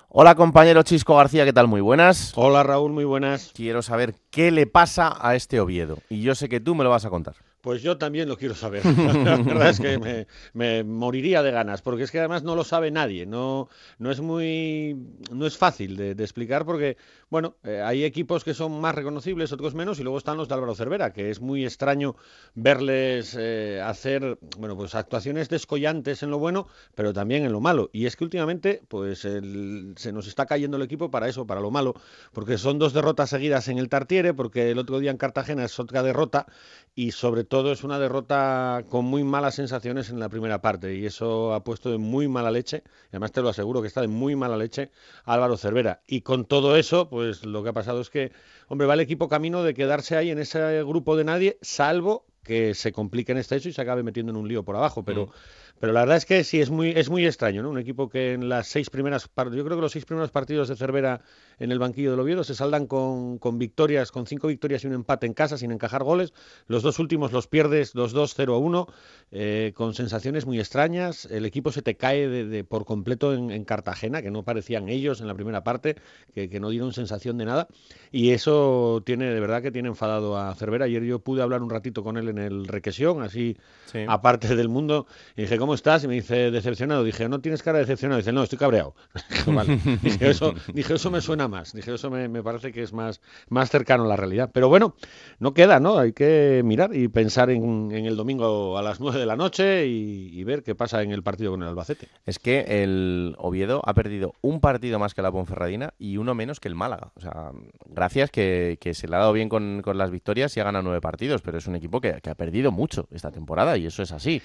Hola 0.09 0.35
compañero 0.35 0.83
Chisco 0.83 1.17
García, 1.17 1.45
¿qué 1.45 1.53
tal? 1.53 1.67
Muy 1.67 1.81
buenas. 1.81 2.33
Hola 2.37 2.63
Raúl, 2.63 2.93
muy 2.93 3.05
buenas. 3.05 3.51
Quiero 3.55 3.83
saber 3.83 4.15
qué 4.31 4.51
le 4.51 4.67
pasa 4.67 5.17
a 5.21 5.35
este 5.35 5.59
Oviedo. 5.59 5.99
Y 6.09 6.23
yo 6.23 6.35
sé 6.35 6.49
que 6.49 6.61
tú 6.61 6.75
me 6.75 6.85
lo 6.85 6.91
vas 6.91 7.05
a 7.05 7.11
contar. 7.11 7.35
Pues 7.67 7.83
yo 7.83 7.99
también 7.99 8.29
lo 8.29 8.39
quiero 8.39 8.55
saber. 8.55 8.85
La 9.25 9.39
verdad 9.39 9.71
es 9.71 9.81
que 9.81 10.29
me, 10.53 10.85
moriría 10.85 11.43
de 11.43 11.51
ganas, 11.51 11.83
porque 11.83 12.05
es 12.05 12.13
que 12.13 12.21
además 12.21 12.45
no 12.45 12.55
lo 12.55 12.63
sabe 12.63 12.93
nadie. 12.93 13.27
No, 13.27 13.69
no 13.99 14.13
es 14.13 14.21
muy, 14.21 14.97
no 15.33 15.47
es 15.49 15.59
fácil 15.59 15.97
de, 15.97 16.13
explicar, 16.13 16.65
porque 16.65 16.97
bueno, 17.29 17.57
eh, 17.65 17.83
hay 17.85 18.05
equipos 18.05 18.45
que 18.45 18.55
son 18.55 18.81
más 18.81 18.95
reconocibles, 18.95 19.51
otros 19.51 19.75
menos, 19.75 19.99
y 19.99 20.05
luego 20.05 20.17
están 20.17 20.37
los 20.37 20.47
de 20.47 20.55
Álvaro 20.55 20.77
Cervera, 20.77 21.13
que 21.13 21.29
es 21.29 21.41
muy 21.41 21.65
extraño 21.65 22.15
verles 22.55 23.37
eh, 23.37 23.83
hacer, 23.85 24.39
bueno, 24.59 24.77
pues 24.77 24.95
actuaciones 24.95 25.49
descollantes 25.49 26.23
en 26.23 26.31
lo 26.31 26.39
bueno, 26.39 26.69
pero 26.95 27.13
también 27.13 27.45
en 27.45 27.51
lo 27.51 27.61
malo. 27.61 27.91
Y 27.93 28.07
es 28.07 28.15
que 28.15 28.23
últimamente, 28.23 28.81
pues 28.87 29.19
se 29.19 30.13
nos 30.13 30.29
está 30.29 30.47
cayendo 30.47 30.77
el 30.77 30.85
equipo 30.85 31.11
para 31.11 31.27
eso, 31.27 31.49
para 31.49 31.61
lo 31.61 31.73
malo, 31.73 31.95
porque 32.33 32.59
son 32.59 32.79
dos 32.79 32.93
derrotas 32.93 33.31
seguidas 33.31 33.67
en 33.67 33.79
el 33.79 33.89
Tartiere, 33.89 34.35
porque 34.35 34.71
el 34.71 34.79
otro 34.79 35.01
día 35.01 35.11
en 35.11 35.17
Cartagena 35.17 35.65
es 35.65 35.81
otra 35.81 36.05
derrota 36.05 36.47
y 36.95 37.11
sobre 37.11 37.43
todo 37.43 37.56
es 37.65 37.85
una 37.85 37.99
derrota 37.99 38.85
con 38.89 39.05
muy 39.05 39.25
malas 39.25 39.55
sensaciones 39.55 40.11
en 40.11 40.21
la 40.21 40.29
primera 40.29 40.61
parte 40.61 40.95
y 40.95 41.07
eso 41.07 41.55
ha 41.55 41.65
puesto 41.65 41.91
de 41.91 41.99
muy 41.99 42.29
mala 42.29 42.51
leche, 42.51 42.83
además 43.09 43.33
te 43.33 43.43
lo 43.43 43.49
aseguro 43.49 43.83
que 43.83 43.89
está 43.89 44.01
de 44.01 44.09
muy 44.09 44.37
mala 44.37 44.57
leche 44.57 44.91
Álvaro 45.25 45.57
Cervera. 45.57 46.03
Y 46.07 46.21
con 46.21 46.45
todo 46.45 46.77
eso, 46.77 47.09
pues 47.09 47.45
lo 47.45 47.63
que 47.63 47.71
ha 47.71 47.73
pasado 47.73 48.01
es 48.01 48.11
que, 48.11 48.33
hombre, 48.69 48.87
va 48.87 48.95
el 48.95 49.01
equipo 49.01 49.29
camino 49.29 49.63
de 49.63 49.75
quedarse 49.75 50.17
ahí 50.17 50.31
en 50.31 50.39
ese 50.39 50.83
grupo 50.85 51.17
de 51.17 51.25
nadie, 51.25 51.59
salvo 51.63 52.27
que 52.43 52.75
se 52.75 52.93
complique 52.93 53.33
en 53.33 53.39
este 53.39 53.57
hecho 53.57 53.69
y 53.69 53.73
se 53.73 53.83
acabe 53.83 54.03
metiendo 54.03 54.31
en 54.31 54.37
un 54.37 54.49
lío 54.49 54.65
por 54.65 54.77
abajo, 54.77 55.05
pero... 55.05 55.27
Mm. 55.27 55.31
Pero 55.79 55.93
la 55.93 56.01
verdad 56.01 56.17
es 56.17 56.25
que 56.25 56.43
sí, 56.43 56.61
es 56.61 56.71
muy, 56.71 56.91
es 56.91 57.11
muy 57.11 57.27
extraño, 57.27 57.63
¿no? 57.63 57.71
Un 57.71 57.79
equipo 57.79 58.09
que 58.09 58.33
en 58.33 58.49
las 58.49 58.67
seis 58.67 58.89
primeras, 58.89 59.29
yo 59.37 59.65
creo 59.65 59.77
que 59.77 59.83
los 59.83 59.93
seis 59.93 60.07
primeros 60.07 60.31
partidos 60.31 60.69
de 60.69 60.77
Cervera 60.77 61.21
en 61.59 61.71
el 61.71 61.79
banquillo 61.79 62.11
del 62.11 62.21
Oviedo 62.21 62.45
se 62.45 62.55
saldan 62.55 62.87
con, 62.87 63.39
con 63.39 63.59
victorias, 63.59 64.11
con 64.11 64.27
cinco 64.27 64.49
victorias 64.49 64.85
y 64.85 64.87
un 64.87 64.95
empate 64.95 65.27
en 65.27 65.35
casa 65.35 65.59
sin 65.59 65.73
encajar 65.73 66.03
goles. 66.03 66.33
Los 66.67 66.83
dos 66.83 66.99
últimos 66.99 67.33
los 67.33 67.47
pierdes 67.47 67.95
2-2, 67.95 68.35
0-1, 68.37 68.89
eh, 69.33 69.73
con 69.75 69.95
sensaciones 69.95 70.47
muy 70.47 70.59
extrañas. 70.59 71.27
El 71.27 71.45
equipo 71.45 71.73
se 71.73 71.83
te 71.83 71.97
cae 71.97 72.29
de, 72.29 72.65
por 72.65 72.85
completo 72.85 73.35
en, 73.35 73.65
Cartagena, 73.65 74.23
que 74.23 74.31
no 74.31 74.45
parecían 74.45 74.89
ellos 74.89 75.21
en 75.21 75.27
la 75.27 75.35
primera 75.35 75.65
parte, 75.65 75.97
que, 76.35 76.49
que, 76.49 76.61
no 76.61 76.71
dieron 76.71 76.93
sensación 76.93 77.37
de 77.37 77.45
nada. 77.45 77.69
Y 78.13 78.31
eso 78.31 79.03
tiene, 79.05 79.27
de 79.27 79.41
verdad 79.41 79.61
que 79.61 79.73
tiene 79.73 79.89
enfadado 79.89 80.39
a 80.39 80.55
Cervera. 80.55 80.85
Ayer 80.85 81.03
yo 81.03 81.19
pude 81.19 81.43
hablar 81.43 81.63
un 81.63 81.71
ratito 81.71 82.03
con 82.05 82.17
él 82.17 82.29
en 82.29 82.39
el 82.39 82.67
Requesión, 82.67 83.23
así 83.23 83.57
aparte 84.09 84.55
del 84.55 84.69
mundo, 84.69 85.07
y 85.37 85.43
dije, 85.43 85.59
¿cómo 85.67 85.75
estás? 85.75 86.05
Y 86.05 86.07
me 86.07 86.15
dice, 86.15 86.53
decepcionado. 86.53 87.03
Dije, 87.03 87.29
¿no 87.29 87.41
tienes 87.41 87.61
cara 87.61 87.79
de 87.79 87.87
decepcionado? 87.87 88.19
dice, 88.19 88.31
no, 88.31 88.45
estoy 88.45 88.57
cabreado. 88.57 88.95
dije, 90.01 90.31
eso, 90.31 90.55
dije, 90.73 90.95
eso 90.95 91.11
me 91.11 91.21
suena 91.21 91.49
más. 91.49 91.73
Dije, 91.73 91.93
eso 91.93 92.09
me, 92.09 92.41
parece 92.41 92.71
que 92.71 92.85
es 92.85 92.93
más, 92.93 93.21
más 93.49 93.69
cercano 93.69 94.05
a 94.05 94.07
la 94.07 94.15
realidad. 94.15 94.49
Pero 94.55 94.69
bueno, 94.69 94.95
no 95.41 95.55
queda, 95.55 95.81
¿no? 95.81 95.99
Hay 95.99 96.13
que 96.13 96.63
mirar 96.65 96.95
y 96.95 97.09
pensar 97.09 97.51
en, 97.51 97.91
el 97.91 98.15
domingo 98.15 98.79
a 98.79 98.83
las 98.83 99.01
9 99.01 99.19
de 99.19 99.27
la 99.27 99.35
noche 99.35 99.89
y, 99.89 100.45
ver 100.45 100.63
qué 100.63 100.77
pasa 100.77 101.03
en 101.03 101.11
el 101.11 101.25
partido 101.25 101.51
con 101.51 101.63
el 101.63 101.69
Albacete. 101.69 102.07
Es 102.25 102.39
que 102.39 102.85
el 102.85 103.35
Oviedo 103.37 103.83
ha 103.85 103.93
perdido 103.93 104.35
un 104.43 104.61
partido 104.61 105.01
más 105.01 105.15
que 105.15 105.23
la 105.23 105.33
Ponferradina 105.33 105.95
y 105.99 106.19
uno 106.19 106.37
menos 106.37 106.61
que 106.61 106.69
el 106.69 106.77
Málaga. 106.77 107.11
O 107.17 107.21
sea, 107.21 107.51
gracias 107.87 108.31
que, 108.31 108.79
se 108.95 109.09
le 109.09 109.17
ha 109.17 109.19
dado 109.19 109.33
bien 109.33 109.49
con, 109.49 109.83
las 109.95 110.13
victorias 110.13 110.57
y 110.57 110.61
ha 110.61 110.65
ganado 110.65 110.85
nueve 110.85 111.01
partidos, 111.01 111.43
pero 111.43 111.59
es 111.59 111.67
un 111.67 111.75
equipo 111.75 112.01
que, 112.01 112.21
que 112.23 112.31
ha 112.31 112.37
perdido 112.37 112.71
mucho 112.71 113.09
esta 113.11 113.33
temporada 113.33 113.77
y 113.77 113.87
eso 113.87 114.05
es 114.05 114.13
así. 114.13 114.41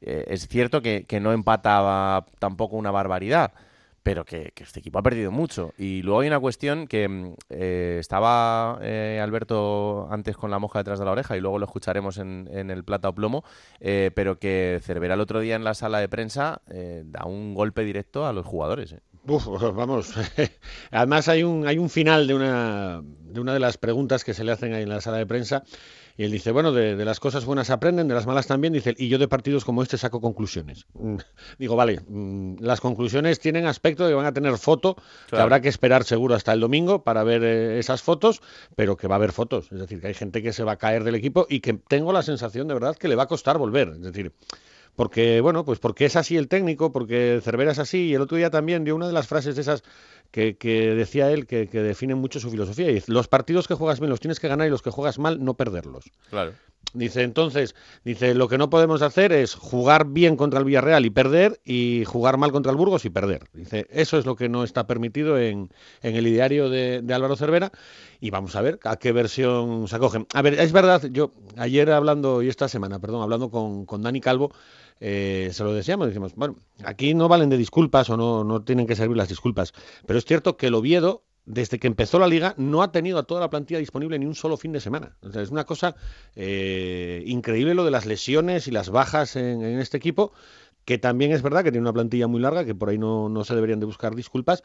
Eh, 0.00 0.24
es 0.28 0.48
cierto 0.48 0.82
que, 0.82 1.06
no 1.20 1.32
empataba 1.32 2.26
tampoco 2.38 2.76
una 2.76 2.90
barbaridad, 2.90 3.52
pero 4.06 4.24
que, 4.24 4.52
este 4.56 4.78
equipo 4.78 5.00
ha 5.00 5.02
perdido 5.02 5.32
mucho. 5.32 5.74
Y 5.76 6.00
luego 6.02 6.20
hay 6.20 6.28
una 6.28 6.38
cuestión 6.38 6.86
que 6.86 7.08
mm, 7.08 7.34
eh, 7.50 7.96
estaba 7.98 8.78
eh, 8.80 9.18
Alberto 9.20 10.06
antes 10.12 10.36
con 10.36 10.52
la 10.52 10.60
moja 10.60 10.78
detrás 10.78 11.00
de 11.00 11.04
la 11.04 11.10
oreja 11.10 11.36
y 11.36 11.40
luego 11.40 11.58
lo 11.58 11.66
escucharemos 11.66 12.18
en, 12.18 12.48
en 12.52 12.70
el 12.70 12.84
plata 12.84 13.08
o 13.08 13.14
plomo, 13.16 13.42
eh, 13.80 14.12
pero 14.14 14.38
que 14.38 14.78
Cervera 14.80 15.14
el 15.14 15.20
otro 15.20 15.40
día 15.40 15.56
en 15.56 15.64
la 15.64 15.74
sala 15.74 15.98
de 15.98 16.08
prensa 16.08 16.62
da 17.04 17.24
un 17.24 17.54
golpe 17.54 17.82
directo 17.82 18.26
a 18.26 18.32
los 18.32 18.46
jugadores. 18.46 18.94
vamos. 19.24 20.14
Además 20.92 21.28
hay 21.28 21.42
un, 21.42 21.66
hay 21.66 21.78
un 21.78 21.90
final 21.90 22.28
de 22.28 22.34
una, 22.34 23.02
de 23.02 23.40
una 23.40 23.54
de 23.54 23.60
las 23.60 23.76
preguntas 23.76 24.22
que 24.22 24.34
se 24.34 24.44
le 24.44 24.52
hacen 24.52 24.72
ahí 24.72 24.84
en 24.84 24.88
la 24.88 25.00
sala 25.00 25.16
de 25.16 25.26
prensa 25.26 25.64
y 26.16 26.24
él 26.24 26.32
dice, 26.32 26.50
bueno, 26.50 26.72
de, 26.72 26.96
de 26.96 27.04
las 27.04 27.20
cosas 27.20 27.44
buenas 27.44 27.70
aprenden, 27.70 28.08
de 28.08 28.14
las 28.14 28.26
malas 28.26 28.46
también, 28.46 28.72
dice, 28.72 28.94
y 28.96 29.08
yo 29.08 29.18
de 29.18 29.28
partidos 29.28 29.64
como 29.64 29.82
este 29.82 29.98
saco 29.98 30.20
conclusiones. 30.20 30.86
Mm, 30.94 31.16
Digo, 31.58 31.76
vale, 31.76 32.00
mm, 32.08 32.56
las 32.60 32.80
conclusiones 32.80 33.38
tienen 33.38 33.66
aspecto 33.66 34.04
de 34.04 34.10
que 34.10 34.14
van 34.14 34.26
a 34.26 34.32
tener 34.32 34.56
foto, 34.58 34.96
que 35.28 35.36
habrá 35.36 35.60
que 35.60 35.68
esperar 35.68 36.04
seguro 36.04 36.34
hasta 36.34 36.52
el 36.52 36.60
domingo 36.60 37.04
para 37.04 37.22
ver 37.22 37.42
eh, 37.44 37.78
esas 37.78 38.02
fotos, 38.02 38.40
pero 38.74 38.96
que 38.96 39.08
va 39.08 39.16
a 39.16 39.18
haber 39.18 39.32
fotos. 39.32 39.70
Es 39.72 39.78
decir, 39.78 40.00
que 40.00 40.08
hay 40.08 40.14
gente 40.14 40.42
que 40.42 40.52
se 40.52 40.64
va 40.64 40.72
a 40.72 40.76
caer 40.76 41.04
del 41.04 41.14
equipo 41.14 41.46
y 41.48 41.60
que 41.60 41.74
tengo 41.74 42.12
la 42.12 42.22
sensación 42.22 42.68
de 42.68 42.74
verdad 42.74 42.96
que 42.96 43.08
le 43.08 43.16
va 43.16 43.24
a 43.24 43.28
costar 43.28 43.58
volver. 43.58 43.88
Es 43.88 44.02
decir, 44.02 44.32
porque, 44.96 45.42
bueno, 45.42 45.64
pues 45.64 45.78
porque 45.78 46.06
es 46.06 46.16
así 46.16 46.38
el 46.38 46.48
técnico, 46.48 46.90
porque 46.90 47.40
Cervera 47.42 47.72
es 47.72 47.78
así, 47.78 48.06
y 48.06 48.14
el 48.14 48.22
otro 48.22 48.38
día 48.38 48.50
también 48.50 48.82
dio 48.82 48.96
una 48.96 49.06
de 49.06 49.12
las 49.12 49.26
frases 49.26 49.54
de 49.54 49.60
esas 49.60 49.82
que, 50.30 50.56
que 50.56 50.94
decía 50.94 51.30
él 51.30 51.46
que, 51.46 51.68
que 51.68 51.82
definen 51.82 52.18
mucho 52.18 52.40
su 52.40 52.50
filosofía. 52.50 52.90
Y 52.90 52.94
dice, 52.94 53.12
los 53.12 53.28
partidos 53.28 53.68
que 53.68 53.74
juegas 53.74 54.00
bien 54.00 54.10
los 54.10 54.20
tienes 54.20 54.40
que 54.40 54.48
ganar 54.48 54.66
y 54.66 54.70
los 54.70 54.82
que 54.82 54.90
juegas 54.90 55.18
mal 55.18 55.44
no 55.44 55.54
perderlos. 55.54 56.04
Claro. 56.30 56.52
Dice, 56.94 57.22
entonces, 57.22 57.74
dice, 58.04 58.34
lo 58.34 58.48
que 58.48 58.56
no 58.56 58.70
podemos 58.70 59.02
hacer 59.02 59.32
es 59.32 59.54
jugar 59.54 60.06
bien 60.06 60.36
contra 60.36 60.60
el 60.60 60.64
Villarreal 60.64 61.04
y 61.04 61.10
perder 61.10 61.60
y 61.64 62.04
jugar 62.06 62.38
mal 62.38 62.52
contra 62.52 62.70
el 62.70 62.78
Burgos 62.78 63.04
y 63.04 63.10
perder. 63.10 63.44
Dice, 63.52 63.86
eso 63.90 64.18
es 64.18 64.24
lo 64.24 64.34
que 64.34 64.48
no 64.48 64.64
está 64.64 64.86
permitido 64.86 65.38
en, 65.38 65.68
en 66.02 66.16
el 66.16 66.26
ideario 66.26 66.70
de, 66.70 67.02
de 67.02 67.14
Álvaro 67.14 67.36
Cervera 67.36 67.70
y 68.20 68.30
vamos 68.30 68.56
a 68.56 68.62
ver 68.62 68.78
a 68.84 68.96
qué 68.96 69.12
versión 69.12 69.88
se 69.88 69.96
acogen. 69.96 70.26
A 70.32 70.40
ver, 70.40 70.54
es 70.54 70.72
verdad, 70.72 71.02
yo 71.10 71.32
ayer 71.56 71.90
hablando, 71.90 72.42
y 72.42 72.48
esta 72.48 72.68
semana, 72.68 72.98
perdón, 72.98 73.22
hablando 73.22 73.50
con, 73.50 73.84
con 73.84 74.00
Dani 74.00 74.20
Calvo, 74.20 74.52
eh, 75.00 75.50
se 75.52 75.64
lo 75.64 75.72
decíamos, 75.72 76.08
decimos, 76.08 76.34
bueno, 76.34 76.56
aquí 76.84 77.14
no 77.14 77.28
valen 77.28 77.50
de 77.50 77.56
disculpas 77.56 78.10
o 78.10 78.16
no, 78.16 78.44
no 78.44 78.62
tienen 78.62 78.86
que 78.86 78.96
servir 78.96 79.16
las 79.16 79.28
disculpas, 79.28 79.72
pero 80.06 80.18
es 80.18 80.24
cierto 80.24 80.56
que 80.56 80.68
el 80.68 80.74
Oviedo 80.74 81.22
desde 81.46 81.78
que 81.78 81.86
empezó 81.86 82.18
la 82.18 82.26
liga, 82.26 82.54
no 82.58 82.82
ha 82.82 82.90
tenido 82.90 83.18
a 83.18 83.22
toda 83.22 83.40
la 83.40 83.50
plantilla 83.50 83.78
disponible 83.78 84.18
ni 84.18 84.26
un 84.26 84.34
solo 84.34 84.56
fin 84.56 84.72
de 84.72 84.80
semana. 84.80 85.16
Es 85.32 85.50
una 85.50 85.64
cosa 85.64 85.94
eh, 86.34 87.22
increíble 87.24 87.74
lo 87.74 87.84
de 87.84 87.92
las 87.92 88.04
lesiones 88.04 88.66
y 88.66 88.72
las 88.72 88.90
bajas 88.90 89.36
en 89.36 89.62
este 89.78 89.96
equipo 89.96 90.32
que 90.86 90.98
también 90.98 91.32
es 91.32 91.42
verdad 91.42 91.64
que 91.64 91.72
tiene 91.72 91.82
una 91.82 91.92
plantilla 91.92 92.28
muy 92.28 92.40
larga, 92.40 92.64
que 92.64 92.74
por 92.74 92.88
ahí 92.88 92.96
no, 92.96 93.28
no 93.28 93.44
se 93.44 93.56
deberían 93.56 93.80
de 93.80 93.86
buscar 93.86 94.14
disculpas, 94.14 94.62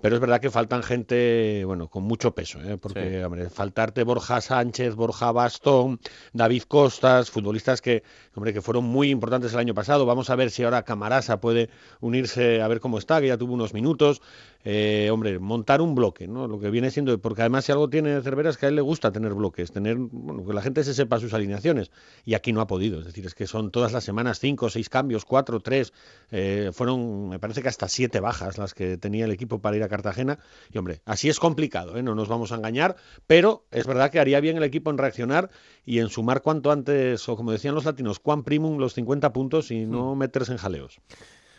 pero 0.00 0.14
es 0.14 0.20
verdad 0.20 0.40
que 0.40 0.48
faltan 0.48 0.84
gente, 0.84 1.64
bueno, 1.66 1.88
con 1.88 2.04
mucho 2.04 2.32
peso, 2.34 2.60
¿eh? 2.62 2.78
porque, 2.78 3.18
Sí. 3.18 3.24
hombre, 3.24 3.50
faltarte 3.50 4.04
Borja 4.04 4.40
Sánchez, 4.40 4.94
Borja 4.94 5.32
Bastón, 5.32 5.98
David 6.32 6.62
Costas, 6.62 7.30
futbolistas 7.30 7.82
que, 7.82 8.04
hombre, 8.34 8.52
que 8.52 8.62
fueron 8.62 8.84
muy 8.84 9.10
importantes 9.10 9.52
el 9.52 9.58
año 9.58 9.74
pasado. 9.74 10.06
Vamos 10.06 10.30
a 10.30 10.36
ver 10.36 10.52
si 10.52 10.62
ahora 10.62 10.84
Camarasa 10.84 11.40
puede 11.40 11.68
unirse 12.00 12.62
a 12.62 12.68
ver 12.68 12.78
cómo 12.78 12.98
está, 12.98 13.20
que 13.20 13.26
ya 13.26 13.36
tuvo 13.36 13.52
unos 13.54 13.74
minutos. 13.74 14.22
Eh, 14.66 15.10
hombre, 15.12 15.38
montar 15.40 15.82
un 15.82 15.94
bloque, 15.94 16.26
¿no? 16.26 16.48
Lo 16.48 16.58
que 16.58 16.70
viene 16.70 16.90
siendo, 16.90 17.18
porque 17.18 17.42
además 17.42 17.66
si 17.66 17.72
algo 17.72 17.90
tiene 17.90 18.22
Cervera 18.22 18.48
es 18.48 18.56
que 18.56 18.64
a 18.64 18.68
él 18.70 18.76
le 18.76 18.80
gusta 18.80 19.12
tener 19.12 19.34
bloques, 19.34 19.70
tener, 19.72 19.96
bueno, 19.98 20.46
que 20.46 20.54
la 20.54 20.62
gente 20.62 20.82
se 20.84 20.94
sepa 20.94 21.20
sus 21.20 21.34
alineaciones. 21.34 21.90
Y 22.24 22.32
aquí 22.32 22.50
no 22.52 22.62
ha 22.62 22.66
podido, 22.66 23.00
es 23.00 23.04
decir, 23.04 23.26
es 23.26 23.34
que 23.34 23.46
son 23.46 23.70
todas 23.70 23.92
las 23.92 24.04
semanas 24.04 24.38
cinco, 24.38 24.70
seis 24.70 24.88
cambios, 24.88 25.26
cuatro, 25.26 25.60
tres, 25.64 25.92
eh, 26.30 26.70
fueron, 26.72 27.28
me 27.30 27.40
parece 27.40 27.60
que 27.60 27.68
hasta 27.68 27.88
siete 27.88 28.20
bajas 28.20 28.56
las 28.56 28.72
que 28.72 28.96
tenía 28.96 29.24
el 29.24 29.32
equipo 29.32 29.60
para 29.60 29.76
ir 29.76 29.82
a 29.82 29.88
Cartagena. 29.88 30.38
Y 30.70 30.78
hombre, 30.78 31.00
así 31.04 31.28
es 31.28 31.40
complicado, 31.40 31.96
¿eh? 31.96 32.04
no 32.04 32.14
nos 32.14 32.28
vamos 32.28 32.52
a 32.52 32.54
engañar, 32.54 32.94
pero 33.26 33.66
es 33.72 33.86
verdad 33.86 34.12
que 34.12 34.20
haría 34.20 34.38
bien 34.38 34.56
el 34.56 34.62
equipo 34.62 34.90
en 34.90 34.98
reaccionar 34.98 35.50
y 35.84 35.98
en 35.98 36.08
sumar 36.08 36.42
cuanto 36.42 36.70
antes, 36.70 37.28
o 37.28 37.36
como 37.36 37.50
decían 37.50 37.74
los 37.74 37.84
latinos, 37.84 38.20
quan 38.20 38.44
primum 38.44 38.78
los 38.78 38.94
50 38.94 39.32
puntos 39.32 39.72
y 39.72 39.86
no 39.86 40.14
meterse 40.14 40.52
en 40.52 40.58
jaleos. 40.58 41.00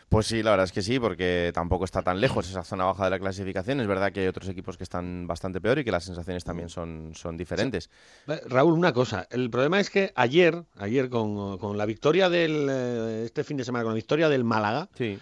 Pues 0.10 0.28
sí, 0.28 0.44
la 0.44 0.52
verdad 0.52 0.66
es 0.66 0.72
que 0.72 0.82
sí, 0.82 1.00
porque 1.00 1.52
tampoco 1.54 1.84
está 1.84 2.02
tan 2.02 2.22
lejos 2.22 2.48
esa 2.50 2.64
zona 2.64 2.86
baja 2.86 3.06
de 3.06 3.10
la 3.10 3.20
clasificación. 3.20 3.80
Es 3.82 3.88
verdad 3.88 4.12
que 4.12 4.22
hay 4.22 4.28
otros 4.28 4.48
equipos 4.48 4.78
que 4.78 4.84
están 4.84 5.26
bastante 5.28 5.60
peor 5.60 5.80
y 5.80 5.84
que 5.84 5.92
las 5.92 6.04
sensaciones 6.06 6.44
también 6.44 6.70
son, 6.70 7.12
son 7.16 7.36
diferentes. 7.36 7.90
Eh, 8.28 8.40
Raúl, 8.48 8.74
una 8.74 8.94
cosa. 8.94 9.28
El 9.32 9.50
problema 9.50 9.80
es 9.80 9.90
que 9.90 10.14
ayer, 10.16 10.64
ayer 10.78 11.10
con, 11.10 11.58
con 11.58 11.78
la 11.78 11.86
victoria 11.86 12.30
del 12.30 12.68
eh, 12.70 13.24
este 13.26 13.44
fin 13.44 13.58
de 13.58 13.66
semana, 13.66 13.84
con 13.84 13.94
la 13.94 13.96
victoria 13.96 14.30
del 14.30 14.44
Málaga, 14.44 14.88
Sí. 14.96 15.18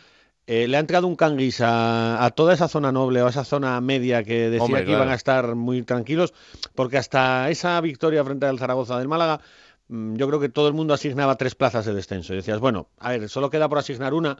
eh, 0.47 0.67
le 0.67 0.75
ha 0.77 0.79
entrado 0.81 1.07
un 1.07 1.15
canguis 1.15 1.61
a, 1.61 2.23
a 2.23 2.29
toda 2.31 2.53
esa 2.53 2.67
zona 2.67 2.91
noble 2.91 3.21
o 3.21 3.27
a 3.27 3.29
esa 3.29 3.45
zona 3.45 3.79
media 3.81 4.23
que 4.23 4.49
decía 4.49 4.63
Hombre, 4.65 4.81
que 4.81 4.87
claro. 4.87 5.03
iban 5.03 5.13
a 5.13 5.15
estar 5.15 5.55
muy 5.55 5.81
tranquilos, 5.83 6.33
porque 6.75 6.97
hasta 6.97 7.49
esa 7.49 7.79
victoria 7.79 8.23
frente 8.25 8.45
al 8.45 8.59
Zaragoza 8.59 8.99
del 8.99 9.07
Málaga, 9.07 9.39
mm, 9.87 10.15
yo 10.17 10.27
creo 10.27 10.41
que 10.41 10.49
todo 10.49 10.67
el 10.67 10.73
mundo 10.73 10.93
asignaba 10.93 11.37
tres 11.37 11.55
plazas 11.55 11.85
de 11.85 11.93
descenso. 11.93 12.33
Y 12.33 12.35
decías, 12.35 12.59
bueno, 12.59 12.89
a 12.99 13.11
ver, 13.11 13.29
solo 13.29 13.49
queda 13.49 13.69
por 13.69 13.77
asignar 13.79 14.13
una. 14.13 14.37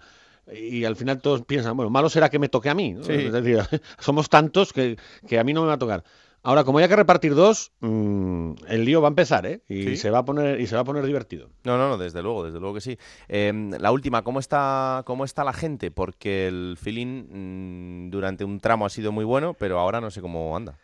Y 0.51 0.83
al 0.85 0.95
final 0.95 1.21
todos 1.21 1.43
piensan, 1.43 1.77
bueno, 1.77 1.89
malo 1.89 2.09
será 2.09 2.29
que 2.29 2.39
me 2.39 2.49
toque 2.49 2.69
a 2.69 2.73
mí. 2.73 2.93
¿no? 2.93 3.03
Sí. 3.03 3.13
Es 3.13 3.31
decir, 3.31 3.59
somos 3.99 4.29
tantos 4.29 4.73
que, 4.73 4.97
que 5.27 5.39
a 5.39 5.43
mí 5.43 5.53
no 5.53 5.61
me 5.61 5.67
va 5.67 5.73
a 5.73 5.79
tocar. 5.79 6.03
Ahora, 6.45 6.65
como 6.65 6.79
haya 6.79 6.89
que 6.89 6.97
repartir 6.97 7.35
dos, 7.35 7.71
mm, 7.79 8.51
el 8.67 8.83
lío 8.83 9.01
va 9.01 9.07
a 9.07 9.11
empezar, 9.15 9.45
¿eh? 9.45 9.61
Y 9.69 9.83
Sí. 9.83 9.95
se 9.97 10.09
va 10.09 10.17
a 10.19 10.25
poner 10.25 10.59
y 10.59 10.67
se 10.67 10.75
va 10.75 10.81
a 10.81 10.83
poner 10.83 11.05
divertido. 11.05 11.49
No, 11.63 11.77
no, 11.77 11.87
no, 11.87 11.97
desde 11.97 12.21
luego, 12.21 12.43
desde 12.43 12.59
luego 12.59 12.75
que 12.75 12.81
sí. 12.81 12.97
Eh, 13.29 13.53
la 13.79 13.91
última, 13.93 14.23
¿cómo 14.23 14.39
está, 14.41 15.03
¿cómo 15.05 15.23
está 15.23 15.45
la 15.45 15.53
gente? 15.53 15.89
Porque 15.89 16.47
el 16.47 16.75
feeling 16.77 18.07
mm, 18.07 18.09
durante 18.09 18.43
un 18.43 18.59
tramo 18.59 18.85
ha 18.85 18.89
sido 18.89 19.13
muy 19.13 19.23
bueno, 19.23 19.53
pero 19.53 19.79
ahora 19.79 20.01
no 20.01 20.11
sé 20.11 20.19
cómo 20.19 20.57
anda. 20.57 20.77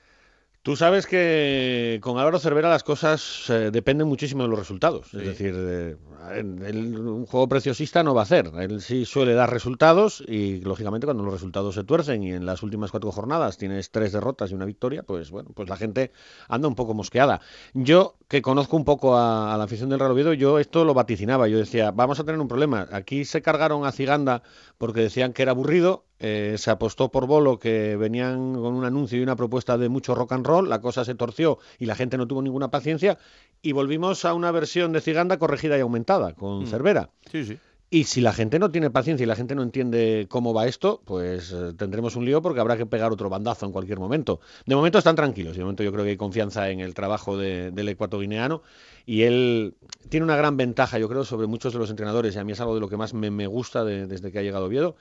Tú 0.61 0.75
sabes 0.75 1.07
que 1.07 1.99
con 2.01 2.17
Álvaro 2.17 2.37
Cervera 2.37 2.69
las 2.69 2.83
cosas 2.83 3.49
eh, 3.49 3.69
dependen 3.71 4.07
muchísimo 4.07 4.43
de 4.43 4.49
los 4.49 4.59
resultados. 4.59 5.13
Es 5.13 5.25
decir, 5.25 5.55
eh, 5.57 5.95
él 6.35 6.99
un 6.99 7.25
juego 7.25 7.47
preciosista 7.47 8.03
no 8.03 8.13
va 8.13 8.21
a 8.21 8.23
hacer. 8.23 8.51
Él 8.59 8.81
sí 8.81 9.05
suele 9.05 9.33
dar 9.33 9.49
resultados 9.51 10.21
y, 10.27 10.59
lógicamente, 10.59 11.07
cuando 11.07 11.23
los 11.23 11.33
resultados 11.33 11.75
se 11.75 11.85
tuercen 11.85 12.23
y 12.23 12.33
en 12.33 12.45
las 12.45 12.61
últimas 12.61 12.91
cuatro 12.91 13.09
jornadas 13.13 13.57
tienes 13.57 13.89
tres 13.89 14.11
derrotas 14.11 14.51
y 14.51 14.53
una 14.53 14.65
victoria, 14.65 15.03
pues 15.03 15.31
bueno, 15.31 15.51
pues 15.55 15.69
la 15.69 15.77
gente 15.77 16.11
anda 16.49 16.67
un 16.67 16.75
poco 16.75 16.93
mosqueada. 16.93 17.39
Yo, 17.73 18.17
que 18.27 18.41
conozco 18.41 18.75
un 18.75 18.83
poco 18.83 19.15
a, 19.15 19.53
a 19.53 19.57
la 19.57 19.63
afición 19.63 19.89
del 19.89 19.99
Real 19.99 20.11
Oviedo, 20.11 20.33
yo 20.33 20.59
esto 20.59 20.83
lo 20.83 20.93
vaticinaba. 20.93 21.47
Yo 21.47 21.57
decía, 21.57 21.91
vamos 21.91 22.19
a 22.19 22.25
tener 22.25 22.41
un 22.41 22.49
problema. 22.49 22.85
Aquí 22.91 23.23
se 23.23 23.41
cargaron 23.41 23.85
a 23.85 23.93
Ciganda 23.93 24.43
porque 24.77 24.99
decían 24.99 25.31
que 25.31 25.43
era 25.43 25.51
aburrido. 25.51 26.08
Eh, 26.19 26.55
se 26.57 26.69
apostó 26.71 27.09
por 27.09 27.27
Bolo 27.27 27.59
que 27.59 27.95
venían 27.95 28.53
con 28.53 28.73
un 28.73 28.85
anuncio 28.85 29.17
y 29.19 29.23
una 29.23 29.35
propuesta 29.35 29.77
de 29.77 29.89
mucho 29.89 30.15
rock 30.15 30.33
and 30.33 30.45
roll, 30.45 30.69
la 30.69 30.81
cosa 30.81 31.05
se 31.05 31.15
torció 31.15 31.59
y 31.79 31.85
la 31.85 31.95
gente 31.95 32.17
no 32.17 32.27
tuvo 32.27 32.41
ninguna 32.41 32.69
paciencia 32.71 33.17
y 33.61 33.71
volvimos 33.71 34.25
a 34.25 34.33
una 34.33 34.51
versión 34.51 34.91
de 34.91 35.01
Ciganda 35.01 35.37
corregida 35.37 35.77
y 35.77 35.81
aumentada 35.81 36.33
con 36.33 36.63
Mm. 36.63 36.67
Cervera. 36.67 37.09
Sí, 37.31 37.45
sí. 37.45 37.57
Y 37.91 38.03
si 38.03 38.21
la 38.21 38.33
gente 38.33 38.59
no 38.59 38.69
tiene 38.69 38.91
paciencia 38.91 39.23
y 39.23 39.27
la 39.27 39.35
gente 39.35 39.55
no 39.55 39.63
entiende 39.63 40.27
cómo 40.29 40.53
va 40.53 40.67
esto, 40.67 41.01
pues 41.05 41.51
eh, 41.51 41.73
tendremos 41.75 42.15
un 42.15 42.23
lío 42.23 42.39
porque 42.39 42.59
habrá 42.59 42.77
que 42.77 42.85
pegar 42.85 43.11
otro 43.11 43.29
bandazo 43.29 43.65
en 43.65 43.71
cualquier 43.71 43.97
momento. 43.97 44.41
De 44.67 44.75
momento 44.75 44.99
están 44.99 45.15
tranquilos, 45.15 45.55
y 45.55 45.57
de 45.57 45.63
momento 45.63 45.81
yo 45.81 45.91
creo 45.91 46.03
que 46.03 46.11
hay 46.11 46.17
confianza 46.17 46.69
en 46.69 46.81
el 46.81 46.93
trabajo 46.93 47.35
de- 47.35 47.71
del 47.71 47.89
ecuatoguineano 47.89 48.61
y 49.07 49.23
él 49.23 49.73
tiene 50.07 50.23
una 50.23 50.35
gran 50.35 50.55
ventaja, 50.55 50.99
yo 50.99 51.09
creo, 51.09 51.23
sobre 51.23 51.47
muchos 51.47 51.73
de 51.73 51.79
los 51.79 51.89
entrenadores, 51.89 52.35
y 52.35 52.37
a 52.37 52.43
mí 52.43 52.51
es 52.51 52.59
algo 52.61 52.75
de 52.75 52.81
lo 52.81 52.89
que 52.89 52.97
más 52.97 53.15
me, 53.15 53.31
me 53.31 53.47
gusta 53.47 53.83
de- 53.83 54.05
desde 54.05 54.31
que 54.31 54.37
ha 54.37 54.43
llegado 54.43 54.65
Oviedo, 54.65 54.95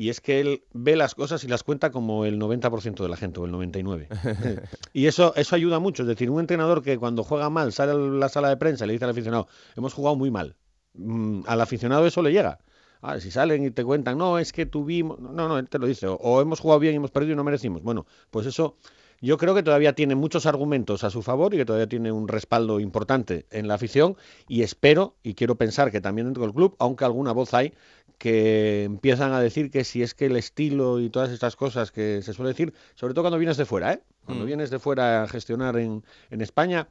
y 0.00 0.08
es 0.08 0.20
que 0.20 0.40
él 0.40 0.62
ve 0.72 0.96
las 0.96 1.14
cosas 1.14 1.44
y 1.44 1.48
las 1.48 1.62
cuenta 1.62 1.90
como 1.90 2.24
el 2.24 2.38
90% 2.38 3.02
de 3.02 3.08
la 3.08 3.16
gente, 3.16 3.40
o 3.40 3.44
el 3.44 3.52
99%. 3.52 4.62
y 4.92 5.06
eso, 5.06 5.34
eso 5.36 5.56
ayuda 5.56 5.78
mucho, 5.78 6.02
es 6.02 6.08
decir, 6.08 6.30
un 6.30 6.40
entrenador 6.40 6.82
que 6.82 6.98
cuando 6.98 7.22
juega 7.24 7.50
mal 7.50 7.72
sale 7.72 7.92
a 7.92 7.94
la 7.96 8.28
sala 8.28 8.48
de 8.48 8.56
prensa 8.56 8.84
y 8.84 8.88
le 8.88 8.92
dice 8.94 9.04
al 9.04 9.10
aficionado, 9.10 9.48
hemos 9.76 9.94
jugado 9.94 10.16
muy 10.16 10.30
mal, 10.30 10.56
Mm, 10.94 11.42
al 11.46 11.60
aficionado 11.60 12.06
eso 12.06 12.22
le 12.22 12.32
llega. 12.32 12.58
Ah, 13.02 13.18
si 13.20 13.30
salen 13.30 13.64
y 13.64 13.70
te 13.70 13.84
cuentan, 13.84 14.18
no, 14.18 14.38
es 14.38 14.52
que 14.52 14.66
tuvimos. 14.66 15.18
No, 15.20 15.48
no, 15.48 15.58
él 15.58 15.68
te 15.68 15.78
lo 15.78 15.86
dice. 15.86 16.06
O, 16.06 16.14
o 16.16 16.40
hemos 16.42 16.60
jugado 16.60 16.80
bien 16.80 16.94
y 16.94 16.96
hemos 16.96 17.10
perdido 17.10 17.32
y 17.32 17.36
no 17.36 17.44
merecimos. 17.44 17.82
Bueno, 17.82 18.06
pues 18.30 18.46
eso 18.46 18.76
yo 19.20 19.36
creo 19.36 19.54
que 19.54 19.62
todavía 19.62 19.94
tiene 19.94 20.14
muchos 20.14 20.46
argumentos 20.46 21.04
a 21.04 21.10
su 21.10 21.22
favor 21.22 21.52
y 21.54 21.58
que 21.58 21.64
todavía 21.64 21.88
tiene 21.88 22.10
un 22.12 22.26
respaldo 22.28 22.80
importante 22.80 23.46
en 23.50 23.68
la 23.68 23.74
afición. 23.74 24.16
Y 24.48 24.62
espero 24.62 25.14
y 25.22 25.34
quiero 25.34 25.56
pensar 25.56 25.90
que 25.90 26.00
también 26.00 26.26
dentro 26.26 26.42
del 26.42 26.54
club, 26.54 26.74
aunque 26.78 27.04
alguna 27.04 27.32
voz 27.32 27.52
hay 27.54 27.74
que 28.18 28.84
empiezan 28.84 29.32
a 29.32 29.40
decir 29.40 29.70
que 29.70 29.82
si 29.84 30.02
es 30.02 30.14
que 30.14 30.26
el 30.26 30.36
estilo 30.36 31.00
y 31.00 31.08
todas 31.08 31.30
estas 31.30 31.56
cosas 31.56 31.90
que 31.90 32.20
se 32.22 32.34
suele 32.34 32.50
decir, 32.50 32.74
sobre 32.94 33.14
todo 33.14 33.22
cuando 33.24 33.38
vienes 33.38 33.56
de 33.56 33.64
fuera, 33.64 33.94
¿eh? 33.94 34.02
Cuando 34.26 34.44
Mm. 34.44 34.46
vienes 34.46 34.70
de 34.70 34.78
fuera 34.78 35.22
a 35.22 35.28
gestionar 35.28 35.78
en, 35.78 36.04
en 36.30 36.40
España, 36.42 36.88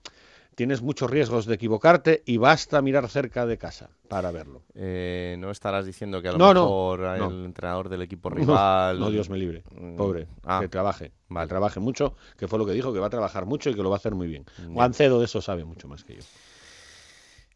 tienes 0.60 0.82
muchos 0.82 1.10
riesgos 1.10 1.46
de 1.46 1.56
equivocarte 1.56 2.22
y 2.26 2.36
basta 2.36 2.82
mirar 2.82 3.08
cerca 3.08 3.46
de 3.46 3.58
casa 3.58 3.92
para 4.10 4.30
verlo. 4.30 4.64
Eh, 4.76 5.38
no 5.40 5.52
estarás 5.52 5.86
diciendo 5.86 6.22
que 6.22 6.28
a 6.28 6.34
lo 6.34 6.38
No, 6.38 6.54
no, 6.54 6.64
mejor 6.64 7.00
el 7.16 7.20
no. 7.20 7.46
entrenador 7.46 7.88
del 7.88 8.02
equipo 8.02 8.30
rival. 8.30 9.00
No, 9.00 9.10
Dios 9.10 9.30
me 9.30 9.38
libre. 9.38 9.64
Mm, 9.72 9.96
Pobre. 9.96 10.28
ah, 10.44 10.60
que 10.60 10.68
trabaje. 10.68 11.14
vale. 11.30 11.46
Que 11.46 11.50
trabaje 11.50 11.80
mucho, 11.80 12.18
que 12.38 12.50
fue 12.50 12.60
lo 12.60 12.66
que 12.66 12.74
dijo, 12.74 12.92
que 12.92 13.00
va 13.00 13.08
a 13.08 13.10
trabajar 13.10 13.46
mucho 13.46 13.70
y 13.70 13.74
que 13.74 13.82
lo 13.82 13.90
va 13.90 13.96
a 13.96 14.00
hacer 14.00 14.16
muy 14.16 14.28
bien. 14.28 14.44
Ya. 14.58 14.66
Juancedo 14.74 15.20
de 15.20 15.26
eso 15.26 15.42
sabe 15.42 15.64
mucho 15.64 15.88
más 15.88 16.04
que 16.04 16.16
yo. 16.16 16.22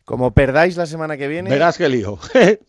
Como 0.06 0.32
perdáis 0.34 0.78
la 0.78 0.86
semana 0.86 1.18
que 1.18 1.28
viene, 1.28 1.50
Verás 1.50 1.78
qué 1.78 1.90
lío. 1.90 2.18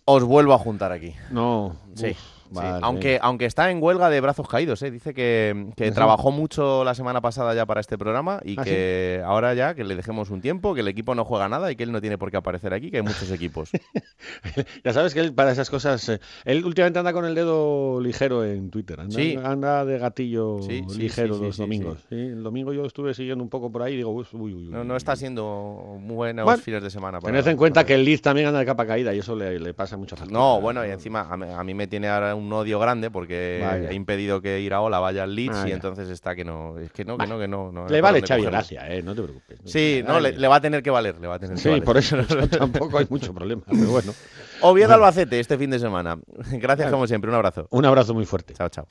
os 0.04 0.24
vuelvo 0.24 0.52
a 0.52 0.58
juntar 0.58 0.90
aquí. 0.90 1.14
no. 1.30 1.76
Sí. 1.94 2.08
uf, 2.10 2.18
aunque, 2.60 3.18
aunque 3.22 3.46
está 3.46 3.70
en 3.70 3.82
huelga 3.82 4.10
de 4.10 4.20
brazos 4.20 4.48
caídos, 4.48 4.82
¿eh? 4.82 4.90
dice 4.90 5.14
que, 5.14 5.66
que 5.76 5.90
trabajó 5.90 6.30
mucho 6.30 6.84
la 6.84 6.94
semana 6.94 7.20
pasada 7.20 7.54
ya 7.54 7.66
para 7.66 7.80
este 7.80 7.96
programa 7.98 8.40
y 8.44 8.58
¿Ah, 8.58 8.64
que 8.64 9.22
ahora 9.24 9.54
ya 9.54 9.74
que 9.74 9.84
le 9.84 9.96
dejemos 9.96 10.30
un 10.30 10.40
tiempo, 10.40 10.74
que 10.74 10.80
el 10.80 10.88
equipo 10.88 11.14
no 11.14 11.24
juega 11.24 11.48
nada 11.48 11.70
y 11.70 11.76
que 11.76 11.82
él 11.84 11.92
no 11.92 12.00
tiene 12.00 12.18
por 12.18 12.30
qué 12.30 12.36
aparecer 12.36 12.72
aquí, 12.74 12.90
que 12.90 12.98
hay 12.98 13.02
muchos 13.02 13.30
equipos. 13.30 13.70
ya 14.84 14.92
sabes 14.92 15.14
que 15.14 15.20
él 15.20 15.32
para 15.34 15.52
esas 15.52 15.70
cosas, 15.70 16.08
eh, 16.08 16.20
él 16.44 16.64
últimamente 16.64 16.98
anda 16.98 17.12
con 17.12 17.24
el 17.24 17.34
dedo 17.34 18.00
ligero 18.00 18.44
en 18.44 18.70
Twitter, 18.70 19.00
anda, 19.00 19.14
Sí. 19.14 19.36
anda 19.42 19.84
de 19.84 19.98
gatillo 19.98 20.58
Sí, 20.62 20.84
sí, 20.88 20.98
ligero 20.98 21.34
sí, 21.34 21.40
sí, 21.40 21.46
los 21.46 21.56
sí, 21.56 21.62
domingos. 21.62 21.98
Sí, 22.08 22.14
el 22.16 22.42
domingo 22.42 22.72
yo 22.72 22.84
estuve 22.84 23.14
siguiendo 23.14 23.42
un 23.42 23.50
poco 23.50 23.70
por 23.70 23.82
ahí 23.82 23.94
y 23.94 23.96
digo, 23.98 24.10
uy, 24.10 24.26
uy, 24.32 24.54
uy. 24.54 24.64
No, 24.68 24.84
no 24.84 24.96
está 24.96 25.16
siendo 25.16 25.96
muy 26.00 26.14
buenos 26.14 26.44
Bueno, 26.44 26.62
fines 26.62 26.82
de 26.82 26.90
semana. 26.90 27.20
para- 27.20 27.32
Tened 27.32 27.46
en 27.48 27.56
cuenta 27.56 27.84
que 27.84 27.94
el 27.94 28.04
Leeds 28.04 28.22
también 28.22 28.46
anda 28.48 28.58
de 28.60 28.66
capa 28.66 28.86
caída 28.86 29.14
y 29.14 29.18
eso 29.18 29.34
le, 29.36 29.58
le 29.58 29.74
pasa 29.74 29.96
mucha 29.96 30.16
factura. 30.16 30.38
No, 30.38 30.60
bueno, 30.60 30.84
y 30.86 30.90
encima 30.90 31.22
a 31.30 31.36
mí, 31.36 31.46
a 31.50 31.64
mí 31.64 31.74
me 31.74 31.86
tiene 31.86 32.08
ahora 32.08 32.34
un 32.34 32.43
odio 32.52 32.78
grande 32.78 33.10
porque 33.10 33.60
Vaya. 33.64 33.90
he 33.90 33.94
impedido 33.94 34.40
que 34.40 34.60
Iraola 34.60 34.98
vaya 34.98 35.22
al 35.24 35.34
Leeds 35.34 35.66
y 35.66 35.72
entonces 35.72 36.08
está 36.08 36.34
que 36.34 36.44
no, 36.44 36.78
es 36.78 36.92
que 36.92 37.04
no, 37.04 37.16
que 37.18 37.26
no, 37.26 37.38
que 37.38 37.48
no. 37.48 37.72
no 37.72 37.88
Le 37.88 38.00
vale 38.00 38.22
Xavi. 38.22 38.42
Gracia, 38.44 38.88
eh, 38.92 39.02
no 39.02 39.14
te 39.14 39.22
preocupes. 39.22 39.58
Sí, 39.64 40.02
no, 40.06 40.20
le, 40.20 40.48
va 40.48 40.56
a 40.56 40.60
tener 40.60 40.82
que 40.82 40.90
valer, 40.90 41.18
le 41.20 41.26
va 41.26 41.36
a 41.36 41.38
tener 41.38 41.56
que 41.56 41.62
Sí, 41.62 41.68
valer. 41.68 41.84
por 41.84 41.96
eso, 41.96 42.18
eso 42.20 42.46
tampoco 42.48 42.98
hay 42.98 43.06
mucho 43.08 43.32
problema, 43.34 43.62
pero 43.66 43.86
bueno. 43.86 44.12
Oviedo 44.60 44.88
Bueno. 44.88 45.04
Albacete 45.04 45.40
este 45.40 45.58
fin 45.58 45.70
de 45.70 45.78
semana. 45.78 46.18
Gracias 46.52 46.90
como 46.90 47.06
siempre, 47.06 47.28
un 47.30 47.36
abrazo. 47.36 47.66
Un 47.70 47.84
abrazo 47.84 48.14
muy 48.14 48.24
fuerte. 48.26 48.54
Chao, 48.54 48.68
chao. 48.68 48.86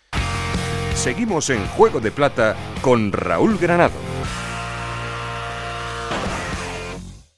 Seguimos 0.96 1.50
en 1.50 1.66
Juego 1.68 2.00
de 2.00 2.12
Plata 2.12 2.56
con 2.82 3.12
Raúl 3.12 3.58
Granado. 3.58 4.13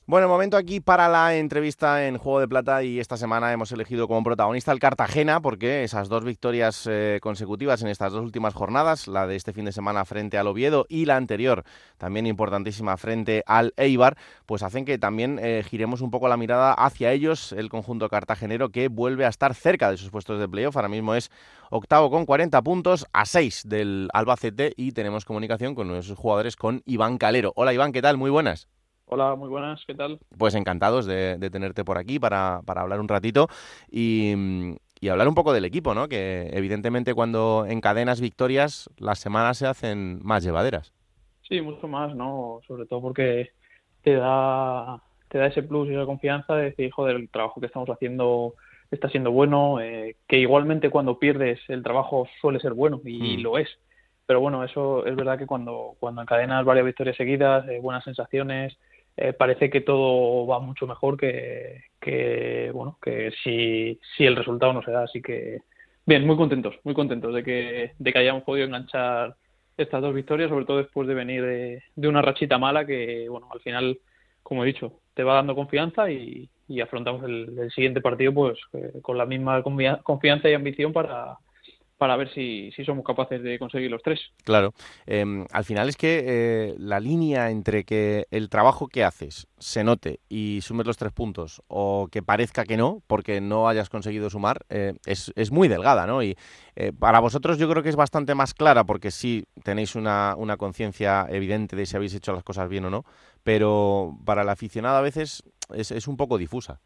Bueno, 0.07 0.27
momento 0.27 0.55
aquí 0.55 0.81
para 0.81 1.09
la 1.09 1.35
entrevista 1.35 2.05
en 2.05 2.19
Juego 2.19 2.39
de 2.39 2.47
Plata 2.47 2.83
y 2.83 2.99
esta 2.99 3.17
semana 3.17 3.51
hemos 3.51 3.71
elegido 3.71 4.07
como 4.07 4.23
protagonista 4.23 4.71
el 4.71 4.77
Cartagena 4.77 5.41
porque 5.41 5.83
esas 5.83 6.09
dos 6.09 6.23
victorias 6.23 6.87
eh, 6.87 7.17
consecutivas 7.23 7.81
en 7.81 7.87
estas 7.87 8.13
dos 8.13 8.21
últimas 8.21 8.53
jornadas, 8.53 9.07
la 9.07 9.25
de 9.25 9.35
este 9.35 9.51
fin 9.51 9.65
de 9.65 9.71
semana 9.71 10.05
frente 10.05 10.37
al 10.37 10.45
Oviedo 10.45 10.85
y 10.89 11.05
la 11.05 11.15
anterior, 11.15 11.63
también 11.97 12.27
importantísima 12.27 12.97
frente 12.97 13.41
al 13.47 13.73
Eibar, 13.77 14.15
pues 14.45 14.61
hacen 14.61 14.85
que 14.85 14.99
también 14.99 15.39
eh, 15.41 15.63
giremos 15.67 16.01
un 16.01 16.11
poco 16.11 16.27
la 16.27 16.37
mirada 16.37 16.73
hacia 16.73 17.11
ellos, 17.11 17.51
el 17.51 17.69
conjunto 17.69 18.07
cartagenero 18.07 18.69
que 18.69 18.89
vuelve 18.89 19.25
a 19.25 19.29
estar 19.29 19.55
cerca 19.55 19.89
de 19.89 19.97
sus 19.97 20.11
puestos 20.11 20.39
de 20.39 20.47
playoff, 20.47 20.75
ahora 20.75 20.87
mismo 20.87 21.15
es 21.15 21.31
octavo 21.71 22.11
con 22.11 22.27
40 22.27 22.61
puntos, 22.61 23.07
a 23.11 23.25
6 23.25 23.63
del 23.65 24.09
Albacete 24.13 24.71
y 24.77 24.91
tenemos 24.91 25.25
comunicación 25.25 25.73
con 25.73 25.87
nuestros 25.87 26.19
jugadores 26.19 26.55
con 26.55 26.83
Iván 26.85 27.17
Calero. 27.17 27.53
Hola 27.55 27.73
Iván, 27.73 27.91
¿qué 27.91 28.03
tal? 28.03 28.17
Muy 28.17 28.29
buenas. 28.29 28.67
Hola, 29.05 29.35
muy 29.35 29.49
buenas, 29.49 29.83
¿qué 29.85 29.93
tal? 29.93 30.19
Pues 30.37 30.55
encantados 30.55 31.05
de, 31.05 31.37
de 31.37 31.49
tenerte 31.49 31.85
por 31.85 31.97
aquí 31.97 32.19
para, 32.19 32.61
para 32.65 32.81
hablar 32.81 32.99
un 32.99 33.07
ratito 33.07 33.47
y, 33.89 34.33
y 34.99 35.09
hablar 35.09 35.27
un 35.27 35.35
poco 35.35 35.53
del 35.53 35.65
equipo, 35.65 35.93
¿no? 35.93 36.07
Que 36.07 36.49
evidentemente 36.53 37.13
cuando 37.13 37.65
encadenas 37.67 38.19
victorias 38.19 38.89
las 38.97 39.19
semanas 39.19 39.57
se 39.59 39.67
hacen 39.67 40.19
más 40.23 40.43
llevaderas. 40.43 40.91
Sí, 41.47 41.61
mucho 41.61 41.87
más, 41.87 42.15
¿no? 42.15 42.59
Sobre 42.67 42.85
todo 42.87 43.01
porque 43.01 43.51
te 44.01 44.15
da, 44.15 45.01
te 45.29 45.37
da 45.37 45.47
ese 45.47 45.63
plus 45.63 45.87
y 45.89 45.93
esa 45.93 46.05
confianza 46.05 46.55
de 46.55 46.65
decir, 46.65 46.91
joder, 46.91 47.17
el 47.17 47.29
trabajo 47.29 47.59
que 47.59 47.67
estamos 47.67 47.89
haciendo 47.89 48.55
está 48.91 49.09
siendo 49.09 49.31
bueno, 49.31 49.79
eh, 49.81 50.15
que 50.27 50.37
igualmente 50.39 50.89
cuando 50.89 51.19
pierdes 51.19 51.59
el 51.67 51.83
trabajo 51.83 52.27
suele 52.41 52.59
ser 52.59 52.73
bueno 52.73 53.01
y 53.05 53.37
Mm. 53.37 53.41
lo 53.43 53.57
es. 53.57 53.69
Pero 54.25 54.39
bueno, 54.39 54.63
eso 54.63 55.05
es 55.05 55.15
verdad 55.15 55.37
que 55.37 55.45
cuando, 55.45 55.95
cuando 55.99 56.21
encadenas 56.21 56.65
varias 56.65 56.85
victorias 56.85 57.15
seguidas, 57.17 57.67
eh, 57.67 57.79
buenas 57.79 58.03
sensaciones, 58.03 58.75
eh, 59.17 59.33
parece 59.33 59.69
que 59.69 59.81
todo 59.81 60.45
va 60.47 60.59
mucho 60.59 60.87
mejor 60.87 61.17
que, 61.17 61.83
que 61.99 62.71
bueno, 62.73 62.97
que 63.01 63.31
si, 63.43 63.99
si 64.15 64.25
el 64.25 64.35
resultado 64.35 64.73
no 64.73 64.81
se 64.83 64.91
da. 64.91 65.03
Así 65.03 65.21
que, 65.21 65.59
bien, 66.05 66.25
muy 66.25 66.35
contentos, 66.35 66.75
muy 66.83 66.93
contentos 66.93 67.33
de 67.33 67.43
que, 67.43 67.91
de 67.97 68.13
que 68.13 68.19
hayamos 68.19 68.43
podido 68.43 68.65
enganchar 68.67 69.35
estas 69.77 70.01
dos 70.01 70.13
victorias, 70.13 70.49
sobre 70.49 70.65
todo 70.65 70.77
después 70.77 71.07
de 71.07 71.13
venir 71.13 71.43
de, 71.43 71.83
de 71.95 72.07
una 72.07 72.21
rachita 72.21 72.57
mala 72.57 72.85
que, 72.85 73.27
bueno, 73.29 73.47
al 73.51 73.59
final, 73.59 73.99
como 74.43 74.63
he 74.63 74.67
dicho, 74.67 74.99
te 75.13 75.23
va 75.23 75.35
dando 75.35 75.55
confianza 75.55 76.09
y, 76.11 76.49
y 76.67 76.81
afrontamos 76.81 77.23
el, 77.23 77.57
el 77.59 77.71
siguiente 77.71 78.01
partido 78.01 78.33
pues 78.33 78.57
eh, 78.73 78.99
con 79.01 79.17
la 79.17 79.25
misma 79.25 79.61
confia- 79.63 80.01
confianza 80.03 80.49
y 80.49 80.53
ambición 80.53 80.93
para, 80.93 81.37
para 81.97 82.17
ver 82.17 82.33
si, 82.33 82.71
si 82.75 82.83
somos 82.83 83.05
capaces 83.05 83.41
de 83.41 83.57
conseguir 83.57 83.89
los 83.89 84.01
tres. 84.01 84.19
Claro. 84.43 84.73
Em, 85.05 85.45
al 85.51 85.63
final 85.63 85.87
es 85.87 85.95
que 85.95 86.23
eh, 86.25 86.75
la 86.77 86.99
línea 86.99 87.49
entre 87.49 87.85
que 87.85 88.27
el 88.31 88.49
trabajo 88.49 88.87
que 88.87 89.03
haces 89.03 89.47
se 89.57 89.83
note 89.83 90.19
y 90.27 90.59
sumes 90.61 90.85
los 90.85 90.97
tres 90.97 91.13
puntos 91.13 91.61
o 91.67 92.09
que 92.11 92.21
parezca 92.21 92.65
que 92.65 92.77
no, 92.77 93.01
porque 93.07 93.39
no 93.39 93.69
hayas 93.69 93.89
conseguido 93.89 94.29
sumar, 94.29 94.65
eh, 94.69 94.93
es, 95.05 95.31
es 95.35 95.51
muy 95.51 95.67
delgada, 95.67 96.05
¿no? 96.05 96.21
Y 96.21 96.35
eh, 96.75 96.91
para 96.91 97.19
vosotros 97.19 97.57
yo 97.57 97.69
creo 97.69 97.81
que 97.81 97.89
es 97.89 97.95
bastante 97.95 98.35
más 98.35 98.53
clara 98.53 98.83
porque 98.83 99.11
sí 99.11 99.45
tenéis 99.63 99.95
una, 99.95 100.35
una 100.37 100.57
conciencia 100.57 101.25
evidente 101.29 101.75
de 101.75 101.85
si 101.85 101.95
habéis 101.95 102.13
hecho 102.13 102.33
las 102.33 102.43
cosas 102.43 102.67
bien 102.67 102.85
o 102.85 102.89
no, 102.89 103.05
pero 103.43 104.17
para 104.25 104.41
el 104.41 104.49
aficionado 104.49 104.97
a 104.97 105.01
veces 105.01 105.43
es, 105.73 105.91
es 105.91 106.07
un 106.07 106.17
poco 106.17 106.37
difusa. 106.37 106.81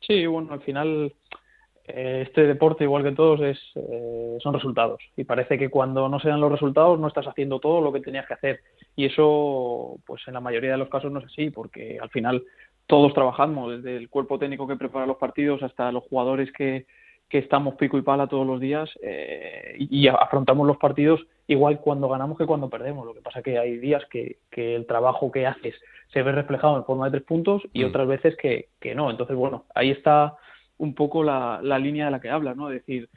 Sí, 0.00 0.24
bueno, 0.26 0.52
al 0.52 0.60
final 0.60 1.12
este 1.88 2.46
deporte, 2.46 2.84
igual 2.84 3.02
que 3.02 3.12
todos, 3.12 3.40
es, 3.40 3.58
eh, 3.74 4.36
son 4.40 4.54
resultados. 4.54 5.00
Y 5.16 5.24
parece 5.24 5.58
que 5.58 5.68
cuando 5.68 6.08
no 6.08 6.18
se 6.20 6.28
dan 6.28 6.40
los 6.40 6.50
resultados 6.50 6.98
no 6.98 7.08
estás 7.08 7.26
haciendo 7.26 7.60
todo 7.60 7.80
lo 7.80 7.92
que 7.92 8.00
tenías 8.00 8.26
que 8.26 8.34
hacer. 8.34 8.60
Y 8.96 9.06
eso, 9.06 9.98
pues 10.06 10.22
en 10.26 10.34
la 10.34 10.40
mayoría 10.40 10.72
de 10.72 10.78
los 10.78 10.88
casos 10.88 11.12
no 11.12 11.20
es 11.20 11.26
así, 11.26 11.50
porque 11.50 11.98
al 12.00 12.10
final 12.10 12.42
todos 12.86 13.14
trabajamos, 13.14 13.76
desde 13.76 13.96
el 13.96 14.08
cuerpo 14.08 14.38
técnico 14.38 14.66
que 14.66 14.76
prepara 14.76 15.06
los 15.06 15.16
partidos 15.16 15.62
hasta 15.62 15.90
los 15.92 16.04
jugadores 16.04 16.52
que, 16.52 16.86
que 17.28 17.38
estamos 17.38 17.74
pico 17.74 17.98
y 17.98 18.02
pala 18.02 18.28
todos 18.28 18.46
los 18.46 18.60
días 18.60 18.88
eh, 19.02 19.74
y 19.78 20.04
y 20.04 20.08
afrontamos 20.08 20.66
los 20.66 20.76
partidos 20.76 21.26
igual 21.48 21.80
cuando 21.80 22.08
ganamos 22.08 22.38
que 22.38 22.46
cuando 22.46 22.68
perdemos. 22.70 23.04
Lo 23.06 23.14
que 23.14 23.20
pasa 23.20 23.42
que 23.42 23.58
hay 23.58 23.78
días 23.78 24.04
que, 24.10 24.38
que 24.50 24.76
el 24.76 24.86
trabajo 24.86 25.30
que 25.32 25.46
haces 25.46 25.74
se 26.12 26.22
ve 26.22 26.32
reflejado 26.32 26.76
en 26.76 26.84
forma 26.84 27.06
de 27.06 27.12
tres 27.12 27.24
puntos 27.24 27.62
y 27.72 27.82
Mm. 27.82 27.88
otras 27.88 28.08
veces 28.08 28.36
que, 28.36 28.68
que 28.80 28.94
no. 28.94 29.10
Entonces, 29.10 29.36
bueno, 29.36 29.64
ahí 29.74 29.90
está 29.90 30.36
un 30.78 30.94
poco 30.94 31.22
la, 31.22 31.60
la 31.62 31.78
línea 31.78 32.06
de 32.06 32.10
la 32.10 32.20
que 32.20 32.30
hablas, 32.30 32.56
¿no? 32.56 32.70
Es 32.70 32.80
decir, 32.80 33.08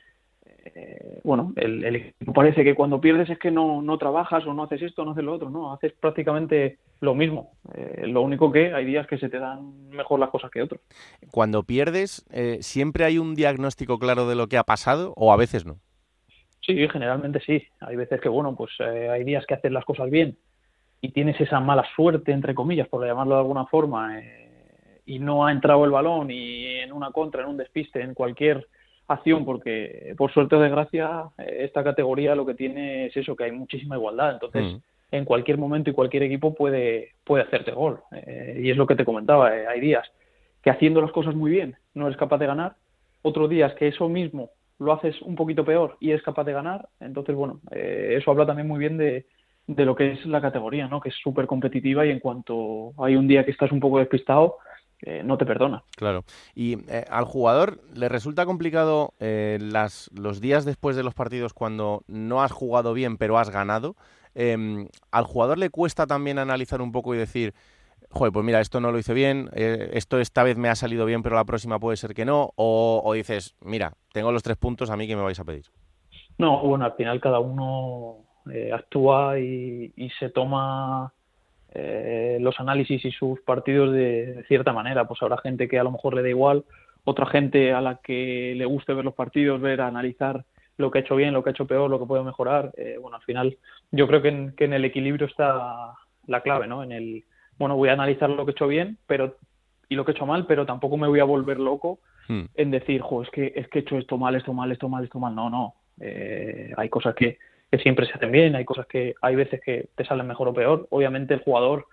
eh, 0.76 1.20
bueno, 1.24 1.53
el, 1.55 1.84
el 1.84 1.95
equipo 1.95 2.34
parece 2.34 2.64
que 2.64 2.76
cuando 2.76 3.01
pierdes 3.01 3.30
es 3.30 3.39
que 3.39 3.51
no, 3.51 3.82
no 3.82 3.97
trabajas 3.97 4.45
o 4.45 4.53
no 4.53 4.64
haces 4.64 4.82
esto, 4.82 5.05
no 5.05 5.12
haces 5.12 5.24
lo 5.24 5.34
otro, 5.34 5.49
no, 5.49 5.74
haces 5.74 5.93
prácticamente 5.93 6.78
lo 7.01 7.16
mismo. 7.16 7.51
Eh, 7.74 8.07
lo 8.07 8.22
único 8.22 8.51
que 8.51 8.74
hay 8.74 8.86
días 8.86 9.07
que 9.07 9.18
se 9.18 9.30
te 9.30 9.39
dan 9.39 9.89
mejor 9.89 10.20
las 10.20 10.30
cosas 10.30 10.51
que 10.51 10.62
otros. 10.62 10.82
Cuando 11.32 11.64
pierdes, 11.64 12.26
eh, 12.32 12.57
¿siempre 12.62 13.05
hay 13.05 13.18
un 13.18 13.36
diagnóstico 13.36 13.99
claro 13.99 14.28
de 14.28 14.36
lo 14.36 14.47
que 14.47 14.57
ha 14.57 14.64
pasado 14.64 15.14
o 15.16 15.32
a 15.32 15.38
veces 15.38 15.66
no? 15.66 15.80
Sí, 16.62 16.88
generalmente 16.89 17.39
sí. 17.39 17.64
Hay 17.80 17.95
veces 17.95 18.22
que, 18.22 18.30
bueno, 18.30 18.55
pues 18.55 18.72
eh, 18.80 19.10
hay 19.10 19.24
días 19.24 19.45
que 19.45 19.55
haces 19.55 19.72
las 19.72 19.86
cosas 19.86 20.10
bien 20.10 20.38
y 21.01 21.12
tienes 21.12 21.39
esa 21.39 21.60
mala 21.60 21.86
suerte, 21.95 22.32
entre 22.32 22.53
comillas, 22.53 22.88
por 22.88 23.05
llamarlo 23.05 23.36
de 23.36 23.41
alguna 23.41 23.66
forma, 23.66 24.20
eh, 24.20 24.48
y 25.10 25.18
no 25.18 25.45
ha 25.45 25.51
entrado 25.51 25.86
el 25.86 25.91
balón 25.91 26.30
y 26.30 26.68
en 26.84 26.93
una 26.93 27.12
contra, 27.12 27.41
en 27.41 27.49
un 27.49 27.57
despiste, 27.57 27.99
en 28.01 28.14
cualquier 28.14 28.68
acción, 29.07 29.43
porque 29.43 30.14
por 30.16 30.32
suerte 30.32 30.55
o 30.55 30.60
desgracia 30.60 31.24
esta 31.38 31.84
categoría 31.84 32.36
lo 32.36 32.45
que 32.45 32.53
tiene 32.53 33.07
es 33.07 33.18
eso, 33.18 33.36
que 33.36 33.45
hay 33.45 33.51
muchísima 33.51 33.95
igualdad. 33.95 34.34
Entonces, 34.34 34.64
Mm. 34.74 34.78
en 35.12 35.26
cualquier 35.26 35.57
momento 35.57 35.89
y 35.89 35.93
cualquier 35.93 36.24
equipo 36.24 36.53
puede, 36.53 37.14
puede 37.24 37.43
hacerte 37.43 37.72
gol. 37.72 38.01
Eh, 38.12 38.62
y 38.64 38.70
es 38.70 38.78
lo 38.78 38.86
que 38.86 38.95
te 38.95 39.05
comentaba, 39.05 39.57
eh, 39.57 39.66
hay 39.66 39.80
días 39.80 40.05
que 40.62 40.70
haciendo 40.70 41.01
las 41.01 41.12
cosas 41.12 41.34
muy 41.34 41.49
bien 41.49 41.76
no 41.95 42.05
eres 42.05 42.18
capaz 42.18 42.38
de 42.38 42.45
ganar, 42.45 42.76
otros 43.24 43.49
días 43.49 43.74
que 43.74 43.88
eso 43.88 44.07
mismo 44.10 44.51
lo 44.78 44.93
haces 44.93 45.20
un 45.24 45.36
poquito 45.36 45.66
peor 45.66 45.97
y 45.99 46.12
eres 46.12 46.22
capaz 46.22 46.43
de 46.43 46.53
ganar, 46.53 46.88
entonces 46.99 47.36
bueno, 47.36 47.60
eh, 47.72 48.16
eso 48.18 48.30
habla 48.30 48.45
también 48.45 48.68
muy 48.68 48.80
bien 48.80 48.97
de, 48.97 49.26
de 49.68 49.86
lo 49.86 49.95
que 49.95 50.12
es 50.12 50.26
la 50.26 50.39
categoría, 50.41 50.88
¿no? 50.88 51.01
que 51.01 51.10
es 51.10 51.16
súper 51.16 51.47
competitiva 51.47 52.05
y 52.05 52.12
en 52.12 52.20
cuanto 52.20 52.93
hay 52.97 53.16
un 53.16 53.28
día 53.28 53.43
que 53.43 53.51
estás 53.51 53.72
un 53.72 53.80
poco 53.80 53.99
despistado, 53.99 54.57
eh, 55.01 55.21
no 55.23 55.37
te 55.37 55.45
perdona. 55.45 55.83
Claro. 55.95 56.25
Y 56.53 56.77
eh, 56.89 57.05
al 57.09 57.23
jugador 57.23 57.79
le 57.93 58.09
resulta 58.09 58.45
complicado 58.45 59.13
eh, 59.19 59.57
las, 59.61 60.09
los 60.13 60.41
días 60.41 60.65
después 60.65 60.95
de 60.95 61.03
los 61.03 61.13
partidos 61.13 61.53
cuando 61.53 62.03
no 62.07 62.41
has 62.41 62.51
jugado 62.51 62.93
bien 62.93 63.17
pero 63.17 63.37
has 63.37 63.49
ganado. 63.49 63.95
Em, 64.35 64.87
al 65.11 65.23
jugador 65.23 65.57
le 65.57 65.69
cuesta 65.69 66.05
también 66.05 66.37
analizar 66.37 66.81
un 66.81 66.91
poco 66.91 67.15
y 67.15 67.17
decir, 67.17 67.53
joder, 68.09 68.33
pues 68.33 68.45
mira, 68.45 68.59
esto 68.59 68.79
no 68.81 68.91
lo 68.91 68.99
hice 68.99 69.13
bien, 69.13 69.49
esto 69.53 70.19
esta 70.19 70.43
vez 70.43 70.57
me 70.57 70.69
ha 70.69 70.75
salido 70.75 71.05
bien 71.05 71.23
pero 71.23 71.35
la 71.35 71.45
próxima 71.45 71.79
puede 71.79 71.97
ser 71.97 72.13
que 72.13 72.25
no. 72.25 72.51
O, 72.55 73.01
o 73.03 73.13
dices, 73.13 73.55
mira, 73.61 73.93
tengo 74.11 74.31
los 74.31 74.43
tres 74.43 74.57
puntos, 74.57 74.89
a 74.89 74.97
mí 74.97 75.07
que 75.07 75.15
me 75.15 75.23
vais 75.23 75.39
a 75.39 75.45
pedir. 75.45 75.65
No, 76.37 76.61
bueno, 76.61 76.85
al 76.85 76.93
final 76.93 77.19
cada 77.21 77.39
uno 77.39 78.25
actúa 78.73 79.39
y, 79.39 79.93
y 79.95 80.09
se 80.11 80.29
toma 80.29 81.13
eh, 81.74 82.38
los 82.41 82.59
análisis 82.59 83.03
y 83.05 83.11
sus 83.11 83.39
partidos 83.41 83.93
de, 83.93 84.34
de 84.34 84.43
cierta 84.43 84.74
manera. 84.74 85.07
Pues 85.07 85.22
habrá 85.22 85.38
gente 85.38 85.67
que 85.67 85.80
a 85.80 85.84
lo 85.84 85.91
mejor 85.91 86.13
le 86.15 86.22
da 86.22 86.30
igual, 86.30 86.63
otra 87.03 87.26
gente 87.26 87.74
a 87.74 87.82
la 87.82 87.95
que 88.03 88.53
le 88.55 88.65
guste 88.65 88.93
ver 88.93 89.05
los 89.05 89.13
partidos, 89.13 89.61
ver, 89.61 89.82
analizar 89.82 90.45
lo 90.78 90.91
que 90.91 90.99
ha 90.99 91.01
hecho 91.01 91.15
bien, 91.15 91.34
lo 91.34 91.43
que 91.43 91.49
ha 91.49 91.51
hecho 91.51 91.67
peor, 91.67 91.89
lo 91.89 91.99
que 91.99 92.05
puede 92.05 92.24
mejorar. 92.24 92.72
Eh, 92.78 92.97
bueno, 93.01 93.17
al 93.17 93.24
final 93.24 93.57
yo 93.91 94.07
creo 94.07 94.22
que 94.22 94.30
en, 94.30 94.55
que 94.55 94.65
en 94.65 94.74
el 94.74 94.86
equilibrio 94.86 95.28
está 95.28 95.93
la 96.28 96.41
clave, 96.41 96.67
¿no? 96.67 96.84
En 96.84 96.91
el, 96.91 97.26
bueno, 97.57 97.76
voy 97.76 97.89
a 97.89 97.93
analizar 97.93 98.30
lo 98.30 98.45
que 98.45 98.51
he 98.51 98.53
hecho 98.53 98.67
bien 98.67 98.97
pero 99.05 99.36
y 99.89 99.95
lo 99.95 100.05
que 100.05 100.11
he 100.11 100.15
hecho 100.15 100.26
mal, 100.26 100.45
pero 100.45 100.65
tampoco 100.65 100.97
me 100.97 101.07
voy 101.07 101.20
a 101.20 101.24
volver 101.24 101.59
loco 101.59 101.99
hmm. 102.28 102.43
en 102.55 102.72
decir, 102.72 103.01
jo, 103.01 103.24
es 103.24 103.30
que, 103.32 103.51
es 103.55 103.67
que 103.67 103.80
he 103.80 103.82
hecho 103.82 103.97
esto 103.97 104.17
mal, 104.17 104.36
esto 104.36 104.53
mal, 104.53 104.72
esto 104.72 104.88
mal, 104.88 105.03
esto 105.03 105.20
mal. 105.20 105.34
No, 105.34 105.49
no. 105.49 105.74
Eh, 105.99 106.72
hay 106.78 106.89
cosas 106.89 107.15
que, 107.15 107.39
que 107.72 107.78
siempre 107.78 108.05
se 108.05 108.13
hacen 108.13 108.32
bien, 108.32 108.55
hay 108.55 108.65
cosas 108.65 108.88
que 108.88 109.15
hay 109.22 109.36
veces 109.36 109.61
que 109.61 109.89
te 109.95 110.05
salen 110.05 110.28
mejor 110.28 110.47
o 110.47 110.53
peor. 110.53 110.88
Obviamente 110.89 111.36
el 111.36 111.41
jugador 111.41 111.88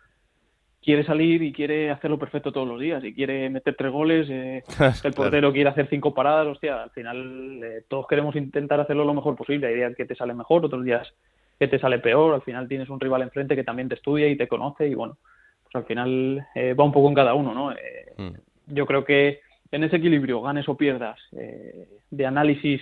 quiere 0.87 1.05
salir 1.05 1.43
y 1.43 1.53
quiere 1.53 1.91
hacerlo 1.91 2.17
perfecto 2.17 2.53
todos 2.53 2.69
los 2.69 2.81
días 2.81 3.03
y 3.03 3.13
quiere 3.13 3.51
meter 3.51 3.75
tres 3.77 3.91
goles, 3.91 4.29
eh, 4.31 4.63
el 5.05 5.13
portero 5.13 5.53
quiere 5.53 5.69
hacer 5.69 5.89
cinco 5.91 6.15
paradas, 6.15 6.47
hostia, 6.47 6.85
al 6.85 6.91
final 6.91 7.61
eh, 7.63 7.83
todos 7.89 8.07
queremos 8.07 8.37
intentar 8.37 8.79
hacerlo 8.79 9.05
lo 9.05 9.13
mejor 9.13 9.35
posible, 9.35 9.67
hay 9.67 9.75
días 9.75 9.97
que 9.97 10.05
te 10.05 10.15
sale 10.15 10.33
mejor, 10.33 10.65
otros 10.65 10.85
días 10.85 11.13
que 11.59 11.67
te 11.67 11.81
sale 11.81 11.99
peor, 11.99 12.35
al 12.35 12.43
final 12.43 12.69
tienes 12.69 12.89
un 12.89 13.01
rival 13.01 13.23
enfrente 13.23 13.57
que 13.57 13.65
también 13.65 13.89
te 13.89 13.97
estudia 13.97 14.29
y 14.29 14.37
te 14.37 14.47
conoce 14.47 14.87
y 14.87 14.95
bueno, 14.95 15.19
pues 15.65 15.75
al 15.75 15.87
final 15.87 16.47
eh, 16.55 16.75
va 16.75 16.85
un 16.85 16.93
poco 16.93 17.09
en 17.09 17.15
cada 17.15 17.35
uno, 17.35 17.53
¿no? 17.53 17.75
Mm. 18.17 18.37
Yo 18.69 18.87
creo 18.87 19.05
que 19.05 19.41
en 19.73 19.83
ese 19.83 19.97
equilibrio, 19.97 20.41
ganes 20.41 20.69
o 20.69 20.77
pierdas, 20.77 21.19
de 21.33 22.27
análisis 22.27 22.81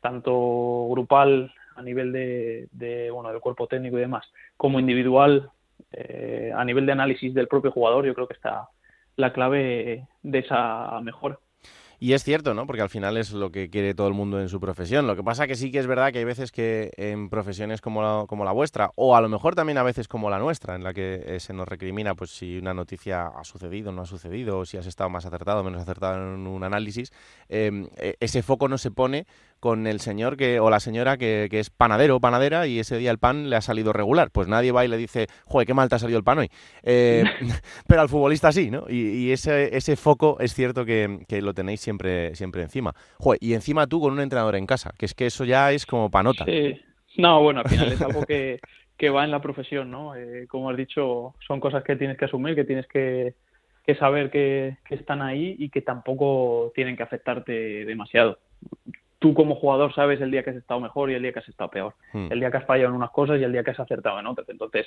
tanto 0.00 0.88
grupal 0.90 1.52
a 1.78 1.82
nivel 1.82 2.12
de, 2.12 2.68
de, 2.72 3.10
bueno 3.10 3.30
del 3.30 3.40
cuerpo 3.40 3.66
técnico 3.66 3.96
y 3.96 4.00
demás, 4.00 4.26
como 4.56 4.80
individual 4.80 5.50
eh, 5.92 6.52
a 6.54 6.64
nivel 6.64 6.86
de 6.86 6.92
análisis 6.92 7.32
del 7.32 7.48
propio 7.48 7.70
jugador, 7.70 8.04
yo 8.04 8.14
creo 8.14 8.26
que 8.26 8.34
está 8.34 8.68
la 9.16 9.32
clave 9.32 10.06
de 10.22 10.38
esa 10.38 11.00
mejora. 11.02 11.38
Y 12.00 12.12
es 12.12 12.22
cierto, 12.22 12.54
¿no? 12.54 12.64
Porque 12.64 12.82
al 12.82 12.90
final 12.90 13.16
es 13.16 13.32
lo 13.32 13.50
que 13.50 13.70
quiere 13.70 13.92
todo 13.92 14.06
el 14.06 14.14
mundo 14.14 14.40
en 14.40 14.48
su 14.48 14.60
profesión. 14.60 15.08
Lo 15.08 15.16
que 15.16 15.24
pasa 15.24 15.48
que 15.48 15.56
sí 15.56 15.72
que 15.72 15.80
es 15.80 15.88
verdad 15.88 16.12
que 16.12 16.18
hay 16.18 16.24
veces 16.24 16.52
que 16.52 16.92
en 16.96 17.28
profesiones 17.28 17.80
como 17.80 18.02
la, 18.02 18.24
como 18.28 18.44
la 18.44 18.52
vuestra, 18.52 18.92
o 18.94 19.16
a 19.16 19.20
lo 19.20 19.28
mejor 19.28 19.56
también 19.56 19.78
a 19.78 19.82
veces 19.82 20.06
como 20.06 20.30
la 20.30 20.38
nuestra, 20.38 20.76
en 20.76 20.84
la 20.84 20.94
que 20.94 21.24
eh, 21.26 21.40
se 21.40 21.52
nos 21.52 21.66
recrimina 21.66 22.14
pues 22.14 22.30
si 22.30 22.58
una 22.58 22.72
noticia 22.72 23.26
ha 23.26 23.42
sucedido, 23.42 23.90
no 23.90 24.02
ha 24.02 24.06
sucedido, 24.06 24.60
o 24.60 24.64
si 24.64 24.76
has 24.76 24.86
estado 24.86 25.10
más 25.10 25.26
acertado 25.26 25.64
menos 25.64 25.82
acertado 25.82 26.22
en 26.34 26.46
un 26.46 26.62
análisis, 26.62 27.12
eh, 27.48 27.88
ese 28.20 28.42
foco 28.44 28.68
no 28.68 28.78
se 28.78 28.92
pone 28.92 29.26
con 29.60 29.86
el 29.86 30.00
señor 30.00 30.36
que 30.36 30.60
o 30.60 30.70
la 30.70 30.80
señora 30.80 31.16
que, 31.16 31.48
es 31.50 31.70
panadero 31.70 32.16
o 32.16 32.20
panadera 32.20 32.66
y 32.66 32.78
ese 32.78 32.96
día 32.98 33.10
el 33.10 33.18
pan 33.18 33.50
le 33.50 33.56
ha 33.56 33.60
salido 33.60 33.92
regular. 33.92 34.30
Pues 34.30 34.48
nadie 34.48 34.72
va 34.72 34.84
y 34.84 34.88
le 34.88 34.96
dice, 34.96 35.26
joder, 35.44 35.66
qué 35.66 35.74
mal 35.74 35.88
te 35.88 35.96
ha 35.96 35.98
salido 35.98 36.18
el 36.18 36.24
pan 36.24 36.38
hoy. 36.38 36.50
Eh, 36.82 37.24
pero 37.86 38.00
al 38.00 38.08
futbolista 38.08 38.52
sí, 38.52 38.70
¿no? 38.70 38.84
Y, 38.88 39.32
ese, 39.32 39.76
ese 39.76 39.96
foco 39.96 40.38
es 40.40 40.54
cierto 40.54 40.84
que, 40.84 41.24
lo 41.42 41.54
tenéis 41.54 41.80
siempre, 41.80 42.34
siempre 42.34 42.62
encima. 42.62 42.94
Joder, 43.18 43.38
y 43.42 43.54
encima 43.54 43.86
tú 43.86 44.00
con 44.00 44.12
un 44.12 44.20
entrenador 44.20 44.56
en 44.56 44.66
casa, 44.66 44.92
que 44.98 45.06
es 45.06 45.14
que 45.14 45.26
eso 45.26 45.44
ya 45.44 45.72
es 45.72 45.86
como 45.86 46.10
panota. 46.10 46.44
Sí. 46.44 46.80
No, 47.16 47.42
bueno, 47.42 47.60
al 47.60 47.68
final 47.68 47.92
es 47.92 48.00
algo 48.00 48.24
que, 48.24 48.60
va 49.10 49.24
en 49.24 49.30
la 49.30 49.40
profesión, 49.40 49.90
¿no? 49.90 50.14
Eh, 50.14 50.46
como 50.48 50.70
has 50.70 50.76
dicho, 50.76 51.34
son 51.46 51.60
cosas 51.60 51.82
que 51.82 51.96
tienes 51.96 52.16
que 52.16 52.26
asumir, 52.26 52.54
que 52.54 52.64
tienes 52.64 52.86
que, 52.86 53.34
saber 53.98 54.30
que, 54.30 54.76
que, 54.86 54.94
están 54.94 55.22
ahí 55.22 55.56
y 55.58 55.70
que 55.70 55.80
tampoco 55.80 56.72
tienen 56.74 56.96
que 56.96 57.02
afectarte 57.02 57.84
demasiado 57.86 58.38
tú 59.18 59.34
como 59.34 59.56
jugador 59.56 59.94
sabes 59.94 60.20
el 60.20 60.30
día 60.30 60.42
que 60.42 60.50
has 60.50 60.56
estado 60.56 60.80
mejor 60.80 61.10
y 61.10 61.14
el 61.14 61.22
día 61.22 61.32
que 61.32 61.40
has 61.40 61.48
estado 61.48 61.70
peor, 61.70 61.94
hmm. 62.12 62.28
el 62.30 62.40
día 62.40 62.50
que 62.50 62.58
has 62.58 62.66
fallado 62.66 62.90
en 62.90 62.96
unas 62.96 63.10
cosas 63.10 63.40
y 63.40 63.44
el 63.44 63.52
día 63.52 63.64
que 63.64 63.72
has 63.72 63.80
acertado 63.80 64.18
en 64.20 64.26
otras. 64.26 64.48
Entonces, 64.48 64.86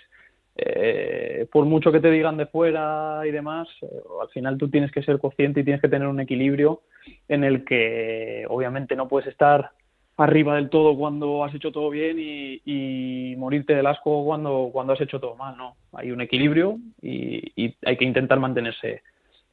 eh, 0.56 1.48
por 1.52 1.66
mucho 1.66 1.92
que 1.92 2.00
te 2.00 2.12
digan 2.12 2.38
de 2.38 2.46
fuera 2.46 3.22
y 3.26 3.32
demás, 3.32 3.68
eh, 3.82 3.88
al 4.22 4.30
final 4.30 4.58
tú 4.58 4.70
tienes 4.70 4.92
que 4.92 5.04
ser 5.04 5.20
consciente 5.20 5.62
y 5.62 5.64
tienes 5.64 5.82
que 5.82 5.90
tener 5.90 6.08
un 6.08 6.20
equilibrio 6.20 6.82
en 7.28 7.44
el 7.44 7.66
que 7.66 8.46
obviamente 8.48 8.96
no 8.96 9.08
puedes 9.08 9.28
estar 9.28 9.72
arriba 10.18 10.56
del 10.56 10.70
todo 10.70 10.96
cuando 10.96 11.44
has 11.44 11.54
hecho 11.56 11.72
todo 11.72 11.90
bien 11.90 12.18
y, 12.20 13.36
morirte 13.38 13.74
del 13.74 13.88
asco 13.88 14.24
cuando, 14.24 14.70
cuando 14.72 14.94
has 14.94 15.02
hecho 15.02 15.20
todo 15.20 15.36
mal, 15.36 15.58
¿no? 15.58 15.76
Hay 15.94 16.12
un 16.12 16.22
equilibrio 16.22 16.78
y, 17.02 17.42
y 17.56 17.76
hay 17.84 17.98
que 17.98 18.06
intentar 18.06 18.40
mantenerse 18.40 19.02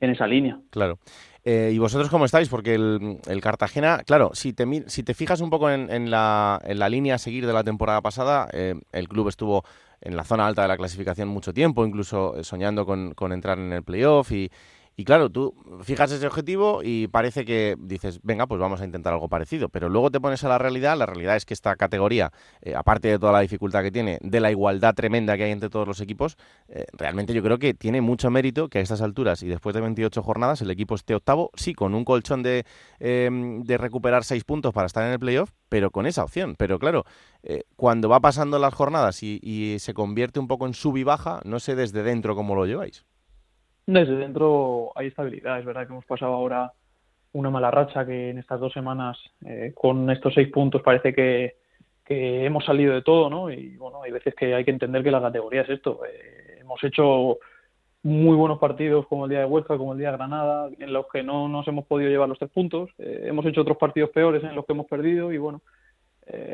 en 0.01 0.11
esa 0.11 0.27
línea. 0.27 0.59
Claro. 0.71 0.99
Eh, 1.45 1.71
¿Y 1.73 1.79
vosotros 1.79 2.11
cómo 2.11 2.25
estáis? 2.25 2.49
Porque 2.49 2.75
el, 2.75 3.41
Cartagena, 3.41 4.03
claro, 4.05 4.31
si 4.35 4.53
te, 4.53 4.67
si 4.89 5.03
te 5.03 5.15
fijas 5.15 5.41
un 5.41 5.51
poco 5.51 5.71
en, 5.71 6.11
la, 6.11 6.61
en 6.65 6.79
la 6.79 6.89
línea 6.89 7.15
a 7.15 7.19
seguir 7.19 7.47
de 7.47 7.53
la 7.53 7.65
temporada 7.65 8.01
pasada, 8.01 8.49
eh, 8.53 8.75
el 8.93 9.09
club 9.09 9.29
estuvo 9.29 9.65
en 10.01 10.17
la 10.17 10.25
zona 10.25 10.47
alta 10.47 10.63
de 10.63 10.69
la 10.69 10.77
clasificación 10.77 11.29
mucho 11.29 11.53
tiempo, 11.53 11.87
incluso 11.87 12.37
eh, 12.37 12.45
soñando 12.45 12.85
con, 12.85 13.15
con 13.15 13.33
entrar 13.33 13.59
en 13.59 13.73
el 13.73 13.83
playoff 13.83 14.31
y, 14.33 14.51
y 15.01 15.05
claro, 15.05 15.31
tú 15.31 15.55
fijas 15.85 16.11
ese 16.11 16.27
objetivo 16.27 16.81
y 16.83 17.07
parece 17.07 17.45
que 17.45 17.77
dices, 17.79 18.19
venga, 18.25 18.49
pues 18.49 18.61
vamos 18.61 18.81
a 18.81 18.85
intentar 18.85 19.13
algo 19.13 19.29
parecido. 19.29 19.69
Pero 19.69 19.89
luego 19.89 20.11
te 20.11 20.19
pones 20.19 20.43
a 20.43 20.49
la 20.49 20.59
realidad. 20.59 20.99
La 20.99 21.07
realidad 21.07 21.37
es 21.37 21.45
que 21.45 21.55
esta 21.55 21.77
categoría, 21.77 22.33
eh, 22.63 22.75
aparte 22.75 23.07
de 23.07 23.17
toda 23.17 23.31
la 23.31 23.39
dificultad 23.39 23.85
que 23.85 23.93
tiene, 23.93 24.19
de 24.23 24.41
la 24.41 24.51
igualdad 24.51 24.97
tremenda 24.97 25.37
que 25.37 25.45
hay 25.45 25.53
entre 25.53 25.71
todos 25.71 25.87
los 25.87 26.01
equipos, 26.01 26.37
eh, 26.69 26.85
realmente 26.95 27.33
yo 27.33 27.45
creo 27.45 27.61
que 27.61 27.75
tiene 27.75 28.01
mucho 28.01 28.29
mérito 28.29 28.69
que 28.69 28.81
a 28.81 28.83
estas 28.83 29.01
alturas 29.01 29.41
y 29.45 29.47
después 29.47 29.73
de 29.73 29.83
28 29.83 30.21
jornadas 30.21 30.63
el 30.63 30.71
equipo 30.73 30.97
esté 30.97 31.15
octavo, 31.15 31.53
sí, 31.55 31.75
con 31.75 31.95
un 31.95 32.05
colchón 32.05 32.43
de, 32.43 32.67
em, 32.99 33.63
de 33.63 33.79
recuperar 33.79 34.25
seis 34.25 34.43
puntos 34.43 34.75
para 34.75 34.87
estar 34.89 35.05
en 35.05 35.13
el 35.13 35.21
playoff, 35.21 35.53
pero 35.69 35.93
con 35.93 36.07
esa 36.07 36.25
opción. 36.25 36.57
Pero 36.59 36.81
claro, 36.81 37.05
eh, 37.45 37.63
cuando 37.77 38.09
va 38.09 38.19
pasando 38.19 38.59
las 38.59 38.75
jornadas 38.75 39.23
y 39.23 39.77
se 39.79 39.95
convierte 39.95 40.41
un 40.41 40.49
poco 40.49 40.67
en 40.67 40.75
sub 40.75 40.97
y 40.97 41.05
baja, 41.05 41.41
no 41.45 41.61
sé 41.61 41.77
desde 41.77 42.03
dentro 42.03 42.35
cómo 42.35 42.57
lo 42.57 42.67
lleváis. 42.67 43.05
Desde 43.89 44.17
dentro 44.17 44.93
hay 44.95 45.07
estabilidad. 45.07 45.59
Es 45.59 45.65
verdad 45.65 45.87
que 45.87 45.95
hemos 45.95 46.05
pasado 46.05 46.35
ahora 46.35 46.71
una 47.33 47.49
mala 47.49 47.71
racha 47.71 48.05
que 48.05 48.29
en 48.29 48.37
estas 48.37 48.61
dos 48.61 48.71
semanas 48.71 49.17
eh, 49.47 49.73
con 49.75 50.11
estos 50.11 50.35
seis 50.35 50.49
puntos 50.49 50.83
parece 50.83 51.15
que, 51.15 51.57
hemos 52.07 52.67
salido 52.67 52.93
de 52.93 53.01
todo, 53.01 53.31
¿no? 53.31 53.51
Y 53.51 53.79
bueno, 53.79 54.03
hay 54.03 54.13
veces 54.13 54.35
que 54.35 54.55
hay 54.55 54.63
que 54.67 54.73
entender 54.73 55.03
que 55.03 55.11
la 55.11 55.23
categoría 55.23 55.63
es 55.63 55.71
esto. 55.71 56.01
Eh, 56.05 56.59
hemos 56.61 56.85
hecho 56.85 57.39
muy 58.03 58.37
buenos 58.37 58.59
partidos 58.59 59.07
como 59.07 59.25
el 59.25 59.31
día 59.31 59.39
de 59.39 59.47
Huesca, 59.47 59.79
como 59.79 59.95
el 59.95 59.99
día 59.99 60.11
de 60.11 60.19
Granada, 60.19 60.69
en 60.79 60.93
los 60.93 61.07
que 61.11 61.23
no 61.23 61.49
nos 61.49 61.67
hemos 61.67 61.87
podido 61.87 62.11
llevar 62.11 62.29
los 62.29 62.39
tres 62.39 62.51
puntos. 62.51 62.91
Eh, 62.99 63.23
hemos 63.25 63.47
hecho 63.47 63.63
otros 63.63 63.79
partidos 63.79 64.11
peores 64.11 64.45
en 64.45 64.55
los 64.55 64.67
que 64.67 64.75
hemos 64.75 64.87
perdido 64.87 65.33
y 65.33 65.39
bueno, 65.39 65.63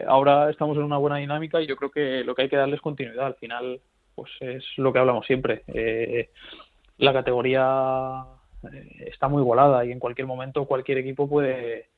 ahora 0.07 0.51
estamos 0.51 0.77
en 0.77 0.85
una 0.85 0.99
buena 0.99 1.17
dinámica 1.17 1.61
y 1.61 1.67
yo 1.67 1.75
creo 1.75 1.91
que 1.91 2.23
lo 2.23 2.37
que 2.37 2.43
hay 2.43 2.49
que 2.49 2.57
darles 2.57 2.81
continuidad. 2.81 3.27
Al 3.27 3.35
final, 3.35 3.81
pues 4.15 4.31
es 4.39 4.65
lo 4.77 4.93
que 4.93 5.01
hablamos 5.01 5.27
siempre 5.27 5.65
la 6.99 7.13
categoría 7.13 8.25
eh, 8.73 9.09
está 9.11 9.29
muy 9.29 9.43
igualada 9.43 9.85
y 9.85 9.93
en 9.93 9.99
cualquier 9.99 10.27
momento 10.27 10.67
cualquier 10.67 10.99
equipo 10.99 11.29
puede, 11.29 11.89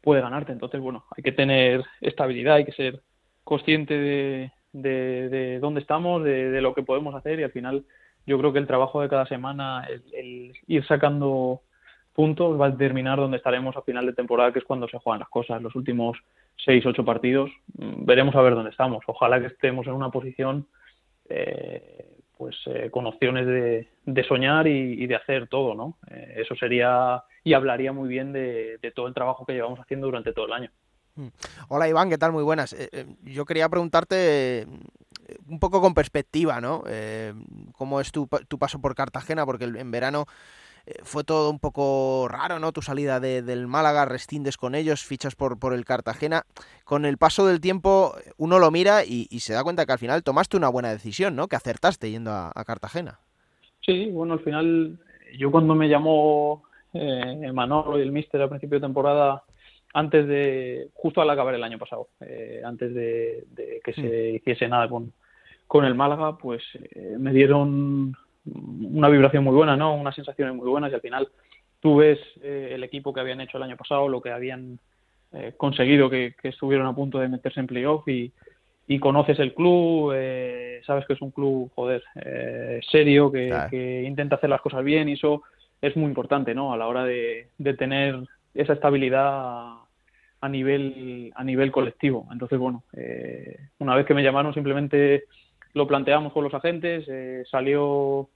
puede 0.00 0.20
ganarte. 0.20 0.52
Entonces, 0.52 0.80
bueno, 0.80 1.04
hay 1.16 1.22
que 1.22 1.32
tener 1.32 1.84
estabilidad, 2.00 2.56
hay 2.56 2.64
que 2.64 2.72
ser 2.72 3.02
consciente 3.44 3.94
de, 3.94 4.50
de, 4.72 5.58
dónde 5.60 5.80
estamos, 5.80 6.22
de, 6.24 6.60
lo 6.60 6.74
que 6.74 6.82
podemos 6.82 7.14
hacer 7.14 7.40
y 7.40 7.44
al 7.44 7.52
final 7.52 7.84
yo 8.26 8.38
creo 8.38 8.52
que 8.52 8.58
el 8.58 8.66
trabajo 8.66 9.00
de 9.00 9.08
cada 9.08 9.26
semana, 9.26 9.86
el, 10.12 10.52
ir 10.66 10.84
sacando 10.86 11.62
puntos 12.12 12.60
va 12.60 12.66
a 12.66 12.70
determinar 12.70 13.18
dónde 13.18 13.36
estaremos 13.36 13.76
a 13.76 13.82
final 13.82 14.06
de 14.06 14.14
temporada, 14.14 14.52
que 14.52 14.58
es 14.58 14.64
cuando 14.64 14.88
se 14.88 14.98
juegan 14.98 15.20
las 15.20 15.28
cosas. 15.28 15.62
Los 15.62 15.76
últimos 15.76 16.18
seis, 16.56 16.84
ocho 16.86 17.04
partidos, 17.04 17.50
mm, 17.74 18.04
veremos 18.04 18.34
a 18.34 18.42
ver 18.42 18.54
dónde 18.54 18.70
estamos. 18.70 19.04
Ojalá 19.06 19.38
que 19.40 19.46
estemos 19.46 19.86
en 19.86 19.92
una 19.92 20.10
posición 20.10 20.66
eh, 21.28 22.15
pues 22.36 22.56
eh, 22.66 22.90
con 22.90 23.06
opciones 23.06 23.46
de, 23.46 23.88
de 24.04 24.24
soñar 24.24 24.66
y, 24.66 25.06
de 25.06 25.16
hacer 25.16 25.48
todo, 25.48 25.74
¿no? 25.74 25.96
Eh, 26.10 26.34
eso 26.36 26.54
sería 26.54 27.22
y 27.42 27.54
hablaría 27.54 27.92
muy 27.92 28.08
bien 28.08 28.32
de, 28.32 28.78
todo 28.94 29.06
el 29.06 29.14
trabajo 29.14 29.46
que 29.46 29.54
llevamos 29.54 29.80
haciendo 29.80 30.06
durante 30.06 30.32
todo 30.32 30.46
el 30.46 30.52
año. 30.52 30.70
Mm. 31.14 31.28
Hola 31.68 31.88
Iván, 31.88 32.10
¿qué 32.10 32.18
tal? 32.18 32.32
Muy 32.32 32.42
buenas. 32.42 32.72
Eh, 32.74 33.06
yo 33.22 33.44
quería 33.44 33.68
preguntarte 33.68 34.66
un 35.48 35.58
poco 35.58 35.80
con 35.80 35.94
perspectiva, 35.94 36.60
¿no? 36.60 36.84
¿Cómo 37.72 38.00
es 38.00 38.12
tu, 38.12 38.28
tu 38.48 38.58
paso 38.58 38.80
por 38.80 38.94
Cartagena? 38.94 39.46
Porque 39.46 39.64
en 39.64 39.90
verano 39.90 40.26
eh, 40.26 40.65
fue 41.02 41.24
todo 41.24 41.50
un 41.50 41.58
poco 41.58 42.28
raro, 42.28 42.58
¿no? 42.58 42.72
Tu 42.72 42.82
salida 42.82 43.18
de, 43.20 43.42
del 43.42 43.66
Málaga, 43.66 44.04
restindes 44.04 44.56
con 44.56 44.74
ellos, 44.74 45.04
fichas 45.04 45.34
por, 45.34 45.58
por 45.58 45.74
el 45.74 45.84
Cartagena. 45.84 46.44
Con 46.84 47.04
el 47.04 47.18
paso 47.18 47.46
del 47.46 47.60
tiempo 47.60 48.14
uno 48.36 48.58
lo 48.58 48.70
mira 48.70 49.04
y, 49.04 49.26
se 49.40 49.52
da 49.52 49.64
cuenta 49.64 49.86
que 49.86 49.92
al 49.92 49.98
final 49.98 50.22
tomaste 50.22 50.56
una 50.56 50.68
buena 50.68 50.90
decisión, 50.90 51.34
¿no? 51.34 51.48
Que 51.48 51.56
acertaste 51.56 52.10
yendo 52.10 52.30
a, 52.30 52.52
Cartagena. 52.64 53.18
Sí, 53.80 54.06
bueno, 54.10 54.34
al 54.34 54.40
final 54.40 54.98
yo 55.36 55.50
cuando 55.50 55.74
me 55.74 55.88
llamó 55.88 56.62
eh, 56.92 57.50
Manolo 57.52 57.98
y 57.98 58.02
el 58.02 58.12
Mister 58.12 58.40
al 58.40 58.48
principio 58.48 58.78
de 58.78 58.86
temporada, 58.86 59.42
antes 59.94 60.26
de, 60.26 60.88
justo 60.94 61.20
al 61.20 61.30
acabar 61.30 61.54
el 61.54 61.64
año 61.64 61.78
pasado, 61.78 62.08
eh, 62.20 62.62
antes 62.64 62.94
de, 62.94 63.46
que 63.84 63.92
se 63.92 64.32
mm. 64.32 64.36
hiciese 64.36 64.68
nada 64.68 64.88
con, 64.88 65.12
con 65.66 65.84
el 65.84 65.94
Málaga, 65.94 66.38
pues 66.38 66.62
eh, 66.74 67.16
me 67.18 67.32
dieron 67.32 68.16
una 68.54 69.08
vibración 69.08 69.44
muy 69.44 69.54
buena, 69.54 69.76
¿no? 69.76 69.94
Unas 69.94 70.14
sensaciones 70.14 70.54
muy 70.54 70.68
buenas 70.68 70.92
y 70.92 70.94
al 70.94 71.00
final 71.00 71.28
tú 71.80 71.96
ves 71.96 72.18
eh, 72.42 72.70
el 72.72 72.84
equipo 72.84 73.12
que 73.12 73.20
habían 73.20 73.40
hecho 73.40 73.56
el 73.56 73.64
año 73.64 73.76
pasado, 73.76 74.08
lo 74.08 74.20
que 74.20 74.30
habían 74.30 74.78
eh, 75.32 75.54
conseguido, 75.56 76.08
que, 76.08 76.34
estuvieron 76.42 76.86
a 76.86 76.94
punto 76.94 77.18
de 77.18 77.28
meterse 77.28 77.60
en 77.60 77.66
playoff 77.66 78.06
y, 78.08 78.32
y 78.86 78.98
conoces 78.98 79.38
el 79.38 79.54
club, 79.54 80.12
eh, 80.14 80.80
sabes 80.86 81.06
que 81.06 81.14
es 81.14 81.22
un 81.22 81.30
club, 81.30 81.70
joder, 81.74 82.02
serio, 82.90 83.30
que, 83.30 84.04
intenta 84.06 84.36
hacer 84.36 84.50
las 84.50 84.60
cosas 84.60 84.84
bien 84.84 85.08
y 85.08 85.14
eso 85.14 85.42
es 85.80 85.96
muy 85.96 86.08
importante, 86.08 86.54
¿no? 86.54 86.72
A 86.72 86.76
la 86.76 86.86
hora 86.86 87.04
de, 87.04 87.48
de 87.58 87.74
tener 87.74 88.16
esa 88.54 88.72
estabilidad 88.72 89.74
a 90.40 90.48
nivel 90.48 91.32
a 91.34 91.42
nivel 91.44 91.72
colectivo. 91.72 92.26
Entonces, 92.30 92.58
bueno, 92.58 92.84
una 93.78 93.94
vez 93.94 94.06
que 94.06 94.14
me 94.14 94.22
llamaron 94.22 94.54
simplemente 94.54 95.24
lo 95.74 95.86
planteamos 95.86 96.32
con 96.32 96.44
los 96.44 96.54
agentes, 96.54 97.06
salió 97.50 98.30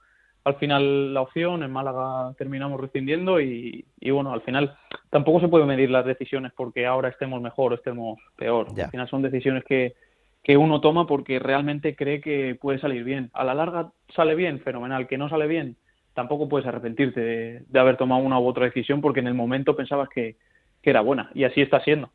al 0.45 0.55
final 0.57 1.13
la 1.15 1.23
opción, 1.23 1.63
en 1.63 1.71
Málaga 1.71 2.35
terminamos 2.39 2.81
rescindiendo 2.81 3.41
y, 3.41 3.85
y 4.01 4.11
bueno, 4.11 4.33
al 4.33 4.43
final 4.43 4.77
tampoco 5.11 5.41
se 5.41 5.49
puede 5.49 5.67
medir 5.67 5.91
las 5.91 6.07
decisiones 6.07 6.53
porque 6.57 6.87
ahora 6.87 7.09
estemos 7.09 7.41
mejor 7.43 7.73
o 7.73 7.75
estemos 7.77 8.19
peor. 8.37 8.75
Ya. 8.75 8.85
Al 8.85 8.91
final 8.91 9.09
son 9.09 9.23
decisiones 9.23 9.65
que, 9.65 9.95
que 10.43 10.57
uno 10.57 10.81
toma 10.81 11.07
porque 11.07 11.39
realmente 11.39 11.95
cree 11.95 12.21
que 12.21 12.57
puede 12.61 12.79
salir 12.79 13.05
bien. 13.05 13.31
A 13.35 13.45
la 13.45 13.55
larga 13.55 13.93
sale 14.15 14.35
bien, 14.35 14.61
fenomenal. 14.61 15.07
Que 15.07 15.19
no 15.19 15.29
sale 15.29 15.47
bien, 15.47 15.77
tampoco 16.15 16.49
puedes 16.49 16.67
arrepentirte 16.67 17.21
de, 17.21 17.63
de 17.67 17.81
haber 17.81 17.97
tomado 17.97 18.23
una 18.23 18.39
u 18.39 18.47
otra 18.47 18.65
decisión 18.65 19.01
porque 19.01 19.21
en 19.21 19.27
el 19.27 19.35
momento 19.35 19.77
pensabas 19.77 20.09
que, 20.09 20.37
que 20.83 20.91
era 20.91 21.03
buena 21.03 21.31
y 21.35 21.45
así 21.45 21.61
está 21.61 21.81
siendo. 21.81 22.11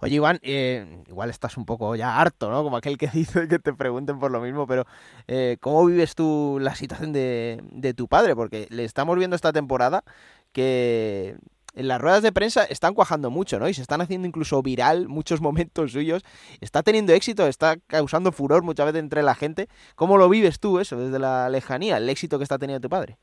Oye, 0.00 0.16
Iván, 0.16 0.38
eh, 0.42 1.02
igual 1.08 1.30
estás 1.30 1.56
un 1.56 1.64
poco 1.64 1.94
ya 1.96 2.20
harto, 2.20 2.50
¿no? 2.50 2.62
Como 2.62 2.76
aquel 2.76 2.98
que 2.98 3.08
dice 3.12 3.48
que 3.48 3.58
te 3.58 3.72
pregunten 3.72 4.18
por 4.18 4.30
lo 4.30 4.40
mismo, 4.40 4.66
pero 4.66 4.86
eh, 5.28 5.56
¿cómo 5.60 5.84
vives 5.86 6.14
tú 6.14 6.58
la 6.60 6.74
situación 6.74 7.12
de, 7.12 7.60
de 7.70 7.94
tu 7.94 8.08
padre? 8.08 8.34
Porque 8.34 8.66
le 8.70 8.84
estamos 8.84 9.16
viendo 9.18 9.36
esta 9.36 9.52
temporada 9.52 10.04
que 10.52 11.36
en 11.74 11.88
las 11.88 12.00
ruedas 12.00 12.22
de 12.22 12.32
prensa 12.32 12.64
están 12.64 12.94
cuajando 12.94 13.30
mucho, 13.30 13.58
¿no? 13.58 13.68
Y 13.68 13.74
se 13.74 13.82
están 13.82 14.00
haciendo 14.00 14.28
incluso 14.28 14.62
viral 14.62 15.08
muchos 15.08 15.40
momentos 15.42 15.92
suyos. 15.92 16.22
Está 16.60 16.82
teniendo 16.82 17.12
éxito, 17.12 17.46
está 17.46 17.76
causando 17.86 18.32
furor 18.32 18.62
muchas 18.62 18.86
veces 18.86 19.00
entre 19.00 19.22
la 19.22 19.34
gente. 19.34 19.68
¿Cómo 19.94 20.16
lo 20.18 20.28
vives 20.28 20.60
tú 20.60 20.78
eso 20.78 20.98
desde 20.98 21.18
la 21.18 21.48
lejanía, 21.48 21.96
el 21.96 22.08
éxito 22.08 22.38
que 22.38 22.44
está 22.44 22.58
teniendo 22.58 22.80
tu 22.86 22.90
padre? 22.90 23.16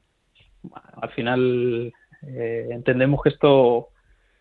Al 1.02 1.10
final 1.12 1.94
eh, 2.24 2.68
entendemos 2.72 3.22
que 3.24 3.30
esto 3.30 3.90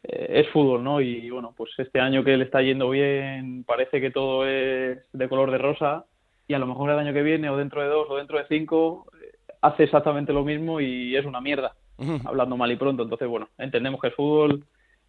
eh, 0.08 0.40
es 0.40 0.48
fútbol, 0.48 0.82
¿no? 0.82 1.00
Y 1.00 1.30
bueno, 1.30 1.54
pues 1.56 1.70
este 1.78 2.00
año 2.00 2.24
que 2.24 2.36
le 2.36 2.44
está 2.44 2.60
yendo 2.62 2.90
bien, 2.90 3.64
parece 3.64 4.00
que 4.00 4.10
todo 4.10 4.46
es 4.46 4.98
de 5.12 5.28
color 5.28 5.50
de 5.50 5.58
rosa 5.58 6.04
y 6.46 6.54
a 6.54 6.58
lo 6.58 6.66
mejor 6.66 6.90
el 6.90 6.98
año 6.98 7.12
que 7.12 7.22
viene 7.22 7.48
o 7.50 7.56
dentro 7.56 7.82
de 7.82 7.88
dos 7.88 8.06
o 8.10 8.16
dentro 8.16 8.38
de 8.38 8.46
cinco 8.48 9.06
eh, 9.22 9.32
hace 9.62 9.84
exactamente 9.84 10.32
lo 10.32 10.44
mismo 10.44 10.80
y 10.80 11.14
es 11.16 11.24
una 11.26 11.40
mierda, 11.40 11.74
hablando 12.24 12.56
mal 12.56 12.72
y 12.72 12.76
pronto. 12.76 13.02
Entonces, 13.02 13.28
bueno, 13.28 13.48
entendemos 13.58 14.00
que 14.00 14.08
es 14.08 14.14
fútbol, 14.14 14.64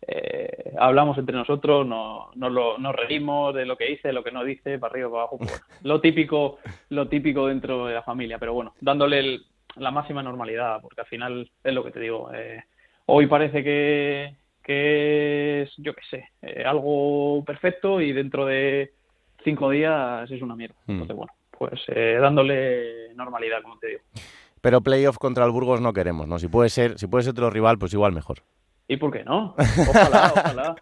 eh, 0.08 0.74
hablamos 0.78 1.18
entre 1.18 1.36
nosotros, 1.36 1.86
no, 1.86 2.32
nos, 2.36 2.52
lo- 2.52 2.78
nos 2.78 2.96
reímos 2.96 3.54
de 3.54 3.66
lo 3.66 3.76
que 3.78 3.86
dice, 3.86 4.14
lo 4.14 4.24
que 4.24 4.32
no 4.32 4.44
dice, 4.44 4.80
para 4.80 4.92
arriba, 4.92 5.10
para 5.10 5.22
abajo, 5.24 5.38
pues 5.38 5.62
lo 5.84 6.02
típico, 6.02 6.58
lo 6.90 7.08
típico 7.08 7.48
dentro 7.48 7.86
de 7.86 7.94
la 7.96 8.04
familia, 8.04 8.38
pero 8.40 8.54
bueno, 8.54 8.74
dándole 8.82 9.20
el- 9.20 9.42
la 9.76 9.92
máxima 9.92 10.24
normalidad, 10.24 10.82
porque 10.82 11.02
al 11.02 11.08
final 11.08 11.50
es 11.64 11.74
lo 11.74 11.84
que 11.84 11.92
te 11.92 12.00
digo. 12.00 12.32
eh, 12.34 12.64
hoy 13.06 13.28
parece 13.28 13.64
que, 13.64 14.36
que 14.70 15.64
es, 15.64 15.74
yo 15.78 15.96
qué 15.96 16.02
sé, 16.12 16.30
eh, 16.44 16.64
algo 16.64 17.44
perfecto 17.44 18.00
y 18.02 18.14
dentro 18.14 18.46
de 18.46 18.94
cinco 19.44 19.72
días 19.72 20.30
es 20.30 20.44
una 20.44 20.56
mierda. 20.56 20.76
Mm. 20.86 20.92
Entonces, 20.92 21.16
bueno, 21.16 21.34
pues 21.58 21.82
eh, 21.88 22.20
dándole 22.22 23.12
normalidad, 23.16 23.64
como 23.64 23.80
te 23.80 23.88
digo. 23.88 24.02
Pero 24.62 24.82
playoff 24.82 25.18
contra 25.18 25.44
el 25.46 25.52
Burgos 25.52 25.82
no 25.82 25.92
queremos, 25.92 26.28
¿no? 26.28 26.38
Si 26.38 26.50
puede 26.50 26.70
ser, 26.70 27.00
si 27.00 27.08
puede 27.08 27.24
ser 27.24 27.32
otro 27.32 27.50
rival, 27.50 27.80
pues 27.80 27.94
igual 27.94 28.12
mejor. 28.12 28.44
¿Y 28.88 28.98
por 28.98 29.12
qué 29.12 29.24
no? 29.24 29.56
Ojalá, 29.90 30.34
ojalá. 30.36 30.76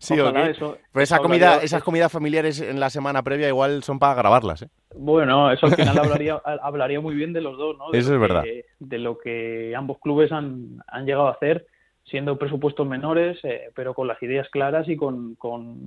Sí, 0.00 0.18
¿o 0.18 0.22
ojalá 0.22 0.48
eso. 0.48 0.78
Pero 0.92 1.02
esa 1.02 1.18
comida, 1.18 1.58
esas 1.62 1.82
comidas 1.82 2.10
familiares 2.10 2.62
en 2.62 2.80
la 2.80 2.88
semana 2.88 3.22
previa 3.22 3.48
igual 3.48 3.82
son 3.82 3.98
para 3.98 4.14
grabarlas, 4.14 4.62
¿eh? 4.62 4.68
Bueno, 4.96 5.50
eso 5.50 5.66
al 5.66 5.74
final 5.74 5.98
hablaría, 5.98 6.40
hablaría 6.62 7.00
muy 7.00 7.14
bien 7.14 7.34
de 7.34 7.42
los 7.42 7.58
dos, 7.58 7.76
¿no? 7.76 7.90
De 7.90 7.98
Eso 7.98 8.14
es 8.14 8.20
verdad. 8.20 8.44
de 8.78 8.98
lo 8.98 9.18
que 9.18 9.74
ambos 9.76 9.98
clubes 9.98 10.32
han, 10.32 10.82
han 10.86 11.04
llegado 11.04 11.28
a 11.28 11.32
hacer, 11.32 11.66
siendo 12.04 12.38
presupuestos 12.38 12.86
menores, 12.86 13.38
eh, 13.44 13.70
pero 13.74 13.94
con 13.94 14.06
las 14.08 14.22
ideas 14.22 14.48
claras 14.50 14.88
y 14.88 14.96
con, 14.96 15.34
con, 15.36 15.78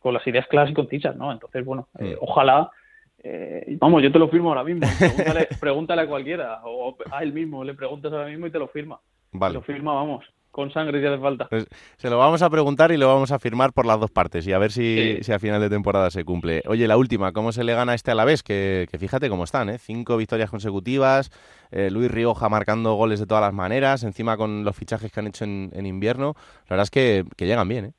con 0.00 0.14
las 0.14 0.26
ideas 0.26 0.46
claras 0.48 0.70
y 0.70 0.74
concisas, 0.74 1.16
¿no? 1.16 1.32
Entonces, 1.32 1.64
bueno, 1.64 1.88
eh, 1.98 2.14
Mm. 2.14 2.18
ojalá. 2.20 2.70
eh, 3.24 3.76
vamos, 3.80 4.00
yo 4.02 4.12
te 4.12 4.18
lo 4.18 4.28
firmo 4.28 4.50
ahora 4.50 4.62
mismo. 4.64 4.86
Pregúntale, 4.98 5.48
pregúntale 5.60 6.02
a 6.02 6.06
cualquiera, 6.06 6.60
o 6.64 6.96
a 7.10 7.22
él 7.22 7.32
mismo, 7.32 7.64
le 7.64 7.74
preguntas 7.74 8.12
ahora 8.12 8.26
mismo 8.28 8.46
y 8.46 8.50
te 8.52 8.58
lo 8.60 8.68
firma. 8.68 9.00
Vale. 9.32 9.54
Te 9.54 9.58
lo 9.58 9.62
firma, 9.62 9.92
vamos, 9.92 10.24
con 10.52 10.70
sangre 10.72 11.00
si 11.00 11.06
hace 11.06 11.20
falta. 11.20 11.46
Pues 11.50 11.66
se 11.96 12.10
lo 12.10 12.16
vamos 12.18 12.42
a 12.42 12.48
preguntar 12.50 12.92
y 12.92 12.96
lo 12.96 13.08
vamos 13.08 13.32
a 13.32 13.38
firmar 13.40 13.72
por 13.72 13.86
las 13.86 13.98
dos 13.98 14.10
partes 14.12 14.46
y 14.46 14.52
a 14.52 14.58
ver 14.58 14.70
si, 14.70 15.16
Sí. 15.16 15.24
si 15.24 15.32
a 15.32 15.38
final 15.40 15.60
de 15.60 15.68
temporada 15.68 16.10
se 16.10 16.24
cumple. 16.24 16.62
Oye, 16.66 16.86
la 16.86 16.96
última, 16.96 17.32
¿cómo 17.32 17.50
se 17.52 17.64
le 17.64 17.74
gana 17.74 17.92
a 17.92 17.94
este 17.96 18.12
Alavés? 18.12 18.42
Que, 18.44 18.86
que 18.90 18.98
fíjate 18.98 19.28
cómo 19.28 19.42
están, 19.44 19.68
¿eh? 19.68 19.78
Cinco 19.78 20.16
victorias 20.16 20.48
consecutivas, 20.50 21.30
eh, 21.70 21.90
Luis 21.90 22.10
Rioja 22.10 22.48
marcando 22.48 22.94
goles 22.94 23.20
de 23.20 23.26
todas 23.26 23.42
las 23.42 23.54
maneras, 23.54 24.04
encima 24.04 24.36
con 24.36 24.64
los 24.64 24.76
fichajes 24.76 25.12
que 25.12 25.20
han 25.20 25.26
hecho 25.26 25.44
en, 25.44 25.70
en 25.74 25.86
invierno. 25.86 26.34
La 26.68 26.76
verdad 26.76 26.84
es 26.84 26.90
que, 26.90 27.24
llegan 27.44 27.68
bien, 27.68 27.84
¿eh? 27.86 27.92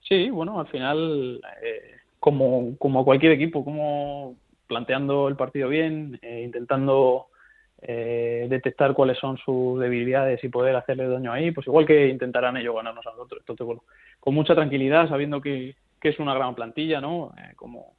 Sí, 0.00 0.30
bueno, 0.30 0.60
al 0.60 0.66
final, 0.66 1.40
eh, 1.62 1.96
como, 2.20 2.76
como 2.78 3.04
cualquier 3.04 3.32
equipo, 3.32 3.64
como 3.64 4.36
planteando 4.66 5.28
el 5.28 5.36
partido 5.36 5.68
bien, 5.68 6.18
eh, 6.22 6.42
intentando 6.44 7.28
eh, 7.86 8.46
detectar 8.48 8.94
cuáles 8.94 9.18
son 9.18 9.36
sus 9.38 9.78
debilidades 9.78 10.42
y 10.42 10.48
poder 10.48 10.74
hacerle 10.74 11.06
daño 11.06 11.32
ahí, 11.32 11.50
pues 11.50 11.66
igual 11.66 11.86
que 11.86 12.08
intentarán 12.08 12.56
ellos 12.56 12.74
ganarnos 12.74 13.06
a 13.06 13.10
nosotros. 13.10 13.40
Entonces, 13.40 13.66
bueno, 13.66 13.82
con 14.20 14.34
mucha 14.34 14.54
tranquilidad, 14.54 15.08
sabiendo 15.08 15.40
que, 15.40 15.76
que 16.00 16.08
es 16.08 16.18
una 16.18 16.34
gran 16.34 16.54
plantilla, 16.54 17.00
¿no? 17.00 17.34
Eh, 17.36 17.52
como, 17.56 17.94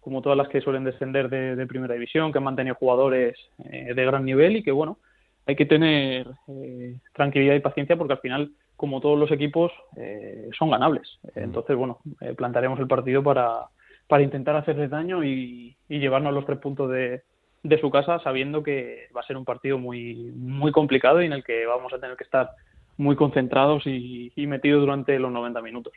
como 0.00 0.22
todas 0.22 0.36
las 0.38 0.48
que 0.48 0.60
suelen 0.60 0.84
descender 0.84 1.28
de, 1.28 1.56
de 1.56 1.66
primera 1.66 1.94
división, 1.94 2.32
que 2.32 2.38
han 2.38 2.44
mantenido 2.44 2.74
jugadores 2.74 3.36
eh, 3.64 3.92
de 3.94 4.04
gran 4.04 4.24
nivel 4.24 4.56
y 4.56 4.62
que, 4.62 4.72
bueno, 4.72 4.98
hay 5.46 5.56
que 5.56 5.66
tener 5.66 6.28
eh, 6.48 6.96
tranquilidad 7.12 7.54
y 7.54 7.60
paciencia 7.60 7.96
porque 7.96 8.14
al 8.14 8.20
final, 8.20 8.52
como 8.76 9.00
todos 9.00 9.18
los 9.18 9.30
equipos, 9.30 9.72
eh, 9.96 10.48
son 10.56 10.70
ganables. 10.70 11.18
Entonces, 11.34 11.76
bueno, 11.76 11.98
eh, 12.20 12.34
plantaremos 12.34 12.78
el 12.78 12.86
partido 12.86 13.22
para, 13.22 13.66
para 14.06 14.22
intentar 14.22 14.56
hacerles 14.56 14.90
daño 14.90 15.24
y, 15.24 15.76
y 15.88 15.98
llevarnos 15.98 16.34
los 16.34 16.46
tres 16.46 16.58
puntos 16.58 16.90
de, 16.90 17.22
de 17.62 17.80
su 17.80 17.90
casa, 17.90 18.20
sabiendo 18.20 18.62
que 18.62 19.08
va 19.14 19.20
a 19.20 19.26
ser 19.26 19.36
un 19.36 19.44
partido 19.44 19.78
muy, 19.78 20.32
muy 20.34 20.72
complicado 20.72 21.22
y 21.22 21.26
en 21.26 21.32
el 21.32 21.44
que 21.44 21.66
vamos 21.66 21.92
a 21.92 21.98
tener 21.98 22.16
que 22.16 22.24
estar 22.24 22.50
muy 22.96 23.16
concentrados 23.16 23.86
y, 23.86 24.32
y 24.36 24.46
metidos 24.46 24.80
durante 24.80 25.18
los 25.18 25.32
90 25.32 25.62
minutos. 25.62 25.92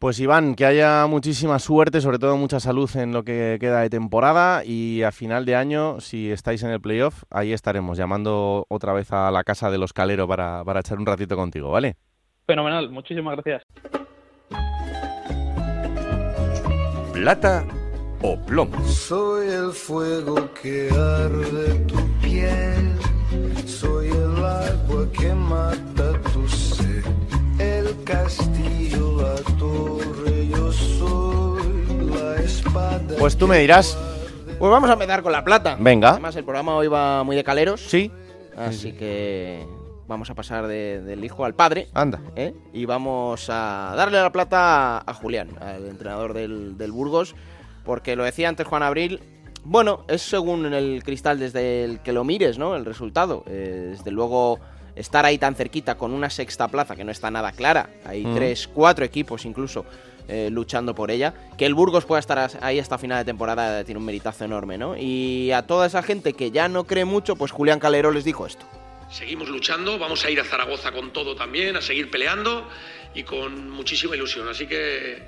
Pues 0.00 0.18
Iván, 0.18 0.54
que 0.54 0.64
haya 0.64 1.06
muchísima 1.06 1.58
suerte, 1.58 2.00
sobre 2.00 2.18
todo 2.18 2.34
mucha 2.38 2.58
salud 2.58 2.88
en 2.96 3.12
lo 3.12 3.22
que 3.22 3.58
queda 3.60 3.82
de 3.82 3.90
temporada 3.90 4.64
y 4.64 5.02
a 5.02 5.12
final 5.12 5.44
de 5.44 5.56
año, 5.56 6.00
si 6.00 6.30
estáis 6.30 6.62
en 6.62 6.70
el 6.70 6.80
playoff, 6.80 7.24
ahí 7.28 7.52
estaremos 7.52 7.98
llamando 7.98 8.64
otra 8.70 8.94
vez 8.94 9.12
a 9.12 9.30
la 9.30 9.44
casa 9.44 9.70
de 9.70 9.76
los 9.76 9.92
Calero 9.92 10.26
para, 10.26 10.64
para 10.64 10.80
echar 10.80 10.98
un 10.98 11.04
ratito 11.04 11.36
contigo, 11.36 11.70
¿vale? 11.70 11.96
Fenomenal, 12.46 12.88
muchísimas 12.88 13.36
gracias. 13.36 13.62
Plata 17.12 17.66
o 18.22 18.40
plomo. 18.40 18.82
Soy 18.86 19.48
el 19.48 19.70
fuego 19.70 20.48
que 20.54 20.88
arde 20.92 21.74
tu 21.80 21.96
piel, 22.22 22.96
soy 23.66 24.08
el 24.08 24.44
agua 24.44 25.06
que 25.12 25.34
mata 25.34 25.89
castillo, 28.10 29.22
la 29.22 29.34
torre, 29.58 30.48
yo 30.48 30.72
soy 30.72 32.10
la 32.10 32.36
espada. 32.42 33.00
Pues 33.18 33.36
tú 33.36 33.46
me 33.46 33.58
dirás. 33.58 33.96
Pues 34.58 34.70
vamos 34.70 34.90
a 34.90 34.94
empezar 34.94 35.22
con 35.22 35.32
la 35.32 35.44
plata. 35.44 35.76
Venga. 35.80 36.10
Además, 36.10 36.36
el 36.36 36.44
programa 36.44 36.74
hoy 36.76 36.88
va 36.88 37.22
muy 37.24 37.34
de 37.36 37.44
caleros. 37.44 37.80
Sí. 37.80 38.10
Así 38.56 38.92
que 38.92 39.64
vamos 40.06 40.28
a 40.28 40.34
pasar 40.34 40.66
de- 40.66 41.00
del 41.00 41.24
hijo 41.24 41.44
al 41.44 41.54
padre. 41.54 41.88
Anda. 41.94 42.20
¿eh? 42.36 42.52
Y 42.72 42.84
vamos 42.84 43.48
a 43.48 43.94
darle 43.96 44.20
la 44.20 44.30
plata 44.32 44.98
a, 44.98 45.02
a 45.10 45.14
Julián, 45.14 45.48
al 45.60 45.86
entrenador 45.88 46.34
del, 46.34 46.76
del 46.76 46.92
Burgos. 46.92 47.34
Porque 47.84 48.16
lo 48.16 48.24
decía 48.24 48.48
antes 48.50 48.66
Juan 48.66 48.82
Abril. 48.82 49.20
Bueno, 49.64 50.04
es 50.08 50.22
según 50.22 50.66
el 50.72 51.02
cristal 51.04 51.38
desde 51.38 51.84
el 51.84 52.00
que 52.00 52.12
lo 52.12 52.24
mires, 52.24 52.58
¿no? 52.58 52.76
El 52.76 52.84
resultado. 52.84 53.44
Eh, 53.46 53.88
desde 53.92 54.10
luego, 54.10 54.58
estar 54.96 55.24
ahí 55.24 55.38
tan 55.38 55.54
cerquita 55.54 55.96
con 55.96 56.12
una 56.12 56.30
sexta 56.30 56.68
plaza 56.68 56.96
que 56.96 57.04
no 57.04 57.12
está 57.12 57.30
nada 57.30 57.52
clara. 57.52 57.90
Hay 58.04 58.24
Mm. 58.24 58.34
tres, 58.34 58.68
cuatro 58.68 59.04
equipos 59.04 59.44
incluso 59.44 59.84
eh, 60.28 60.48
luchando 60.50 60.94
por 60.94 61.10
ella. 61.10 61.34
Que 61.58 61.66
el 61.66 61.74
Burgos 61.74 62.04
pueda 62.04 62.20
estar 62.20 62.50
ahí 62.60 62.78
hasta 62.78 62.98
final 62.98 63.18
de 63.18 63.24
temporada 63.24 63.82
tiene 63.84 63.98
un 63.98 64.04
meritazo 64.04 64.44
enorme, 64.44 64.78
¿no? 64.78 64.96
Y 64.96 65.50
a 65.50 65.62
toda 65.66 65.86
esa 65.86 66.02
gente 66.04 66.34
que 66.34 66.52
ya 66.52 66.68
no 66.68 66.84
cree 66.84 67.04
mucho, 67.04 67.34
pues 67.34 67.50
Julián 67.50 67.80
Calero 67.80 68.12
les 68.12 68.22
dijo 68.24 68.46
esto. 68.46 68.64
Seguimos 69.10 69.48
luchando, 69.48 69.98
vamos 69.98 70.24
a 70.24 70.30
ir 70.30 70.38
a 70.40 70.44
Zaragoza 70.44 70.92
con 70.92 71.12
todo 71.12 71.34
también, 71.34 71.74
a 71.76 71.80
seguir 71.80 72.12
peleando 72.12 72.68
y 73.12 73.24
con 73.24 73.70
muchísima 73.70 74.14
ilusión. 74.14 74.48
Así 74.48 74.68
que 74.68 75.20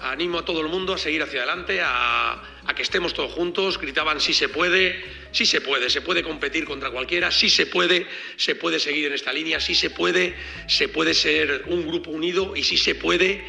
animo 0.00 0.38
a 0.38 0.44
todo 0.44 0.60
el 0.60 0.68
mundo 0.68 0.94
a 0.94 0.98
seguir 0.98 1.22
hacia 1.22 1.42
adelante, 1.42 1.80
a, 1.82 2.42
que 2.74 2.82
estemos 2.82 3.14
todos 3.14 3.32
juntos. 3.32 3.78
Gritaban 3.78 4.20
sí 4.20 4.34
se 4.34 4.48
puede, 4.48 5.02
sí 5.32 5.46
se 5.46 5.60
puede, 5.60 5.88
se 5.88 6.02
puede 6.02 6.22
competir 6.22 6.64
contra 6.64 6.90
cualquiera, 6.90 7.30
sí 7.30 7.48
se 7.48 7.66
puede, 7.66 8.06
se 8.36 8.54
puede 8.54 8.78
seguir 8.78 9.06
en 9.06 9.14
esta 9.14 9.32
línea, 9.32 9.60
sí 9.60 9.74
se 9.74 9.90
puede, 9.90 10.36
se 10.66 10.88
puede 10.88 11.14
ser 11.14 11.64
un 11.66 11.86
grupo 11.86 12.10
unido 12.10 12.54
y 12.54 12.62
sí 12.62 12.76
se 12.76 12.94
puede, 12.94 13.44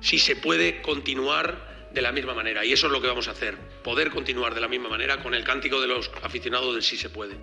sí 0.00 0.18
se 0.18 0.36
puede 0.36 0.82
continuar 0.82 1.90
de 1.92 2.02
la 2.02 2.12
misma 2.12 2.34
manera. 2.34 2.64
Y 2.64 2.72
eso 2.72 2.86
es 2.86 2.92
lo 2.92 3.00
que 3.00 3.08
vamos 3.08 3.28
a 3.28 3.32
hacer, 3.32 3.56
poder 3.84 4.10
continuar 4.10 4.54
de 4.54 4.60
la 4.60 4.68
misma 4.68 4.88
manera 4.88 5.22
con 5.22 5.34
el 5.34 5.44
cántico 5.44 5.80
de 5.80 5.88
los 5.88 6.10
aficionados 6.22 6.74
del 6.74 6.82
sí 6.82 6.96
se 6.96 7.10
puede. 7.10 7.36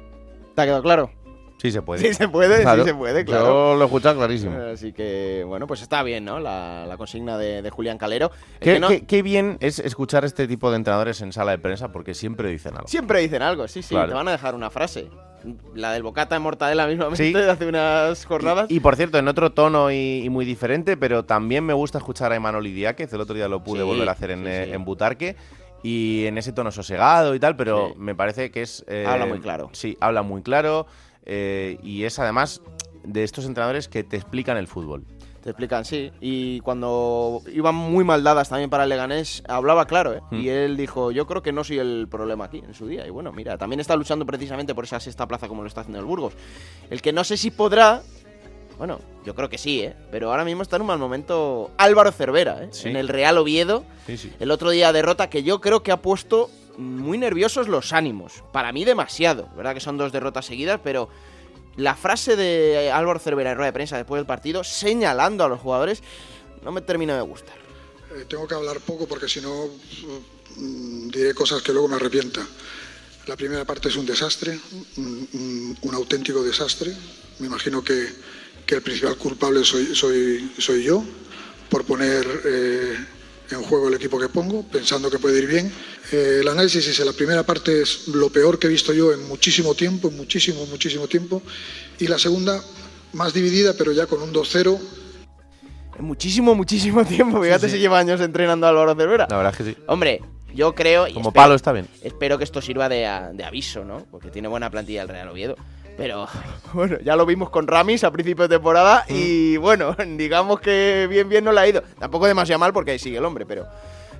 ¿Te 0.55 0.61
ha 0.61 0.65
quedado 0.65 0.83
claro? 0.83 1.11
Sí 1.61 1.71
se 1.71 1.81
puede. 1.81 2.01
Sí 2.01 2.13
se 2.13 2.27
puede, 2.29 2.61
Claro. 2.61 2.83
sí 2.83 2.89
se 2.89 2.95
puede, 2.95 3.19
Yo 3.19 3.25
claro. 3.25 3.75
lo 3.75 3.81
he 3.81 3.85
escuchado 3.85 4.15
clarísimo. 4.17 4.57
Así 4.57 4.93
que, 4.93 5.43
bueno, 5.45 5.67
pues 5.67 5.81
está 5.81 6.01
bien, 6.03 6.23
¿no? 6.23 6.39
La, 6.39 6.85
la 6.87 6.95
consigna 6.95 7.37
de, 7.37 7.61
de 7.61 7.69
Julián 7.69 7.97
Calero. 7.97 8.31
Qué, 8.61 8.73
que 8.75 8.79
no- 8.79 8.87
qué- 8.87 9.05
qué 9.05 9.21
bien 9.21 9.57
es 9.59 9.79
escuchar 9.79 10.23
este 10.23 10.47
tipo 10.47 10.69
de 10.71 10.77
entrenadores 10.77 11.19
en 11.21 11.33
sala 11.33 11.51
de 11.51 11.57
prensa 11.59 11.91
porque 11.91 12.13
siempre 12.13 12.49
dicen 12.49 12.75
algo. 12.75 12.87
Siempre 12.87 13.19
dicen 13.19 13.41
algo, 13.41 13.67
sí, 13.67 13.81
sí, 13.83 13.89
Claro. 13.93 14.07
te 14.07 14.13
van 14.13 14.27
a 14.29 14.31
dejar 14.31 14.55
una 14.55 14.69
frase. 14.69 15.09
La 15.73 15.93
del 15.93 16.03
bocata 16.03 16.35
de 16.35 16.39
mortadela 16.39 16.85
mismamente 16.87 17.23
Sí. 17.23 17.33
de 17.33 17.49
hace 17.49 17.65
unas 17.67 18.25
jornadas. 18.25 18.69
Y, 18.71 18.77
y, 18.77 18.79
por 18.79 18.95
cierto, 18.95 19.17
en 19.17 19.27
otro 19.27 19.51
tono 19.51 19.91
y, 19.91 20.21
y 20.23 20.29
muy 20.29 20.45
diferente, 20.45 20.97
pero 20.97 21.23
también 21.23 21.65
me 21.65 21.73
gusta 21.73 21.97
escuchar 21.97 22.31
a 22.31 22.35
Emanuel 22.35 22.67
Idiáquez. 22.67 23.11
El 23.13 23.21
otro 23.21 23.35
día 23.35 23.47
lo 23.47 23.63
pude 23.63 23.79
Sí, 23.81 23.85
volver 23.85 24.07
a 24.09 24.11
hacer 24.13 24.31
en, 24.31 24.43
sí, 24.43 24.49
eh, 24.49 24.73
en 24.73 24.83
Butarque. 24.85 25.35
Y 25.81 26.25
en 26.25 26.37
ese 26.37 26.51
tono 26.51 26.71
sosegado 26.71 27.33
y 27.35 27.39
tal, 27.39 27.55
pero 27.55 27.93
me 27.95 28.13
parece 28.15 28.51
que 28.51 28.61
es. 28.63 28.83
eh, 28.89 29.05
Habla 29.07 29.25
muy 29.27 29.39
claro. 29.39 29.69
Sí, 29.71 29.97
habla 30.01 30.23
muy 30.23 30.41
claro. 30.41 30.87
Eh, 31.25 31.77
y 31.83 32.03
es 32.03 32.19
además 32.19 32.61
de 33.03 33.23
estos 33.23 33.45
entrenadores 33.45 33.87
que 33.87 34.03
te 34.03 34.17
explican 34.17 34.57
el 34.57 34.67
fútbol. 34.67 35.05
Te 35.41 35.51
explican, 35.51 35.85
sí. 35.85 36.11
Y 36.19 36.59
cuando 36.61 37.41
iban 37.53 37.73
muy 37.73 38.03
mal 38.03 38.23
dadas 38.23 38.49
también 38.49 38.69
para 38.69 38.83
el 38.83 38.89
Leganés, 38.89 39.41
hablaba 39.47 39.85
claro, 39.85 40.13
¿eh? 40.13 40.21
Mm. 40.31 40.35
Y 40.35 40.49
él 40.49 40.77
dijo, 40.77 41.11
yo 41.11 41.25
creo 41.27 41.41
que 41.41 41.53
no 41.53 41.63
soy 41.63 41.79
el 41.79 42.07
problema 42.09 42.45
aquí 42.45 42.57
en 42.65 42.73
su 42.73 42.87
día. 42.87 43.07
Y 43.07 43.09
bueno, 43.09 43.31
mira, 43.31 43.57
también 43.57 43.79
está 43.79 43.95
luchando 43.95 44.25
precisamente 44.25 44.75
por 44.75 44.83
esa 44.83 44.99
sexta 44.99 45.27
plaza 45.27 45.47
como 45.47 45.61
lo 45.61 45.67
está 45.67 45.81
haciendo 45.81 45.99
el 45.99 46.05
Burgos. 46.05 46.33
El 46.89 47.01
que 47.01 47.13
no 47.13 47.23
sé 47.23 47.37
si 47.37 47.51
podrá... 47.51 48.01
Bueno, 48.79 48.99
yo 49.25 49.35
creo 49.35 49.49
que 49.49 49.57
sí, 49.59 49.81
¿eh? 49.81 49.93
Pero 50.09 50.31
ahora 50.31 50.43
mismo 50.45 50.63
está 50.63 50.77
en 50.77 50.81
un 50.83 50.87
mal 50.87 50.97
momento 50.97 51.69
Álvaro 51.77 52.11
Cervera, 52.11 52.63
¿eh? 52.63 52.69
Sí. 52.71 52.89
En 52.89 52.95
el 52.95 53.07
Real 53.09 53.37
Oviedo. 53.37 53.83
Sí, 54.07 54.17
sí. 54.17 54.33
El 54.39 54.49
otro 54.49 54.71
día 54.71 54.91
derrota 54.91 55.29
que 55.29 55.43
yo 55.43 55.59
creo 55.61 55.83
que 55.83 55.91
ha 55.91 56.01
puesto 56.01 56.49
muy 56.77 57.17
nerviosos 57.17 57.67
los 57.67 57.91
ánimos. 57.93 58.41
Para 58.53 58.71
mí 58.71 58.85
demasiado. 58.85 59.49
¿Verdad 59.55 59.73
que 59.75 59.81
son 59.81 59.97
dos 59.97 60.11
derrotas 60.13 60.45
seguidas? 60.45 60.79
Pero 60.83 61.09
la 61.75 61.93
frase 61.95 62.35
de 62.37 62.89
Álvaro 62.91 63.19
Cervera 63.19 63.51
en 63.51 63.57
rueda 63.57 63.67
de 63.67 63.73
prensa 63.73 63.97
después 63.97 64.17
del 64.19 64.25
partido, 64.25 64.63
señalando 64.63 65.43
a 65.43 65.49
los 65.49 65.59
jugadores, 65.59 66.01
no 66.63 66.71
me 66.71 66.79
termina 66.81 67.15
de 67.15 67.21
gustar. 67.21 67.55
Eh, 68.15 68.25
tengo 68.29 68.47
que 68.47 68.55
hablar 68.55 68.79
poco 68.79 69.05
porque 69.07 69.27
si 69.27 69.41
no 69.41 69.65
mm, 70.57 71.09
diré 71.09 71.33
cosas 71.33 71.61
que 71.61 71.73
luego 71.73 71.87
me 71.89 71.97
arrepienta. 71.97 72.41
La 73.27 73.35
primera 73.35 73.65
parte 73.65 73.89
es 73.89 73.95
un 73.97 74.05
desastre, 74.05 74.57
un, 74.97 75.27
un- 75.33 75.77
un 75.81 75.95
auténtico 75.95 76.41
desastre. 76.43 76.93
Me 77.39 77.47
imagino 77.47 77.83
que, 77.83 78.07
que 78.69 78.75
el 78.75 78.81
principal 78.83 79.15
culpable 79.17 79.63
soy, 79.65 79.95
soy, 79.95 80.51
soy 80.59 80.83
yo 80.83 81.03
por 81.71 81.85
poner 81.85 82.23
eh, 82.45 82.93
en 83.49 83.63
juego 83.63 83.87
el 83.87 83.95
equipo 83.95 84.19
que 84.19 84.29
pongo, 84.29 84.61
pensando 84.61 85.09
que 85.09 85.17
puede 85.17 85.39
ir 85.39 85.47
bien. 85.47 85.73
Eh, 86.11 86.37
el 86.41 86.47
análisis 86.47 86.87
es 86.87 86.99
la 87.03 87.13
primera 87.13 87.41
parte 87.41 87.81
es 87.81 88.07
lo 88.09 88.29
peor 88.29 88.59
que 88.59 88.67
he 88.67 88.69
visto 88.69 88.93
yo 88.93 89.11
en 89.11 89.27
muchísimo 89.27 89.73
tiempo, 89.73 90.09
en 90.09 90.17
muchísimo, 90.17 90.67
muchísimo 90.67 91.07
tiempo. 91.07 91.41
Y 91.97 92.05
la 92.05 92.19
segunda, 92.19 92.61
más 93.13 93.33
dividida, 93.33 93.73
pero 93.75 93.91
ya 93.91 94.05
con 94.05 94.21
un 94.21 94.31
2-0 94.31 94.79
En 95.97 96.05
muchísimo, 96.05 96.53
muchísimo 96.53 97.03
tiempo. 97.05 97.41
Fíjate 97.41 97.69
sí. 97.69 97.75
si 97.75 97.79
lleva 97.81 97.97
años 97.97 98.21
entrenando 98.21 98.67
a 98.67 98.69
Álvaro 98.69 98.93
Cervera. 98.95 99.25
La 99.31 99.37
verdad 99.37 99.51
es 99.53 99.57
que 99.57 99.63
sí. 99.73 99.77
Hombre, 99.87 100.21
yo 100.53 100.75
creo. 100.75 101.07
y 101.07 101.13
Como 101.13 101.29
espero- 101.29 101.33
palo 101.43 101.55
está 101.55 101.71
bien. 101.71 101.87
Espero 102.03 102.37
que 102.37 102.43
esto 102.43 102.61
sirva 102.61 102.87
de, 102.87 102.99
de 103.33 103.43
aviso, 103.43 103.83
¿no? 103.83 104.05
Porque 104.11 104.29
tiene 104.29 104.47
buena 104.47 104.69
plantilla 104.69 105.01
el 105.01 105.07
Real 105.07 105.27
Oviedo. 105.29 105.55
Pero 105.99 106.27
bueno, 106.73 106.97
ya 107.03 107.17
lo 107.17 107.25
vimos 107.25 107.49
con 107.49 107.67
Ramis 107.67 108.05
a 108.05 108.11
principio 108.11 108.47
de 108.47 108.55
temporada 108.55 109.03
y 109.09 109.57
bueno, 109.57 109.97
digamos 110.17 110.61
que 110.61 111.07
bien, 111.09 111.27
bien 111.27 111.43
no 111.43 111.51
le 111.51 111.59
ha 111.59 111.67
ido. 111.67 111.83
Tampoco 111.99 112.25
demasiado 112.25 112.57
mal 112.57 112.71
porque 112.71 112.91
ahí 112.91 112.99
sigue 112.99 113.17
el 113.17 113.25
hombre, 113.25 113.45
pero 113.45 113.67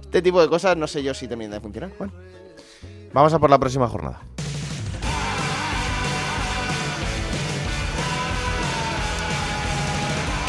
este 0.02 0.22
tipo 0.22 0.42
de 0.42 0.50
cosas 0.50 0.76
no 0.76 0.88
sé 0.88 1.02
yo 1.02 1.14
si 1.14 1.28
terminan 1.30 1.54
de 1.54 1.62
funcionar. 1.62 1.92
Bueno, 1.98 2.12
Vamos 3.14 3.34
a 3.34 3.40
por 3.40 3.50
la 3.50 3.58
próxima 3.58 3.88
jornada. 3.88 4.22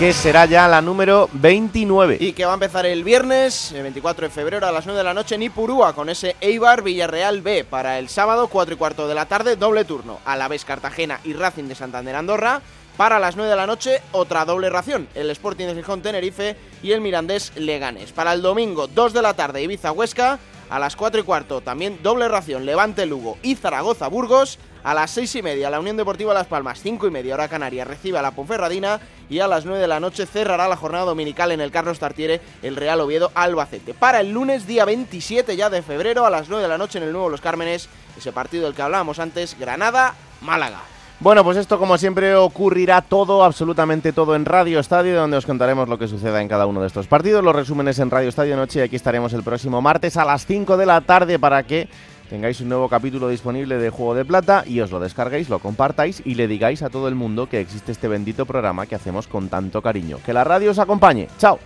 Que 0.00 0.14
será 0.14 0.46
ya 0.46 0.66
la 0.66 0.80
número 0.80 1.28
29. 1.34 2.16
Y 2.20 2.32
que 2.32 2.46
va 2.46 2.52
a 2.52 2.54
empezar 2.54 2.86
el 2.86 3.04
viernes, 3.04 3.70
el 3.72 3.82
24 3.82 4.28
de 4.28 4.32
febrero 4.32 4.66
a 4.66 4.72
las 4.72 4.86
9 4.86 4.96
de 4.96 5.04
la 5.04 5.12
noche 5.12 5.34
en 5.34 5.42
Ipurúa 5.42 5.92
con 5.92 6.08
ese 6.08 6.36
Eibar 6.40 6.80
Villarreal 6.80 7.42
B 7.42 7.64
para 7.64 7.98
el 7.98 8.08
sábado 8.08 8.48
4 8.48 8.72
y 8.72 8.78
cuarto 8.78 9.06
de 9.08 9.14
la 9.14 9.26
tarde, 9.26 9.56
doble 9.56 9.84
turno. 9.84 10.18
A 10.24 10.38
la 10.38 10.48
vez 10.48 10.64
Cartagena 10.64 11.20
y 11.22 11.34
Racing 11.34 11.64
de 11.64 11.74
Santander 11.74 12.16
Andorra. 12.16 12.62
Para 12.96 13.18
las 13.18 13.36
9 13.36 13.50
de 13.50 13.56
la 13.56 13.66
noche, 13.66 14.00
otra 14.12 14.46
doble 14.46 14.70
ración. 14.70 15.06
El 15.14 15.28
Sporting 15.28 15.66
de 15.66 15.74
Gijón 15.74 16.00
Tenerife 16.00 16.56
y 16.82 16.92
el 16.92 17.02
Mirandés 17.02 17.52
Leganes. 17.56 18.12
Para 18.12 18.32
el 18.32 18.40
domingo, 18.40 18.86
2 18.86 19.12
de 19.12 19.20
la 19.20 19.34
tarde, 19.34 19.62
Ibiza 19.62 19.92
Huesca. 19.92 20.38
A 20.70 20.78
las 20.78 20.96
4 20.96 21.20
y 21.20 21.24
cuarto, 21.24 21.60
también 21.60 21.98
doble 22.02 22.26
ración, 22.28 22.64
Levante 22.64 23.04
Lugo 23.04 23.36
y 23.42 23.54
Zaragoza 23.54 24.08
Burgos. 24.08 24.58
A 24.82 24.94
las 24.94 25.10
6 25.10 25.36
y 25.36 25.42
media, 25.42 25.68
la 25.68 25.78
Unión 25.78 25.96
Deportiva 25.96 26.32
Las 26.32 26.46
Palmas, 26.46 26.80
5 26.82 27.06
y 27.06 27.10
media, 27.10 27.34
hora 27.34 27.48
Canaria, 27.48 27.84
recibe 27.84 28.18
a 28.18 28.22
la 28.22 28.30
Ponferradina. 28.30 28.98
Y 29.28 29.38
a 29.40 29.46
las 29.46 29.64
9 29.64 29.78
de 29.80 29.86
la 29.86 30.00
noche 30.00 30.26
cerrará 30.26 30.66
la 30.66 30.76
jornada 30.76 31.04
dominical 31.04 31.52
en 31.52 31.60
el 31.60 31.70
Carlos 31.70 31.98
Tartiere, 31.98 32.40
el 32.62 32.76
Real 32.76 33.00
Oviedo 33.00 33.30
Albacete. 33.34 33.94
Para 33.94 34.20
el 34.20 34.32
lunes, 34.32 34.66
día 34.66 34.84
27 34.84 35.54
ya 35.56 35.70
de 35.70 35.82
febrero, 35.82 36.26
a 36.26 36.30
las 36.30 36.48
9 36.48 36.62
de 36.62 36.68
la 36.68 36.78
noche 36.78 36.98
en 36.98 37.04
el 37.04 37.12
Nuevo 37.12 37.28
Los 37.28 37.40
Cármenes, 37.40 37.88
ese 38.18 38.32
partido 38.32 38.64
del 38.64 38.74
que 38.74 38.82
hablábamos 38.82 39.18
antes, 39.18 39.56
Granada-Málaga. 39.58 40.80
Bueno, 41.20 41.44
pues 41.44 41.58
esto 41.58 41.78
como 41.78 41.98
siempre 41.98 42.34
ocurrirá 42.34 43.02
todo, 43.02 43.44
absolutamente 43.44 44.14
todo 44.14 44.34
en 44.34 44.46
Radio 44.46 44.80
Estadio, 44.80 45.20
donde 45.20 45.36
os 45.36 45.44
contaremos 45.44 45.86
lo 45.86 45.98
que 45.98 46.08
suceda 46.08 46.40
en 46.40 46.48
cada 46.48 46.64
uno 46.64 46.80
de 46.80 46.86
estos 46.86 47.06
partidos, 47.06 47.44
los 47.44 47.54
resúmenes 47.54 47.98
en 47.98 48.10
Radio 48.10 48.30
Estadio 48.30 48.56
Noche 48.56 48.78
y 48.78 48.82
aquí 48.82 48.96
estaremos 48.96 49.34
el 49.34 49.42
próximo 49.42 49.82
martes 49.82 50.16
a 50.16 50.24
las 50.24 50.46
5 50.46 50.78
de 50.78 50.86
la 50.86 51.02
tarde 51.02 51.38
para 51.38 51.62
que 51.64 51.90
tengáis 52.30 52.60
un 52.60 52.68
nuevo 52.68 52.88
capítulo 52.88 53.28
disponible 53.28 53.76
de 53.76 53.90
Juego 53.90 54.14
de 54.14 54.24
Plata 54.24 54.62
y 54.64 54.80
os 54.80 54.92
lo 54.92 55.00
descarguéis, 55.00 55.48
lo 55.48 55.58
compartáis 55.58 56.22
y 56.24 56.36
le 56.36 56.46
digáis 56.46 56.82
a 56.82 56.88
todo 56.88 57.08
el 57.08 57.16
mundo 57.16 57.48
que 57.48 57.58
existe 57.58 57.90
este 57.90 58.06
bendito 58.06 58.46
programa 58.46 58.86
que 58.86 58.94
hacemos 58.94 59.26
con 59.26 59.48
tanto 59.48 59.82
cariño. 59.82 60.18
Que 60.24 60.32
la 60.32 60.44
radio 60.44 60.70
os 60.70 60.78
acompañe. 60.78 61.26
Chao. 61.38 61.58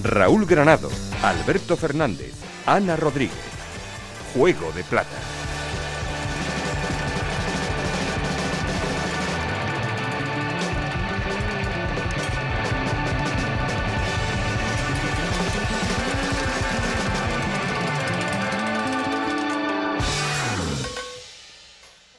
Raúl 0.00 0.46
Granado, 0.46 0.90
Alberto 1.22 1.76
Fernández, 1.76 2.34
Ana 2.64 2.96
Rodríguez. 2.96 3.36
Juego 4.34 4.70
de 4.72 4.84
Plata. 4.84 5.41